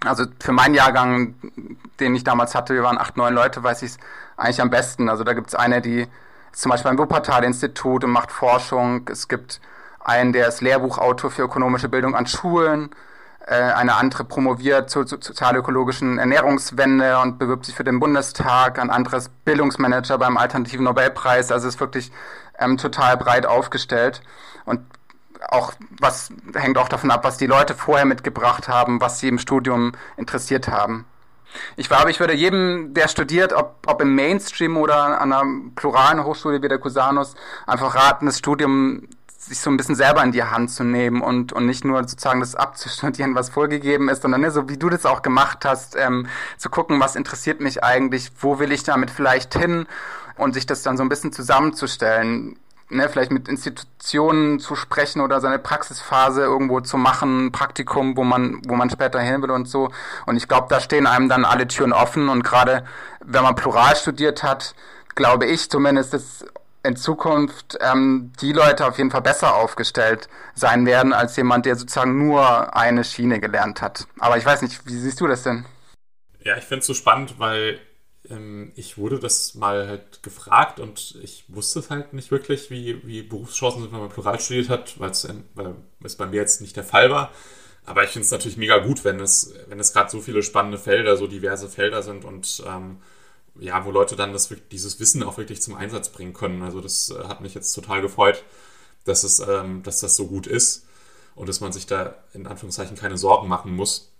Also 0.03 0.25
für 0.39 0.51
meinen 0.51 0.73
Jahrgang, 0.73 1.35
den 1.99 2.15
ich 2.15 2.23
damals 2.23 2.55
hatte, 2.55 2.73
wir 2.73 2.83
waren 2.83 2.97
acht, 2.97 3.17
neun 3.17 3.33
Leute, 3.33 3.63
weiß 3.63 3.83
ich 3.83 3.91
es 3.91 3.97
eigentlich 4.35 4.61
am 4.61 4.71
besten. 4.71 5.09
Also 5.09 5.23
da 5.23 5.33
gibt 5.33 5.49
es 5.49 5.55
eine, 5.55 5.81
die 5.81 6.07
zum 6.53 6.71
Beispiel 6.71 6.89
beim 6.89 6.97
Wuppertal-Institut 6.97 8.03
und 8.03 8.11
macht 8.11 8.31
Forschung. 8.31 9.07
Es 9.09 9.27
gibt 9.27 9.61
einen, 9.99 10.33
der 10.33 10.47
ist 10.47 10.61
Lehrbuchautor 10.61 11.29
für 11.31 11.43
ökonomische 11.43 11.87
Bildung 11.87 12.15
an 12.15 12.25
Schulen. 12.25 12.89
Äh, 13.51 13.73
eine 13.73 13.95
andere 13.95 14.23
promoviert 14.23 14.89
zur 14.89 15.05
sozialökologischen 15.05 16.17
Ernährungswende 16.17 17.19
und 17.19 17.37
bewirbt 17.37 17.65
sich 17.65 17.75
für 17.75 17.83
den 17.83 17.99
Bundestag. 17.99 18.79
Ein 18.79 18.89
anderes 18.89 19.27
Bildungsmanager 19.27 20.17
beim 20.17 20.37
Alternativen 20.37 20.85
Nobelpreis. 20.85 21.51
Also 21.51 21.67
ist 21.67 21.81
wirklich 21.81 22.13
ähm, 22.57 22.77
total 22.77 23.17
breit 23.17 23.45
aufgestellt. 23.45 24.21
Und 24.63 24.79
auch 25.49 25.73
was 25.99 26.29
hängt 26.55 26.77
auch 26.77 26.87
davon 26.87 27.11
ab, 27.11 27.25
was 27.25 27.37
die 27.37 27.45
Leute 27.45 27.73
vorher 27.75 28.05
mitgebracht 28.05 28.69
haben, 28.69 29.01
was 29.01 29.19
sie 29.19 29.27
im 29.27 29.37
Studium 29.37 29.91
interessiert 30.15 30.69
haben. 30.69 31.03
Ich 31.75 31.89
glaube, 31.89 32.09
ich 32.09 32.21
würde 32.21 32.33
jedem, 32.33 32.93
der 32.93 33.09
studiert, 33.09 33.51
ob, 33.51 33.79
ob 33.85 34.01
im 34.01 34.15
Mainstream 34.15 34.77
oder 34.77 35.19
an 35.19 35.33
einer 35.33 35.43
pluralen 35.75 36.23
Hochschule 36.23 36.61
wie 36.61 36.69
der 36.69 36.79
Cusanus, 36.79 37.35
einfach 37.67 37.95
raten, 37.95 38.27
das 38.27 38.37
Studium 38.37 39.09
sich 39.41 39.59
so 39.59 39.69
ein 39.71 39.77
bisschen 39.77 39.95
selber 39.95 40.23
in 40.23 40.31
die 40.31 40.43
Hand 40.43 40.69
zu 40.71 40.83
nehmen 40.83 41.21
und, 41.21 41.51
und 41.51 41.65
nicht 41.65 41.83
nur 41.83 41.99
sozusagen 42.07 42.41
das 42.41 42.55
abzustudieren, 42.55 43.33
was 43.35 43.49
vorgegeben 43.49 44.07
ist, 44.07 44.21
sondern 44.21 44.41
ne, 44.41 44.51
so 44.51 44.69
wie 44.69 44.77
du 44.77 44.89
das 44.89 45.05
auch 45.05 45.21
gemacht 45.23 45.65
hast, 45.65 45.95
ähm, 45.95 46.27
zu 46.57 46.69
gucken, 46.69 46.99
was 46.99 47.15
interessiert 47.15 47.59
mich 47.59 47.83
eigentlich, 47.83 48.31
wo 48.39 48.59
will 48.59 48.71
ich 48.71 48.83
damit 48.83 49.09
vielleicht 49.09 49.57
hin 49.57 49.87
und 50.37 50.53
sich 50.53 50.65
das 50.65 50.83
dann 50.83 50.95
so 50.95 51.03
ein 51.03 51.09
bisschen 51.09 51.33
zusammenzustellen 51.33 52.57
ne, 52.91 53.09
vielleicht 53.09 53.31
mit 53.31 53.47
Institutionen 53.47 54.59
zu 54.59 54.75
sprechen 54.75 55.21
oder 55.21 55.39
seine 55.41 55.59
Praxisphase 55.59 56.41
irgendwo 56.41 56.81
zu 56.81 56.97
machen, 56.97 57.51
Praktikum, 57.51 58.15
wo 58.17 58.23
man, 58.23 58.61
wo 58.67 58.75
man 58.75 58.89
später 58.89 59.19
hin 59.19 59.41
will 59.41 59.51
und 59.51 59.67
so. 59.67 59.89
Und 60.25 60.37
ich 60.37 60.47
glaube, 60.47 60.67
da 60.69 60.79
stehen 60.79 61.07
einem 61.07 61.29
dann 61.29 61.45
alle 61.45 61.67
Türen 61.67 61.93
offen 61.93 62.29
und 62.29 62.43
gerade 62.43 62.85
wenn 63.23 63.43
man 63.43 63.55
plural 63.55 63.95
studiert 63.95 64.43
hat, 64.43 64.75
glaube 65.15 65.45
ich 65.45 65.69
zumindest, 65.69 66.13
dass 66.13 66.45
in 66.83 66.95
Zukunft 66.95 67.77
ähm, 67.81 68.31
die 68.41 68.53
Leute 68.53 68.85
auf 68.85 68.97
jeden 68.97 69.11
Fall 69.11 69.21
besser 69.21 69.55
aufgestellt 69.55 70.29
sein 70.55 70.85
werden 70.85 71.13
als 71.13 71.35
jemand, 71.37 71.65
der 71.65 71.75
sozusagen 71.75 72.17
nur 72.17 72.75
eine 72.75 73.03
Schiene 73.03 73.39
gelernt 73.39 73.81
hat. 73.81 74.07
Aber 74.19 74.37
ich 74.37 74.45
weiß 74.45 74.61
nicht, 74.61 74.85
wie 74.85 74.95
siehst 74.95 75.19
du 75.21 75.27
das 75.27 75.43
denn? 75.43 75.65
Ja, 76.43 76.57
ich 76.57 76.63
finde 76.63 76.79
es 76.79 76.87
so 76.87 76.93
spannend, 76.93 77.35
weil 77.37 77.79
ähm, 78.29 78.71
ich 78.75 78.97
wurde 78.97 79.19
das 79.19 79.53
mal 79.55 79.87
halt 79.87 80.23
gefragt 80.23 80.79
und 80.79 81.17
ich 81.21 81.45
wusste 81.47 81.79
es 81.79 81.89
halt 81.89 82.13
nicht 82.13 82.31
wirklich, 82.31 82.71
wie, 82.71 83.05
wie 83.05 83.21
Berufschancen 83.21 83.81
sind, 83.83 83.91
wenn 83.91 83.99
man 83.99 84.09
plural 84.09 84.39
studiert 84.39 84.69
hat, 84.69 84.99
weil 84.99 85.11
es 85.11 86.15
bei 86.17 86.25
mir 86.25 86.37
jetzt 86.37 86.61
nicht 86.61 86.75
der 86.75 86.83
Fall 86.83 87.11
war. 87.11 87.31
Aber 87.85 88.03
ich 88.03 88.11
finde 88.11 88.25
es 88.25 88.31
natürlich 88.31 88.57
mega 88.57 88.77
gut, 88.77 89.03
wenn 89.03 89.19
es, 89.19 89.55
wenn 89.67 89.79
es 89.79 89.93
gerade 89.93 90.09
so 90.09 90.21
viele 90.21 90.43
spannende 90.43 90.77
Felder, 90.77 91.17
so 91.17 91.27
diverse 91.27 91.67
Felder 91.67 92.03
sind 92.03 92.25
und 92.25 92.63
ähm, 92.67 92.97
ja, 93.61 93.85
wo 93.85 93.91
Leute 93.91 94.15
dann 94.15 94.33
das, 94.33 94.53
dieses 94.71 94.99
Wissen 94.99 95.21
auch 95.23 95.37
wirklich 95.37 95.61
zum 95.61 95.75
Einsatz 95.75 96.09
bringen 96.09 96.33
können. 96.33 96.63
Also 96.63 96.81
das 96.81 97.11
äh, 97.11 97.27
hat 97.27 97.41
mich 97.41 97.53
jetzt 97.53 97.73
total 97.73 98.01
gefreut, 98.01 98.43
dass, 99.05 99.23
es, 99.23 99.39
ähm, 99.39 99.83
dass 99.83 99.99
das 99.99 100.15
so 100.15 100.27
gut 100.27 100.47
ist 100.47 100.85
und 101.35 101.47
dass 101.47 101.61
man 101.61 101.71
sich 101.71 101.85
da 101.85 102.15
in 102.33 102.47
Anführungszeichen 102.47 102.97
keine 102.97 103.17
Sorgen 103.17 103.47
machen 103.47 103.75
muss. 103.75 104.11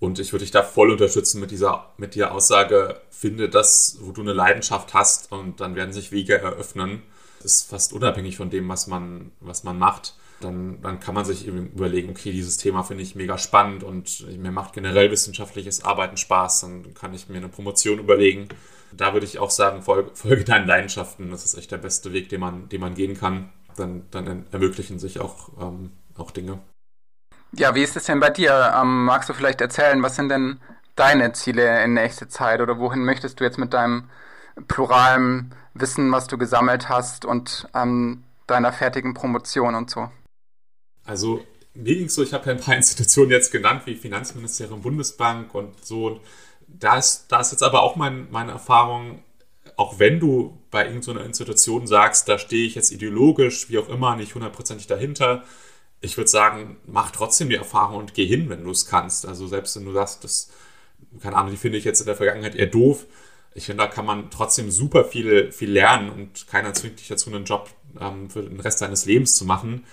Und 0.00 0.18
ich 0.18 0.32
würde 0.32 0.44
dich 0.44 0.50
da 0.50 0.62
voll 0.62 0.90
unterstützen 0.90 1.40
mit 1.40 1.50
dieser, 1.52 1.92
mit 1.96 2.14
der 2.16 2.32
Aussage, 2.32 3.00
finde 3.10 3.48
das, 3.48 3.98
wo 4.00 4.12
du 4.12 4.22
eine 4.22 4.32
Leidenschaft 4.32 4.92
hast 4.92 5.32
und 5.32 5.60
dann 5.60 5.76
werden 5.76 5.92
sich 5.92 6.12
Wege 6.12 6.38
eröffnen. 6.38 7.02
Das 7.42 7.52
ist 7.52 7.70
fast 7.70 7.92
unabhängig 7.92 8.36
von 8.36 8.50
dem, 8.50 8.68
was 8.68 8.88
man, 8.88 9.32
was 9.40 9.62
man 9.62 9.78
macht. 9.78 10.14
Dann, 10.40 10.80
dann 10.82 11.00
kann 11.00 11.14
man 11.14 11.24
sich 11.24 11.48
eben 11.48 11.72
überlegen, 11.72 12.10
okay, 12.10 12.30
dieses 12.30 12.58
Thema 12.58 12.84
finde 12.84 13.02
ich 13.02 13.16
mega 13.16 13.38
spannend 13.38 13.82
und 13.82 14.24
mir 14.38 14.52
macht 14.52 14.72
generell 14.72 15.10
wissenschaftliches 15.10 15.84
Arbeiten 15.84 16.16
Spaß. 16.16 16.60
Dann 16.60 16.94
kann 16.94 17.12
ich 17.12 17.28
mir 17.28 17.38
eine 17.38 17.48
Promotion 17.48 17.98
überlegen. 17.98 18.48
Da 18.92 19.12
würde 19.12 19.26
ich 19.26 19.38
auch 19.38 19.50
sagen, 19.50 19.82
folge, 19.82 20.10
folge 20.14 20.44
deinen 20.44 20.66
Leidenschaften. 20.66 21.30
Das 21.30 21.44
ist 21.44 21.54
echt 21.54 21.72
der 21.72 21.78
beste 21.78 22.12
Weg, 22.12 22.28
den 22.28 22.40
man, 22.40 22.68
den 22.68 22.80
man 22.80 22.94
gehen 22.94 23.18
kann. 23.18 23.52
Dann, 23.76 24.04
dann 24.10 24.46
ermöglichen 24.52 24.98
sich 24.98 25.20
auch, 25.20 25.50
ähm, 25.60 25.92
auch 26.16 26.30
Dinge. 26.30 26.60
Ja, 27.52 27.74
wie 27.74 27.82
ist 27.82 27.96
es 27.96 28.04
denn 28.04 28.20
bei 28.20 28.30
dir? 28.30 28.74
Ähm, 28.80 29.06
magst 29.06 29.28
du 29.28 29.34
vielleicht 29.34 29.60
erzählen, 29.60 30.02
was 30.02 30.16
sind 30.16 30.28
denn 30.28 30.60
deine 30.96 31.32
Ziele 31.32 31.82
in 31.82 31.94
nächster 31.94 32.28
Zeit 32.28 32.60
oder 32.60 32.78
wohin 32.78 33.04
möchtest 33.04 33.40
du 33.40 33.44
jetzt 33.44 33.58
mit 33.58 33.72
deinem 33.72 34.10
pluralen 34.66 35.54
Wissen, 35.74 36.10
was 36.12 36.26
du 36.26 36.38
gesammelt 36.38 36.88
hast 36.88 37.24
und 37.24 37.68
ähm, 37.74 38.24
deiner 38.46 38.72
fertigen 38.72 39.14
Promotion 39.14 39.74
und 39.74 39.90
so? 39.90 40.10
Also 41.08 41.42
mir 41.74 41.94
ging 41.94 42.06
es 42.06 42.14
so, 42.14 42.22
ich 42.22 42.34
habe 42.34 42.46
ja 42.46 42.52
ein 42.52 42.60
paar 42.60 42.76
Institutionen 42.82 43.30
jetzt 43.30 43.50
genannt, 43.50 43.82
wie 43.86 43.96
Finanzministerium, 43.96 44.82
Bundesbank 44.82 45.54
und 45.54 45.84
so. 45.84 46.20
Da 46.66 46.98
ist, 46.98 47.26
da 47.28 47.40
ist 47.40 47.50
jetzt 47.52 47.62
aber 47.62 47.82
auch 47.82 47.96
mein, 47.96 48.30
meine 48.30 48.52
Erfahrung, 48.52 49.22
auch 49.76 49.98
wenn 49.98 50.20
du 50.20 50.58
bei 50.70 50.86
irgendeiner 50.86 51.24
Institution 51.24 51.86
sagst, 51.86 52.28
da 52.28 52.38
stehe 52.38 52.66
ich 52.66 52.74
jetzt 52.74 52.90
ideologisch, 52.92 53.70
wie 53.70 53.78
auch 53.78 53.88
immer, 53.88 54.16
nicht 54.16 54.34
hundertprozentig 54.34 54.86
dahinter, 54.86 55.44
ich 56.00 56.16
würde 56.16 56.30
sagen, 56.30 56.76
mach 56.86 57.10
trotzdem 57.10 57.48
die 57.48 57.56
Erfahrung 57.56 57.96
und 57.96 58.14
geh 58.14 58.26
hin, 58.26 58.48
wenn 58.50 58.62
du 58.62 58.70
es 58.70 58.86
kannst. 58.86 59.26
Also 59.26 59.48
selbst 59.48 59.74
wenn 59.76 59.84
du 59.84 59.92
sagst, 59.92 60.22
das, 60.22 60.50
keine 61.20 61.36
Ahnung, 61.36 61.50
die 61.50 61.56
finde 61.56 61.78
ich 61.78 61.84
jetzt 61.84 62.00
in 62.00 62.06
der 62.06 62.16
Vergangenheit 62.16 62.54
eher 62.54 62.66
doof. 62.66 63.06
Ich 63.54 63.66
finde, 63.66 63.82
da 63.84 63.88
kann 63.88 64.06
man 64.06 64.30
trotzdem 64.30 64.70
super 64.70 65.04
viel, 65.04 65.50
viel 65.50 65.70
lernen 65.70 66.10
und 66.10 66.46
keiner 66.46 66.74
zwingt 66.74 67.00
dich 67.00 67.08
dazu, 67.08 67.30
einen 67.30 67.46
Job 67.46 67.70
ähm, 68.00 68.30
für 68.30 68.42
den 68.42 68.60
Rest 68.60 68.80
deines 68.82 69.06
Lebens 69.06 69.34
zu 69.34 69.44
machen. 69.44 69.84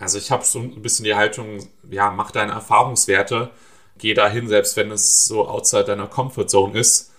Also 0.00 0.18
ich 0.18 0.30
habe 0.30 0.44
so 0.44 0.58
ein 0.60 0.82
bisschen 0.82 1.04
die 1.04 1.14
Haltung, 1.14 1.68
ja, 1.90 2.10
mach 2.10 2.30
deine 2.30 2.52
Erfahrungswerte, 2.52 3.50
geh 3.98 4.14
dahin, 4.14 4.48
selbst 4.48 4.76
wenn 4.76 4.90
es 4.90 5.26
so 5.26 5.46
outside 5.46 5.84
deiner 5.84 6.06
Comfortzone 6.06 6.78
ist 6.78 7.12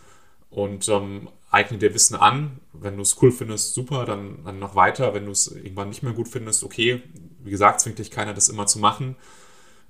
und 0.49 0.89
ähm, 0.89 1.29
eigne 1.51 1.77
dir 1.77 1.93
Wissen 1.93 2.15
an. 2.15 2.59
Wenn 2.73 2.95
du 2.95 3.03
es 3.03 3.21
cool 3.21 3.31
findest, 3.31 3.75
super, 3.75 4.05
dann, 4.05 4.43
dann 4.43 4.57
noch 4.57 4.75
weiter. 4.75 5.13
Wenn 5.13 5.25
du 5.25 5.31
es 5.31 5.47
irgendwann 5.47 5.89
nicht 5.89 6.01
mehr 6.01 6.13
gut 6.13 6.27
findest, 6.27 6.63
okay. 6.63 7.03
Wie 7.43 7.51
gesagt, 7.51 7.81
zwingt 7.81 7.99
dich 7.99 8.09
keiner, 8.09 8.33
das 8.33 8.49
immer 8.49 8.65
zu 8.65 8.79
machen. 8.79 9.15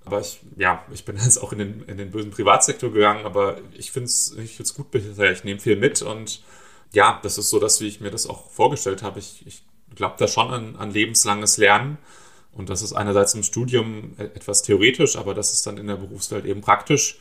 Aber 0.04 0.20
ich, 0.20 0.42
ja, 0.58 0.84
ich 0.92 1.06
bin 1.06 1.16
jetzt 1.24 1.38
auch 1.38 1.54
in 1.54 1.60
den, 1.60 1.84
in 1.84 1.98
den 1.98 2.12
bösen 2.12 2.32
Privatsektor 2.32 2.92
gegangen, 2.92 3.26
aber 3.26 3.58
ich 3.74 3.92
finde 3.92 4.08
es 4.08 4.36
ich 4.38 4.58
find's 4.58 4.74
gut 4.74 4.92
bisher. 4.92 5.32
Ich 5.32 5.46
nehme 5.46 5.62
viel 5.62 5.78
mit 5.78 6.02
und 6.02 6.44
ja, 6.92 7.22
das 7.24 7.38
ist 7.38 7.50
so 7.50 7.60
das, 7.60 7.80
wie 7.80 7.88
ich 7.88 8.02
mir 8.02 8.12
das 8.12 8.28
auch 8.28 8.50
vorgestellt 8.52 9.02
habe. 9.02 9.20
Ich, 9.20 9.48
ich 9.48 9.64
glaube 9.96 10.16
da 10.18 10.28
schon 10.28 10.50
an, 10.50 10.76
an 10.76 10.92
lebenslanges 10.92 11.56
Lernen. 11.56 11.98
Und 12.54 12.70
das 12.70 12.82
ist 12.82 12.94
einerseits 12.94 13.34
im 13.34 13.44
Studium 13.44 14.14
e-, 14.18 14.24
etwas 14.24 14.62
theoretisch, 14.64 15.16
aber 15.16 15.34
das 15.34 15.54
ist 15.54 15.66
dann 15.66 15.78
in 15.78 15.88
der 15.88 15.96
Berufswelt 15.96 16.46
eben 16.46 16.62
praktisch. 16.62 17.20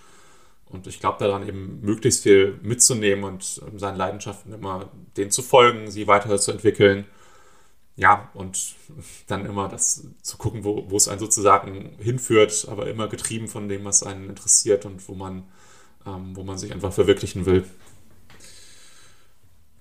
Und 0.66 0.86
ich 0.86 1.00
glaube 1.00 1.18
daran 1.18 1.46
eben 1.46 1.80
möglichst 1.82 2.22
viel 2.22 2.58
mitzunehmen 2.62 3.24
und 3.24 3.60
ähm, 3.66 3.78
seinen 3.78 3.96
Leidenschaften 3.96 4.52
immer 4.52 4.90
denen 5.16 5.30
zu 5.30 5.42
folgen, 5.42 5.90
sie 5.90 6.06
weiterzuentwickeln. 6.06 7.06
Ja, 7.96 8.30
und 8.34 8.74
dann 9.26 9.46
immer 9.46 9.68
das 9.68 10.06
zu 10.22 10.36
gucken, 10.36 10.64
wo, 10.64 10.90
wo 10.90 10.96
es 10.96 11.08
einen 11.08 11.20
sozusagen 11.20 11.96
hinführt, 11.98 12.66
aber 12.68 12.88
immer 12.88 13.08
getrieben 13.08 13.48
von 13.48 13.68
dem, 13.68 13.84
was 13.84 14.02
einen 14.02 14.28
interessiert 14.28 14.86
und 14.86 15.06
wo 15.08 15.14
man, 15.14 15.44
ähm, 16.06 16.36
wo 16.36 16.44
man 16.44 16.58
sich 16.58 16.72
einfach 16.72 16.92
verwirklichen 16.92 17.46
will. 17.46 17.64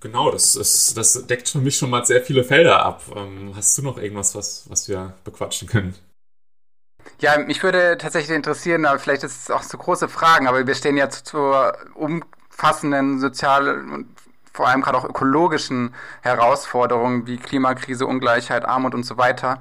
Genau, 0.00 0.30
das, 0.30 0.56
ist, 0.56 0.96
das 0.96 1.26
deckt 1.26 1.48
für 1.48 1.58
mich 1.58 1.76
schon 1.76 1.90
mal 1.90 2.04
sehr 2.06 2.22
viele 2.22 2.42
Felder 2.42 2.82
ab. 2.82 3.02
Ähm, 3.14 3.52
hast 3.54 3.76
du 3.76 3.82
noch 3.82 3.98
irgendwas, 3.98 4.34
was, 4.34 4.64
was 4.68 4.88
wir 4.88 5.14
bequatschen 5.24 5.68
können? 5.68 5.94
Ja, 7.20 7.38
mich 7.38 7.62
würde 7.62 7.98
tatsächlich 7.98 8.34
interessieren, 8.34 8.86
aber 8.86 8.98
vielleicht 8.98 9.24
ist 9.24 9.42
es 9.42 9.50
auch 9.50 9.62
zu 9.62 9.76
große 9.76 10.08
Fragen, 10.08 10.48
aber 10.48 10.66
wir 10.66 10.74
stehen 10.74 10.96
ja 10.96 11.10
zur 11.10 11.76
umfassenden 11.94 13.20
sozialen 13.20 13.90
und 13.90 14.06
vor 14.52 14.68
allem 14.68 14.80
gerade 14.80 14.98
auch 14.98 15.04
ökologischen 15.04 15.94
Herausforderungen 16.22 17.26
wie 17.26 17.36
Klimakrise, 17.36 18.06
Ungleichheit, 18.06 18.64
Armut 18.64 18.94
und 18.94 19.04
so 19.04 19.16
weiter. 19.18 19.60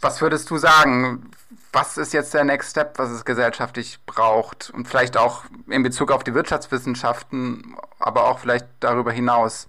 Was 0.00 0.20
würdest 0.20 0.50
du 0.50 0.58
sagen? 0.58 1.30
Was 1.72 1.98
ist 1.98 2.12
jetzt 2.12 2.34
der 2.34 2.44
Next 2.44 2.70
Step, 2.70 2.98
was 2.98 3.10
es 3.10 3.24
gesellschaftlich 3.24 4.00
braucht? 4.06 4.70
Und 4.70 4.88
vielleicht 4.88 5.16
auch 5.16 5.44
in 5.68 5.82
Bezug 5.82 6.10
auf 6.10 6.24
die 6.24 6.34
Wirtschaftswissenschaften, 6.34 7.76
aber 7.98 8.28
auch 8.28 8.38
vielleicht 8.38 8.66
darüber 8.80 9.12
hinaus. 9.12 9.66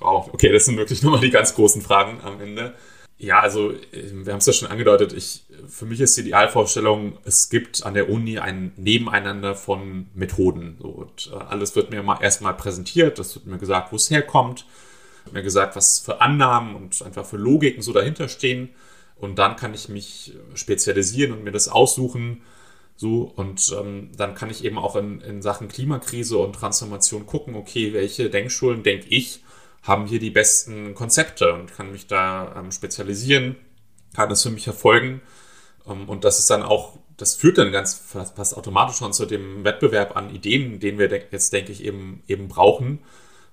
Wow, 0.00 0.30
okay, 0.32 0.52
das 0.52 0.66
sind 0.66 0.76
wirklich 0.76 1.02
nochmal 1.04 1.20
die 1.20 1.30
ganz 1.30 1.54
großen 1.54 1.82
Fragen 1.82 2.20
am 2.22 2.40
Ende. 2.40 2.74
Ja, 3.18 3.40
also 3.40 3.72
wir 3.92 4.32
haben 4.32 4.40
es 4.40 4.46
ja 4.46 4.52
schon 4.52 4.68
angedeutet, 4.68 5.14
ich, 5.14 5.44
für 5.68 5.86
mich 5.86 6.00
ist 6.02 6.18
die 6.18 6.20
Idealvorstellung, 6.22 7.16
es 7.24 7.48
gibt 7.48 7.86
an 7.86 7.94
der 7.94 8.10
Uni 8.10 8.38
ein 8.38 8.72
Nebeneinander 8.76 9.54
von 9.54 10.08
Methoden. 10.14 10.76
Und 10.78 11.30
äh, 11.32 11.36
alles 11.36 11.74
wird 11.76 11.90
mir 11.90 12.02
mal 12.02 12.22
erstmal 12.22 12.52
präsentiert, 12.54 13.18
es 13.18 13.34
wird 13.34 13.46
mir 13.46 13.56
gesagt, 13.56 13.90
wo 13.90 13.96
es 13.96 14.10
herkommt, 14.10 14.66
wird 15.24 15.34
mir 15.34 15.42
gesagt, 15.42 15.76
was 15.76 15.98
für 15.98 16.20
Annahmen 16.20 16.76
und 16.76 17.00
einfach 17.02 17.24
für 17.24 17.38
Logiken 17.38 17.82
so 17.82 17.94
dahinter 17.94 18.28
stehen. 18.28 18.74
Und 19.16 19.38
dann 19.38 19.56
kann 19.56 19.72
ich 19.72 19.88
mich 19.88 20.34
spezialisieren 20.54 21.32
und 21.32 21.42
mir 21.42 21.52
das 21.52 21.68
aussuchen, 21.68 22.42
so, 22.96 23.30
und 23.36 23.74
ähm, 23.78 24.10
dann 24.16 24.34
kann 24.34 24.50
ich 24.50 24.64
eben 24.64 24.78
auch 24.78 24.96
in, 24.96 25.20
in 25.20 25.42
Sachen 25.42 25.68
Klimakrise 25.68 26.38
und 26.38 26.54
Transformation 26.54 27.26
gucken, 27.26 27.54
okay, 27.54 27.92
welche 27.92 28.30
Denkschulen, 28.30 28.82
denke 28.82 29.08
ich, 29.08 29.42
haben 29.82 30.06
hier 30.06 30.18
die 30.18 30.30
besten 30.30 30.94
Konzepte 30.94 31.52
und 31.52 31.74
kann 31.74 31.92
mich 31.92 32.06
da 32.06 32.54
ähm, 32.56 32.72
spezialisieren, 32.72 33.56
kann 34.14 34.30
es 34.30 34.42
für 34.42 34.50
mich 34.50 34.66
erfolgen. 34.66 35.20
Ähm, 35.86 36.08
und 36.08 36.24
das 36.24 36.38
ist 36.38 36.48
dann 36.48 36.62
auch, 36.62 36.98
das 37.18 37.34
führt 37.36 37.58
dann 37.58 37.70
ganz 37.70 37.94
fast, 37.94 38.56
automatisch 38.56 38.96
schon 38.96 39.12
zu 39.12 39.26
dem 39.26 39.62
Wettbewerb 39.62 40.16
an 40.16 40.34
Ideen, 40.34 40.80
den 40.80 40.98
wir 40.98 41.10
jetzt, 41.10 41.52
denke 41.52 41.72
ich, 41.72 41.84
eben, 41.84 42.22
eben 42.26 42.48
brauchen, 42.48 43.00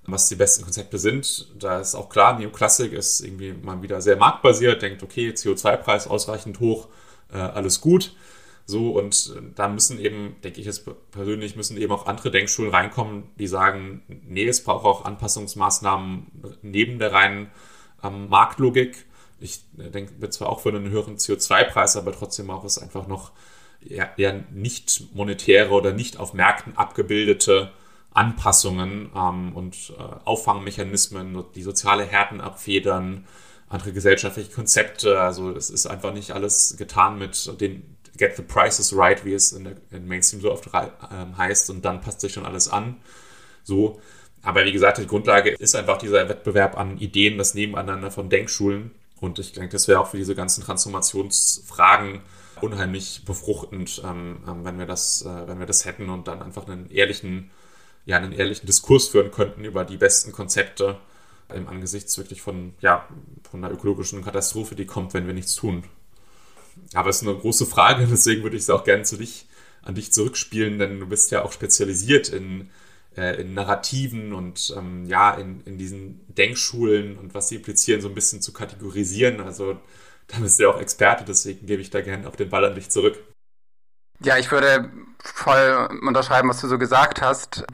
was 0.05 0.29
die 0.29 0.35
besten 0.35 0.63
Konzepte 0.63 0.97
sind. 0.97 1.49
Da 1.59 1.79
ist 1.81 1.95
auch 1.95 2.07
klar, 2.07 2.39
Neoklassik 2.39 2.93
ist 2.93 3.19
irgendwie 3.19 3.53
mal 3.53 3.81
wieder 3.81 4.01
sehr 4.01 4.15
marktbasiert, 4.15 4.81
denkt, 4.81 5.03
okay, 5.03 5.29
CO2-Preis 5.31 6.07
ausreichend 6.07 6.61
hoch, 6.61 6.87
äh, 7.33 7.37
alles 7.37 7.81
gut. 7.81 8.15
So, 8.65 8.91
und 8.91 9.33
da 9.55 9.67
müssen 9.67 9.99
eben, 9.99 10.37
denke 10.43 10.61
ich 10.61 10.65
jetzt 10.65 10.87
persönlich, 11.11 11.55
müssen 11.55 11.77
eben 11.77 11.91
auch 11.91 12.05
andere 12.05 12.31
Denkschulen 12.31 12.71
reinkommen, 12.71 13.23
die 13.37 13.47
sagen, 13.47 14.03
nee, 14.07 14.47
es 14.47 14.63
braucht 14.63 14.85
auch 14.85 15.05
Anpassungsmaßnahmen 15.05 16.27
neben 16.61 16.97
der 16.97 17.11
reinen 17.11 17.51
ähm, 18.03 18.29
Marktlogik. 18.29 19.05
Ich 19.39 19.65
äh, 19.77 19.89
denke, 19.89 20.13
bin 20.13 20.31
zwar 20.31 20.49
auch 20.49 20.61
für 20.61 20.69
einen 20.69 20.89
höheren 20.89 21.17
CO2-Preis, 21.17 21.97
aber 21.97 22.13
trotzdem 22.13 22.49
auch 22.49 22.63
es 22.63 22.77
einfach 22.77 23.07
noch 23.07 23.31
eher, 23.87 24.17
eher 24.17 24.43
nicht 24.51 25.13
monetäre 25.13 25.71
oder 25.71 25.91
nicht 25.91 26.17
auf 26.17 26.33
Märkten 26.33 26.77
abgebildete 26.77 27.71
Anpassungen 28.11 29.11
ähm, 29.15 29.53
und 29.55 29.93
äh, 29.97 30.01
Auffangmechanismen, 30.25 31.43
die 31.55 31.63
soziale 31.63 32.05
Härten 32.05 32.39
abfedern, 32.39 33.25
andere 33.67 33.91
gesellschaftliche 33.91 34.51
Konzepte. 34.51 35.19
Also 35.19 35.51
es 35.51 35.69
ist 35.69 35.87
einfach 35.87 36.13
nicht 36.13 36.31
alles 36.31 36.75
getan 36.77 37.17
mit 37.17 37.59
den 37.59 37.92
get 38.17 38.35
the 38.35 38.43
prices 38.43 38.95
right, 38.95 39.23
wie 39.25 39.33
es 39.33 39.51
in 39.51 39.63
der 39.63 39.75
in 39.91 40.07
Mainstream 40.07 40.41
so 40.41 40.51
oft 40.51 40.69
ähm, 40.73 41.37
heißt, 41.37 41.69
und 41.69 41.83
dann 41.83 42.01
passt 42.01 42.21
sich 42.21 42.33
schon 42.33 42.45
alles 42.45 42.67
an. 42.67 42.97
So. 43.63 43.99
Aber 44.41 44.65
wie 44.65 44.73
gesagt, 44.73 44.97
die 44.97 45.07
Grundlage 45.07 45.51
ist 45.51 45.75
einfach 45.75 45.97
dieser 45.97 46.27
Wettbewerb 46.27 46.77
an 46.77 46.97
Ideen, 46.97 47.37
das 47.37 47.53
Nebeneinander 47.53 48.11
von 48.11 48.29
Denkschulen. 48.29 48.91
Und 49.21 49.39
ich 49.39 49.53
denke, 49.53 49.69
das 49.69 49.87
wäre 49.87 50.01
auch 50.01 50.07
für 50.07 50.17
diese 50.17 50.35
ganzen 50.35 50.63
Transformationsfragen 50.63 52.21
unheimlich 52.61 53.23
befruchtend, 53.25 54.01
ähm, 54.03 54.43
ähm, 54.47 54.65
wenn 54.65 54.77
wir 54.77 54.85
das, 54.85 55.21
äh, 55.23 55.47
wenn 55.47 55.59
wir 55.59 55.65
das 55.65 55.85
hätten 55.85 56.09
und 56.09 56.27
dann 56.27 56.41
einfach 56.41 56.67
einen 56.67 56.89
ehrlichen, 56.89 57.51
ja, 58.05 58.17
einen 58.17 58.33
ehrlichen 58.33 58.65
Diskurs 58.65 59.07
führen 59.07 59.31
könnten 59.31 59.63
über 59.63 59.85
die 59.85 59.97
besten 59.97 60.33
Konzepte 60.33 60.97
im 61.53 61.67
Angesichts 61.67 62.17
wirklich 62.17 62.41
von, 62.41 62.73
ja, 62.81 63.07
von 63.49 63.63
einer 63.63 63.73
ökologischen 63.73 64.23
Katastrophe, 64.23 64.75
die 64.75 64.85
kommt, 64.85 65.13
wenn 65.13 65.27
wir 65.27 65.33
nichts 65.33 65.55
tun. 65.55 65.83
Aber 66.93 67.09
es 67.09 67.21
ist 67.21 67.27
eine 67.27 67.37
große 67.37 67.65
Frage, 67.65 68.07
deswegen 68.11 68.43
würde 68.43 68.55
ich 68.55 68.63
es 68.63 68.69
auch 68.69 68.83
gerne 68.83 69.03
zu 69.03 69.17
dich, 69.17 69.47
an 69.81 69.95
dich 69.95 70.13
zurückspielen, 70.13 70.79
denn 70.79 70.99
du 70.99 71.07
bist 71.07 71.31
ja 71.31 71.43
auch 71.43 71.51
spezialisiert 71.51 72.29
in, 72.29 72.69
äh, 73.17 73.41
in 73.41 73.53
Narrativen 73.53 74.33
und 74.33 74.73
ähm, 74.77 75.05
ja, 75.05 75.33
in, 75.33 75.61
in 75.61 75.77
diesen 75.77 76.21
Denkschulen 76.33 77.17
und 77.17 77.33
was 77.33 77.49
sie 77.49 77.55
implizieren, 77.55 78.01
so 78.01 78.07
ein 78.07 78.15
bisschen 78.15 78.41
zu 78.41 78.53
kategorisieren. 78.53 79.41
Also 79.41 79.77
da 80.27 80.39
bist 80.39 80.59
du 80.59 80.63
ja 80.63 80.69
auch 80.69 80.79
Experte, 80.79 81.25
deswegen 81.25 81.65
gebe 81.65 81.81
ich 81.81 81.89
da 81.89 82.01
gerne 82.01 82.27
auch 82.27 82.35
den 82.35 82.49
Ball 82.49 82.65
an 82.65 82.75
dich 82.75 82.89
zurück. 82.89 83.19
Ja, 84.19 84.37
ich 84.37 84.51
würde 84.51 84.89
voll 85.21 85.89
unterschreiben, 86.01 86.47
was 86.49 86.61
du 86.61 86.67
so 86.67 86.77
gesagt 86.77 87.21
hast. 87.21 87.65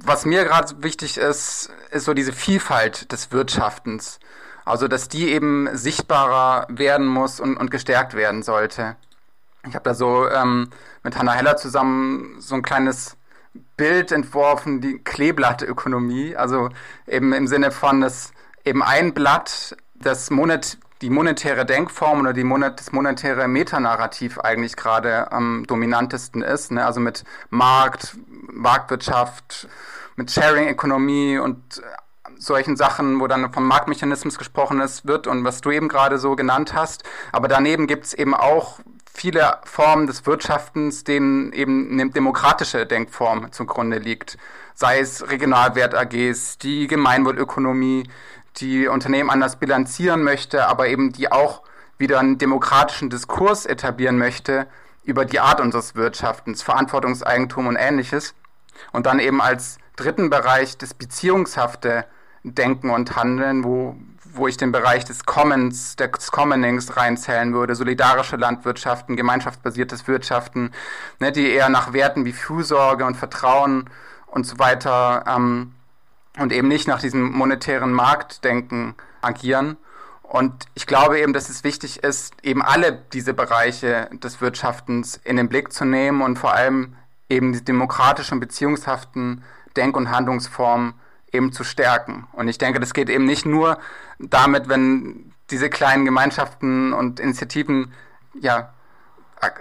Was 0.00 0.24
mir 0.24 0.44
gerade 0.44 0.82
wichtig 0.82 1.16
ist, 1.18 1.70
ist 1.90 2.04
so 2.04 2.14
diese 2.14 2.32
Vielfalt 2.32 3.10
des 3.10 3.32
Wirtschaftens. 3.32 4.20
Also, 4.66 4.88
dass 4.88 5.08
die 5.08 5.30
eben 5.30 5.68
sichtbarer 5.72 6.66
werden 6.68 7.06
muss 7.06 7.38
und, 7.38 7.56
und 7.56 7.70
gestärkt 7.70 8.14
werden 8.14 8.42
sollte. 8.42 8.96
Ich 9.66 9.74
habe 9.74 9.84
da 9.84 9.94
so 9.94 10.28
ähm, 10.28 10.70
mit 11.04 11.16
Hannah 11.16 11.34
Heller 11.34 11.56
zusammen 11.56 12.36
so 12.40 12.56
ein 12.56 12.62
kleines 12.62 13.16
Bild 13.76 14.10
entworfen, 14.10 14.80
die 14.80 14.98
Kleeblattökonomie. 14.98 16.34
Also 16.34 16.70
eben 17.06 17.32
im 17.32 17.46
Sinne 17.46 17.70
von, 17.70 18.00
dass 18.00 18.32
eben 18.64 18.82
ein 18.82 19.14
Blatt 19.14 19.76
das 19.94 20.30
Monet, 20.30 20.78
die 21.00 21.10
monetäre 21.10 21.64
Denkform 21.64 22.20
oder 22.20 22.32
die 22.32 22.44
Monet, 22.44 22.80
das 22.80 22.90
monetäre 22.90 23.46
Metanarrativ 23.46 24.40
eigentlich 24.40 24.74
gerade 24.74 25.30
am 25.30 25.64
dominantesten 25.68 26.42
ist. 26.42 26.72
Ne? 26.72 26.84
Also 26.84 26.98
mit 26.98 27.22
Markt, 27.50 28.16
Marktwirtschaft, 28.52 29.68
mit 30.16 30.30
Sharing-Ökonomie 30.30 31.38
und 31.38 31.82
solchen 32.38 32.76
Sachen, 32.76 33.20
wo 33.20 33.26
dann 33.26 33.52
vom 33.52 33.66
Marktmechanismus 33.66 34.38
gesprochen 34.38 34.80
ist, 34.80 35.06
wird 35.06 35.26
und 35.26 35.44
was 35.44 35.60
du 35.60 35.70
eben 35.70 35.88
gerade 35.88 36.18
so 36.18 36.36
genannt 36.36 36.74
hast. 36.74 37.04
Aber 37.32 37.48
daneben 37.48 37.86
gibt 37.86 38.06
es 38.06 38.14
eben 38.14 38.34
auch 38.34 38.78
viele 39.12 39.58
Formen 39.64 40.06
des 40.06 40.26
Wirtschaftens, 40.26 41.04
denen 41.04 41.52
eben 41.52 41.92
eine 41.92 42.10
demokratische 42.10 42.86
Denkform 42.86 43.50
zugrunde 43.52 43.98
liegt. 43.98 44.36
Sei 44.74 45.00
es 45.00 45.28
Regionalwert-AGs, 45.28 46.58
die 46.58 46.86
Gemeinwohlökonomie, 46.86 48.08
die 48.58 48.88
Unternehmen 48.88 49.30
anders 49.30 49.56
bilanzieren 49.56 50.22
möchte, 50.22 50.66
aber 50.66 50.88
eben 50.88 51.12
die 51.12 51.32
auch 51.32 51.62
wieder 51.98 52.20
einen 52.20 52.38
demokratischen 52.38 53.08
Diskurs 53.10 53.64
etablieren 53.64 54.18
möchte 54.18 54.66
über 55.04 55.24
die 55.24 55.40
Art 55.40 55.60
unseres 55.60 55.94
Wirtschaftens, 55.94 56.62
Verantwortungseigentum 56.62 57.68
und 57.68 57.76
ähnliches. 57.76 58.34
Und 58.92 59.06
dann 59.06 59.18
eben 59.18 59.40
als 59.40 59.78
dritten 59.96 60.28
Bereich 60.28 60.76
das 60.76 60.92
Beziehungshafte 60.92 62.04
Denken 62.54 62.90
und 62.90 63.16
Handeln, 63.16 63.64
wo, 63.64 63.96
wo 64.32 64.46
ich 64.46 64.56
den 64.56 64.72
Bereich 64.72 65.04
des 65.04 65.26
Commons, 65.26 65.96
des 65.96 66.30
Commonings 66.30 66.96
reinzählen 66.96 67.52
würde, 67.52 67.74
solidarische 67.74 68.36
Landwirtschaften, 68.36 69.16
gemeinschaftsbasiertes 69.16 70.06
Wirtschaften, 70.06 70.70
ne, 71.18 71.32
die 71.32 71.50
eher 71.50 71.68
nach 71.68 71.92
Werten 71.92 72.24
wie 72.24 72.32
Fürsorge 72.32 73.04
und 73.04 73.16
Vertrauen 73.16 73.90
und 74.26 74.46
so 74.46 74.58
weiter 74.58 75.24
ähm, 75.26 75.72
und 76.38 76.52
eben 76.52 76.68
nicht 76.68 76.86
nach 76.86 77.00
diesem 77.00 77.32
monetären 77.32 77.92
Marktdenken 77.92 78.94
agieren. 79.22 79.76
Und 80.22 80.66
ich 80.74 80.86
glaube 80.86 81.20
eben, 81.20 81.32
dass 81.32 81.48
es 81.48 81.64
wichtig 81.64 82.02
ist, 82.02 82.34
eben 82.42 82.62
alle 82.62 82.92
diese 83.12 83.32
Bereiche 83.32 84.10
des 84.12 84.40
Wirtschaftens 84.40 85.20
in 85.24 85.36
den 85.36 85.48
Blick 85.48 85.72
zu 85.72 85.84
nehmen 85.84 86.20
und 86.20 86.38
vor 86.38 86.52
allem 86.52 86.96
eben 87.28 87.52
die 87.52 87.64
demokratischen 87.64 88.40
beziehungshaften 88.40 89.42
Denk- 89.76 89.96
und 89.96 90.10
Handlungsformen 90.10 90.94
eben 91.36 91.52
zu 91.52 91.64
stärken. 91.64 92.26
Und 92.32 92.48
ich 92.48 92.58
denke, 92.58 92.80
das 92.80 92.92
geht 92.92 93.08
eben 93.08 93.24
nicht 93.24 93.46
nur 93.46 93.78
damit, 94.18 94.68
wenn 94.68 95.32
diese 95.50 95.70
kleinen 95.70 96.04
Gemeinschaften 96.04 96.92
und 96.92 97.20
Initiativen 97.20 97.92
ja 98.40 98.70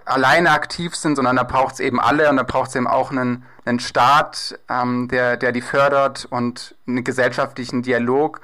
alleine 0.05 0.51
aktiv 0.51 0.95
sind, 0.95 1.15
sondern 1.15 1.35
da 1.35 1.43
braucht 1.43 1.75
es 1.75 1.79
eben 1.79 1.99
alle 1.99 2.29
und 2.29 2.37
da 2.37 2.43
braucht 2.43 2.69
es 2.69 2.75
eben 2.75 2.87
auch 2.87 3.11
einen, 3.11 3.45
einen 3.65 3.79
Staat, 3.79 4.57
ähm, 4.69 5.07
der, 5.09 5.37
der 5.37 5.51
die 5.51 5.61
fördert 5.61 6.25
und 6.29 6.75
einen 6.87 7.03
gesellschaftlichen 7.03 7.83
Dialog 7.83 8.41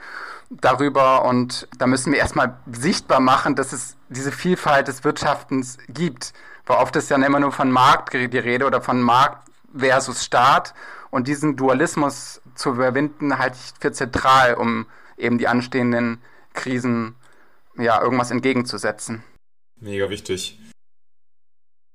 darüber. 0.50 1.26
Und 1.26 1.68
da 1.78 1.88
müssen 1.88 2.12
wir 2.12 2.20
erstmal 2.20 2.58
sichtbar 2.72 3.22
machen, 3.22 3.56
dass 3.56 3.72
es 3.72 3.96
diese 4.10 4.32
Vielfalt 4.32 4.88
des 4.88 5.04
Wirtschaftens 5.04 5.78
gibt. 5.88 6.34
Weil 6.66 6.78
oft 6.78 6.96
ist 6.96 7.10
ja 7.10 7.18
immer 7.18 7.40
nur 7.40 7.52
von 7.52 7.72
Markt 7.72 8.14
die 8.14 8.38
Rede 8.38 8.66
oder 8.66 8.82
von 8.82 9.02
Markt 9.02 9.48
versus 9.76 10.24
Staat. 10.24 10.74
Und 11.10 11.28
diesen 11.28 11.56
Dualismus 11.56 12.41
zu 12.62 12.70
überwinden, 12.70 13.38
halte 13.38 13.58
ich 13.58 13.74
für 13.80 13.92
zentral, 13.92 14.54
um 14.54 14.86
eben 15.18 15.38
die 15.38 15.48
anstehenden 15.48 16.22
Krisen 16.54 17.16
ja 17.78 18.02
irgendwas 18.02 18.32
entgegenzusetzen. 18.32 19.24
Mega 19.80 20.10
wichtig. 20.10 20.60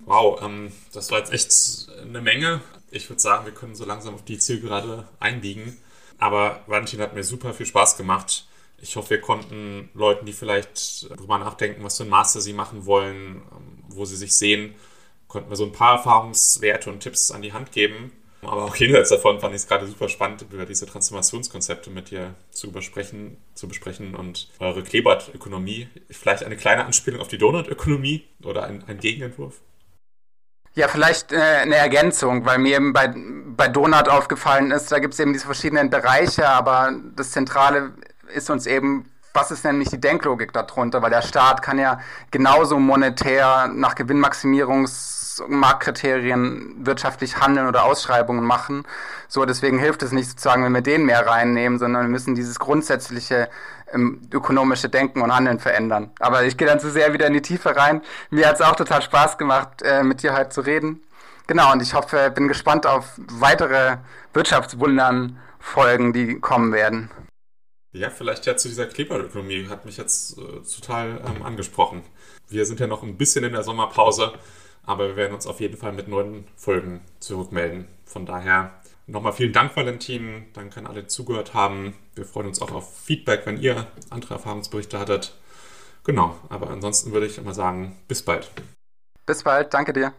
Wow, 0.04 0.40
ähm, 0.42 0.72
das 0.92 1.10
war 1.10 1.18
jetzt 1.18 1.32
echt 1.32 1.88
eine 2.02 2.20
Menge. 2.20 2.60
Ich 2.90 3.08
würde 3.08 3.20
sagen, 3.20 3.46
wir 3.46 3.52
können 3.52 3.74
so 3.74 3.84
langsam 3.84 4.14
auf 4.14 4.24
die 4.24 4.38
Zielgerade 4.38 5.08
einbiegen. 5.20 5.76
Aber 6.18 6.62
Valentin 6.66 7.00
hat 7.00 7.14
mir 7.14 7.24
super 7.24 7.52
viel 7.54 7.66
Spaß 7.66 7.96
gemacht. 7.96 8.46
Ich 8.78 8.96
hoffe, 8.96 9.10
wir 9.10 9.20
konnten 9.20 9.90
Leuten, 9.94 10.26
die 10.26 10.32
vielleicht 10.32 11.10
darüber 11.10 11.38
nachdenken, 11.38 11.82
was 11.82 11.96
für 11.96 12.04
ein 12.04 12.10
Master 12.10 12.40
sie 12.40 12.52
machen 12.52 12.86
wollen, 12.86 13.42
ähm, 13.52 13.84
wo 13.88 14.04
sie 14.04 14.16
sich 14.16 14.36
sehen, 14.36 14.74
konnten 15.28 15.50
wir 15.50 15.56
so 15.56 15.64
ein 15.64 15.72
paar 15.72 15.96
Erfahrungswerte 15.96 16.90
und 16.90 17.00
Tipps 17.00 17.30
an 17.30 17.42
die 17.42 17.52
Hand 17.52 17.72
geben. 17.72 18.12
Aber 18.42 18.64
auch 18.64 18.76
jenseits 18.76 19.08
davon 19.08 19.40
fand 19.40 19.54
ich 19.54 19.62
es 19.62 19.68
gerade 19.68 19.86
super 19.86 20.08
spannend, 20.08 20.46
über 20.50 20.66
diese 20.66 20.86
Transformationskonzepte 20.86 21.90
mit 21.90 22.10
dir 22.10 22.34
zu 22.50 22.70
besprechen, 22.70 23.38
zu 23.54 23.66
besprechen 23.66 24.14
und 24.14 24.48
eure 24.58 24.82
Kleeblattökonomie. 24.82 25.88
Vielleicht 26.10 26.44
eine 26.44 26.56
kleine 26.56 26.84
Anspielung 26.84 27.20
auf 27.20 27.28
die 27.28 27.38
Donutökonomie 27.38 28.24
oder 28.44 28.64
ein, 28.64 28.84
ein 28.86 28.98
Gegenentwurf? 28.98 29.60
Ja, 30.74 30.88
vielleicht 30.88 31.32
äh, 31.32 31.36
eine 31.36 31.76
Ergänzung, 31.76 32.44
weil 32.44 32.58
mir 32.58 32.76
eben 32.76 32.92
bei, 32.92 33.12
bei 33.14 33.66
Donut 33.66 34.08
aufgefallen 34.08 34.70
ist, 34.70 34.92
da 34.92 34.98
gibt 34.98 35.14
es 35.14 35.20
eben 35.20 35.32
diese 35.32 35.46
verschiedenen 35.46 35.88
Bereiche, 35.88 36.46
aber 36.46 36.92
das 37.16 37.30
Zentrale 37.30 37.94
ist 38.34 38.50
uns 38.50 38.66
eben, 38.66 39.10
was 39.32 39.50
ist 39.50 39.64
nämlich 39.64 39.88
die 39.88 40.00
Denklogik 40.00 40.52
darunter, 40.52 41.00
weil 41.00 41.10
der 41.10 41.22
Staat 41.22 41.62
kann 41.62 41.78
ja 41.78 42.00
genauso 42.30 42.78
monetär 42.78 43.68
nach 43.68 43.94
Gewinnmaximierungs 43.94 45.15
Marktkriterien 45.46 46.86
wirtschaftlich 46.86 47.38
handeln 47.38 47.66
oder 47.68 47.84
Ausschreibungen 47.84 48.44
machen. 48.44 48.84
So, 49.28 49.44
deswegen 49.44 49.78
hilft 49.78 50.02
es 50.02 50.12
nicht 50.12 50.30
sozusagen, 50.30 50.64
wenn 50.64 50.72
wir 50.72 50.82
den 50.82 51.04
mehr 51.04 51.26
reinnehmen, 51.26 51.78
sondern 51.78 52.02
wir 52.02 52.08
müssen 52.08 52.34
dieses 52.34 52.58
grundsätzliche 52.58 53.48
ähm, 53.92 54.22
ökonomische 54.32 54.88
Denken 54.88 55.22
und 55.22 55.34
Handeln 55.34 55.58
verändern. 55.58 56.10
Aber 56.18 56.44
ich 56.44 56.56
gehe 56.56 56.66
dann 56.66 56.80
zu 56.80 56.90
sehr 56.90 57.12
wieder 57.12 57.26
in 57.26 57.32
die 57.32 57.42
Tiefe 57.42 57.76
rein. 57.76 58.02
Mir 58.30 58.48
hat 58.48 58.56
es 58.56 58.60
auch 58.60 58.76
total 58.76 59.02
Spaß 59.02 59.38
gemacht, 59.38 59.82
äh, 59.82 60.02
mit 60.02 60.22
dir 60.22 60.36
heute 60.36 60.50
zu 60.50 60.60
reden. 60.60 61.02
Genau, 61.46 61.72
und 61.72 61.80
ich 61.80 61.94
hoffe, 61.94 62.32
bin 62.34 62.48
gespannt 62.48 62.86
auf 62.86 63.12
weitere 63.16 63.98
Wirtschaftswundern 64.32 65.38
Folgen, 65.60 66.12
die 66.12 66.38
kommen 66.40 66.72
werden. 66.72 67.10
Ja, 67.92 68.10
vielleicht 68.10 68.46
ja 68.46 68.56
zu 68.56 68.68
dieser 68.68 68.86
Kleberökonomie 68.86 69.68
hat 69.68 69.84
mich 69.84 69.96
jetzt 69.96 70.38
äh, 70.38 70.42
total 70.62 71.20
ähm, 71.26 71.42
angesprochen. 71.42 72.02
Wir 72.48 72.66
sind 72.66 72.78
ja 72.78 72.86
noch 72.86 73.02
ein 73.02 73.16
bisschen 73.16 73.44
in 73.44 73.52
der 73.52 73.62
Sommerpause. 73.62 74.32
Aber 74.86 75.08
wir 75.08 75.16
werden 75.16 75.34
uns 75.34 75.46
auf 75.46 75.60
jeden 75.60 75.76
Fall 75.76 75.92
mit 75.92 76.08
neuen 76.08 76.46
Folgen 76.56 77.00
zurückmelden. 77.20 77.86
Von 78.04 78.24
daher 78.24 78.72
nochmal 79.06 79.32
vielen 79.32 79.52
Dank, 79.52 79.76
Valentin. 79.76 80.46
Danke 80.54 80.80
an 80.80 80.86
alle, 80.86 81.02
die 81.02 81.08
zugehört 81.08 81.54
haben. 81.54 81.94
Wir 82.14 82.24
freuen 82.24 82.46
uns 82.46 82.62
auch 82.62 82.72
auf 82.72 82.96
Feedback, 83.00 83.42
wenn 83.44 83.60
ihr 83.60 83.86
andere 84.10 84.34
Erfahrungsberichte 84.34 84.98
hattet. 84.98 85.34
Genau, 86.04 86.36
aber 86.48 86.70
ansonsten 86.70 87.12
würde 87.12 87.26
ich 87.26 87.36
immer 87.36 87.52
sagen, 87.52 87.96
bis 88.06 88.22
bald. 88.22 88.50
Bis 89.26 89.42
bald, 89.42 89.74
danke 89.74 89.92
dir. 89.92 90.12